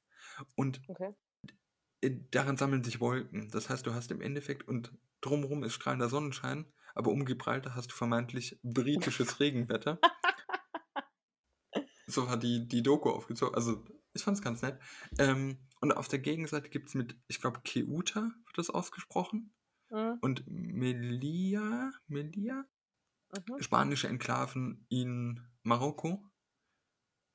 Und 0.56 0.82
Okay. 0.90 1.14
Äh, 2.06 2.20
daran 2.32 2.58
sammeln 2.58 2.84
sich 2.84 3.00
Wolken. 3.00 3.50
Das 3.50 3.70
heißt, 3.70 3.86
du 3.86 3.94
hast 3.94 4.12
im 4.12 4.22
Endeffekt, 4.22 4.68
und 4.68 4.92
drumherum 5.22 5.64
ist 5.64 5.74
strahlender 5.74 6.10
Sonnenschein, 6.10 6.66
aber 6.94 7.12
um 7.12 7.26
Gibraltar 7.26 7.76
hast 7.76 7.92
du 7.92 7.96
vermeintlich 7.96 8.60
britisches 8.64 9.40
Regenwetter. 9.40 10.00
So 12.08 12.30
hat 12.30 12.44
die, 12.44 12.68
die 12.68 12.84
Doku 12.84 13.10
aufgezogen. 13.10 13.56
Also, 13.56 13.84
ich 14.14 14.24
fand 14.24 14.38
es 14.38 14.44
ganz 14.44 14.62
nett. 14.62 14.80
Ähm, 15.18 15.58
und 15.82 15.92
auf 15.92 16.08
der 16.08 16.20
Gegenseite 16.20 16.70
gibt 16.70 16.88
es 16.88 16.96
mit, 16.96 17.18
ich 17.28 17.42
glaube, 17.42 17.62
Keuta 17.62 18.22
wird 18.22 18.58
das 18.58 18.70
ausgesprochen. 18.70 19.54
Mhm. 19.90 20.18
Und 20.22 20.44
Melilla, 20.48 21.92
Melilla, 22.08 22.66
Mhm. 23.48 23.62
spanische 23.62 24.08
Enklaven 24.08 24.86
in 24.90 25.42
Marokko. 25.64 26.24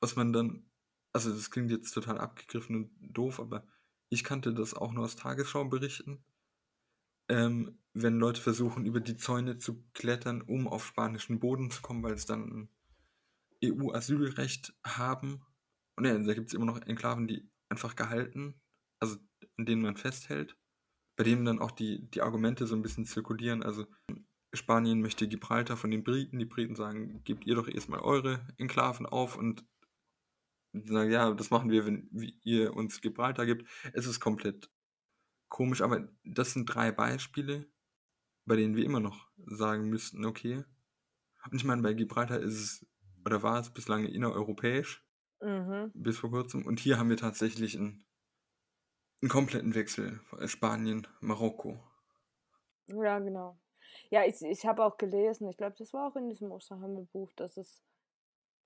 Was 0.00 0.16
man 0.16 0.32
dann, 0.32 0.70
also 1.12 1.30
das 1.30 1.50
klingt 1.50 1.70
jetzt 1.70 1.92
total 1.92 2.18
abgegriffen 2.18 2.76
und 2.76 2.90
doof, 3.00 3.40
aber 3.40 3.66
ich 4.10 4.24
kannte 4.24 4.52
das 4.52 4.74
auch 4.74 4.92
nur 4.92 5.04
aus 5.04 5.16
Tagesschau-Berichten. 5.16 6.22
Ähm, 7.28 7.78
wenn 7.94 8.18
Leute 8.18 8.40
versuchen, 8.40 8.84
über 8.84 9.00
die 9.00 9.16
Zäune 9.16 9.58
zu 9.58 9.84
klettern, 9.94 10.42
um 10.42 10.68
auf 10.68 10.86
spanischen 10.86 11.40
Boden 11.40 11.70
zu 11.70 11.80
kommen, 11.80 12.02
weil 12.02 12.14
es 12.14 12.26
dann 12.26 12.50
ein 12.50 12.68
EU-Asylrecht 13.64 14.74
haben. 14.84 15.42
Und 15.96 16.06
ja, 16.06 16.18
da 16.18 16.34
gibt 16.34 16.48
es 16.48 16.54
immer 16.54 16.66
noch 16.66 16.80
Enklaven, 16.82 17.28
die 17.28 17.48
einfach 17.68 17.94
gehalten, 17.94 18.60
also 18.98 19.16
an 19.56 19.66
denen 19.66 19.82
man 19.82 19.96
festhält, 19.96 20.56
bei 21.16 21.24
denen 21.24 21.44
dann 21.44 21.60
auch 21.60 21.70
die, 21.70 22.10
die 22.10 22.22
Argumente 22.22 22.66
so 22.66 22.74
ein 22.74 22.82
bisschen 22.82 23.06
zirkulieren. 23.06 23.62
Also 23.62 23.86
Spanien 24.52 25.00
möchte 25.00 25.28
Gibraltar 25.28 25.76
von 25.76 25.90
den 25.90 26.02
Briten, 26.02 26.38
die 26.38 26.46
Briten 26.46 26.74
sagen, 26.74 27.22
gebt 27.24 27.46
ihr 27.46 27.54
doch 27.54 27.68
erstmal 27.68 28.00
eure 28.00 28.44
Enklaven 28.56 29.06
auf 29.06 29.36
und 29.36 29.64
sagen, 30.72 31.10
ja, 31.10 31.32
das 31.32 31.50
machen 31.50 31.70
wir, 31.70 31.86
wenn 31.86 32.08
ihr 32.42 32.74
uns 32.74 33.00
Gibraltar 33.00 33.46
gibt. 33.46 33.68
Es 33.92 34.06
ist 34.06 34.20
komplett 34.20 34.70
komisch, 35.48 35.82
aber 35.82 36.08
das 36.24 36.52
sind 36.52 36.66
drei 36.66 36.92
Beispiele, 36.92 37.66
bei 38.46 38.56
denen 38.56 38.76
wir 38.76 38.84
immer 38.84 39.00
noch 39.00 39.28
sagen 39.36 39.88
müssten, 39.88 40.24
okay. 40.24 40.64
Und 41.44 41.54
ich 41.54 41.64
meine, 41.64 41.82
bei 41.82 41.94
Gibraltar 41.94 42.38
ist 42.40 42.54
es, 42.54 42.86
oder 43.24 43.42
war 43.42 43.60
es 43.60 43.70
bislang 43.70 44.06
innereuropäisch, 44.06 45.04
Mhm. 45.42 45.90
bis 45.94 46.18
vor 46.18 46.30
kurzem. 46.30 46.66
Und 46.66 46.80
hier 46.80 46.98
haben 46.98 47.08
wir 47.08 47.16
tatsächlich 47.16 47.74
einen, 47.76 48.04
einen 49.22 49.30
kompletten 49.30 49.74
Wechsel. 49.74 50.20
Spanien, 50.44 51.06
Marokko. 51.20 51.82
Ja, 52.88 53.18
genau. 53.18 53.58
Ja, 54.10 54.24
ich, 54.24 54.42
ich 54.42 54.66
habe 54.66 54.84
auch 54.84 54.98
gelesen, 54.98 55.48
ich 55.48 55.56
glaube, 55.56 55.76
das 55.78 55.92
war 55.92 56.08
auch 56.08 56.16
in 56.16 56.28
diesem 56.28 56.50
Osterhammer-Buch, 56.52 57.32
dass 57.36 57.56
es 57.56 57.82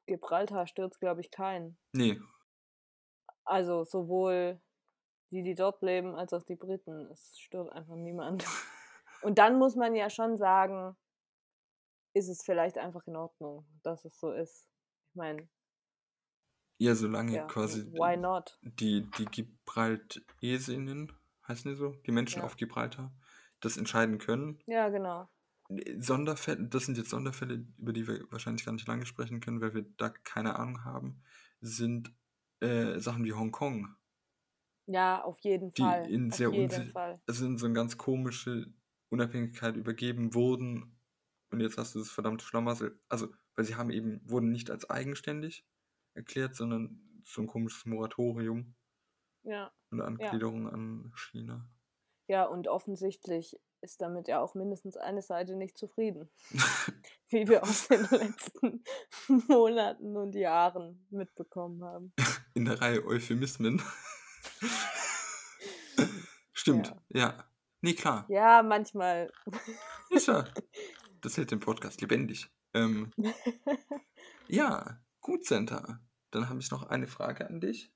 Gibraltar 0.06 0.66
stürzt, 0.66 1.00
glaube 1.00 1.20
ich, 1.20 1.30
keinen. 1.30 1.78
Nee, 1.94 2.18
Also 3.44 3.84
sowohl 3.84 4.60
die, 5.30 5.42
die 5.42 5.54
dort 5.54 5.82
leben, 5.82 6.14
als 6.16 6.32
auch 6.32 6.42
die 6.44 6.56
Briten. 6.56 7.10
Es 7.12 7.38
stört 7.38 7.70
einfach 7.72 7.96
niemand. 7.96 8.46
Und 9.22 9.38
dann 9.38 9.58
muss 9.58 9.76
man 9.76 9.94
ja 9.94 10.10
schon 10.10 10.36
sagen, 10.36 10.96
ist 12.14 12.28
es 12.28 12.42
vielleicht 12.42 12.78
einfach 12.78 13.06
in 13.06 13.16
Ordnung, 13.16 13.66
dass 13.82 14.04
es 14.04 14.18
so 14.18 14.32
ist. 14.32 14.68
Ich 15.10 15.14
meine, 15.16 15.48
ja, 16.78 16.94
solange 16.94 17.34
ja, 17.34 17.46
quasi 17.46 17.84
why 17.92 18.16
not? 18.16 18.58
die, 18.62 19.10
die 19.18 19.26
Gibraltesinnen, 19.26 21.12
heißen 21.48 21.70
die 21.70 21.76
so, 21.76 21.90
die 22.06 22.12
Menschen 22.12 22.40
Ja. 22.40 22.46
auf 22.46 22.56
Gibraltar, 22.56 23.12
das 23.60 23.76
entscheiden 23.76 24.18
können. 24.18 24.60
Ja, 24.66 24.88
genau. 24.90 25.28
Sonderfälle, 25.98 26.68
das 26.68 26.86
sind 26.86 26.98
jetzt 26.98 27.10
Sonderfälle, 27.10 27.66
über 27.78 27.92
die 27.92 28.06
wir 28.06 28.30
wahrscheinlich 28.30 28.64
gar 28.64 28.72
nicht 28.72 28.86
lange 28.86 29.06
sprechen 29.06 29.40
können, 29.40 29.60
weil 29.60 29.74
wir 29.74 29.82
da 29.96 30.10
keine 30.10 30.56
Ahnung 30.58 30.84
haben, 30.84 31.22
sind 31.60 32.12
äh, 32.60 32.98
Sachen 32.98 33.24
wie 33.24 33.32
Hongkong, 33.32 33.94
Ja, 34.86 35.22
auf 35.22 35.38
jeden 35.40 35.72
die 35.72 35.82
Fall. 35.82 36.10
in 36.10 36.30
auf 36.30 36.36
sehr 36.36 36.50
jeden 36.50 36.70
unsi- 36.70 36.90
Fall. 36.92 37.20
also 37.26 37.46
in 37.46 37.56
so 37.58 37.66
eine 37.66 37.74
ganz 37.74 37.96
komische 37.96 38.72
Unabhängigkeit 39.08 39.76
übergeben 39.76 40.34
wurden. 40.34 40.98
Und 41.50 41.60
jetzt 41.60 41.78
hast 41.78 41.94
du 41.94 42.00
das 42.00 42.10
verdammte 42.10 42.44
Schlamassel. 42.44 43.00
Also, 43.08 43.28
weil 43.54 43.64
sie 43.64 43.76
haben 43.76 43.90
eben, 43.90 44.20
wurden 44.28 44.50
nicht 44.50 44.70
als 44.70 44.90
eigenständig 44.90 45.64
erklärt, 46.14 46.56
sondern 46.56 47.00
so 47.22 47.40
ein 47.42 47.46
komisches 47.46 47.86
Moratorium 47.86 48.74
Ja. 49.44 49.72
und 49.90 50.00
Angliederung 50.00 50.68
an 50.68 51.12
China. 51.14 51.68
Ja, 52.26 52.44
und 52.44 52.68
offensichtlich 52.68 53.58
ist 53.82 54.00
damit 54.00 54.28
ja 54.28 54.40
auch 54.40 54.54
mindestens 54.54 54.96
eine 54.96 55.22
Seite 55.22 55.56
nicht 55.56 55.76
zufrieden. 55.76 56.30
Wie 57.28 57.46
wir 57.48 57.62
aus 57.62 57.88
den 57.88 58.00
letzten 58.10 58.82
Monaten 59.48 60.16
und 60.16 60.34
Jahren 60.34 61.06
mitbekommen 61.10 61.84
haben. 61.84 62.12
In 62.54 62.64
der 62.64 62.80
Reihe 62.80 63.04
Euphemismen. 63.04 63.82
Stimmt, 66.52 66.94
ja. 67.10 67.44
Nee, 67.82 67.94
klar. 67.94 68.24
Ja, 68.28 68.62
manchmal. 68.62 69.30
Ist 70.10 70.28
ja. 70.28 70.46
Das 71.20 71.36
hält 71.36 71.50
den 71.50 71.60
Podcast 71.60 72.00
lebendig. 72.00 72.50
Ähm, 72.72 73.12
ja, 74.48 74.98
gut, 75.20 75.44
Senta. 75.44 76.00
Dann 76.30 76.48
habe 76.48 76.60
ich 76.60 76.70
noch 76.70 76.84
eine 76.84 77.06
Frage 77.06 77.46
an 77.46 77.60
dich. 77.60 77.93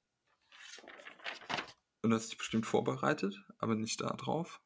Und 2.03 2.11
du 2.11 2.17
hast 2.17 2.31
dich 2.31 2.39
bestimmt 2.39 2.67
vorbereitet, 2.67 3.35
aber 3.59 3.75
nicht 3.75 4.01
da 4.01 4.09
drauf. 4.11 4.61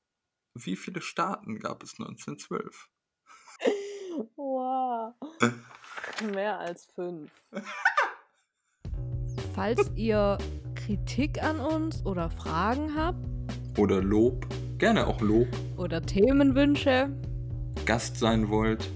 Wie 0.54 0.76
viele 0.76 1.00
Staaten 1.00 1.58
gab 1.58 1.82
es 1.82 1.92
1912? 1.98 2.90
wow. 4.36 5.14
Mehr 6.34 6.58
als 6.58 6.86
fünf. 6.86 7.30
Falls 9.54 9.90
ihr 9.94 10.36
Kritik 10.74 11.42
an 11.42 11.60
uns 11.60 12.04
oder 12.04 12.30
Fragen 12.30 12.94
habt 12.94 13.24
Oder 13.78 14.02
Lob, 14.02 14.46
gerne 14.78 15.06
auch 15.06 15.20
Lob, 15.20 15.48
oder 15.76 16.02
Themenwünsche, 16.02 17.14
Gast 17.86 18.16
sein 18.16 18.48
wollt, 18.48 18.90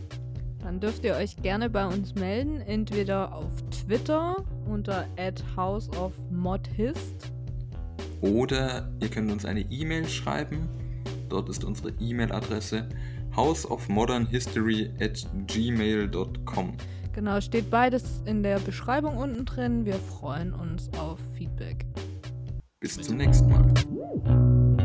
dann 0.60 0.80
dürft 0.80 1.04
ihr 1.04 1.14
euch 1.14 1.36
gerne 1.36 1.70
bei 1.70 1.86
uns 1.86 2.14
melden, 2.16 2.60
entweder 2.60 3.32
auf 3.32 3.52
Twitter 3.70 4.44
unter 4.66 5.06
houseofmodhist 5.56 7.35
oder 8.20 8.90
ihr 9.00 9.08
könnt 9.08 9.30
uns 9.30 9.44
eine 9.44 9.60
E-Mail 9.60 10.08
schreiben. 10.08 10.68
Dort 11.28 11.48
ist 11.48 11.64
unsere 11.64 11.90
E-Mail-Adresse 12.00 12.88
houseofmodernhistory 13.34 14.90
at 15.00 15.26
gmail.com. 15.46 16.76
Genau, 17.12 17.40
steht 17.40 17.70
beides 17.70 18.22
in 18.26 18.42
der 18.42 18.58
Beschreibung 18.58 19.16
unten 19.16 19.44
drin. 19.44 19.84
Wir 19.84 19.94
freuen 19.94 20.52
uns 20.52 20.90
auf 20.98 21.18
Feedback. 21.36 21.86
Bis 22.80 23.00
zum 23.00 23.16
nächsten 23.16 23.48
Mal. 23.50 24.75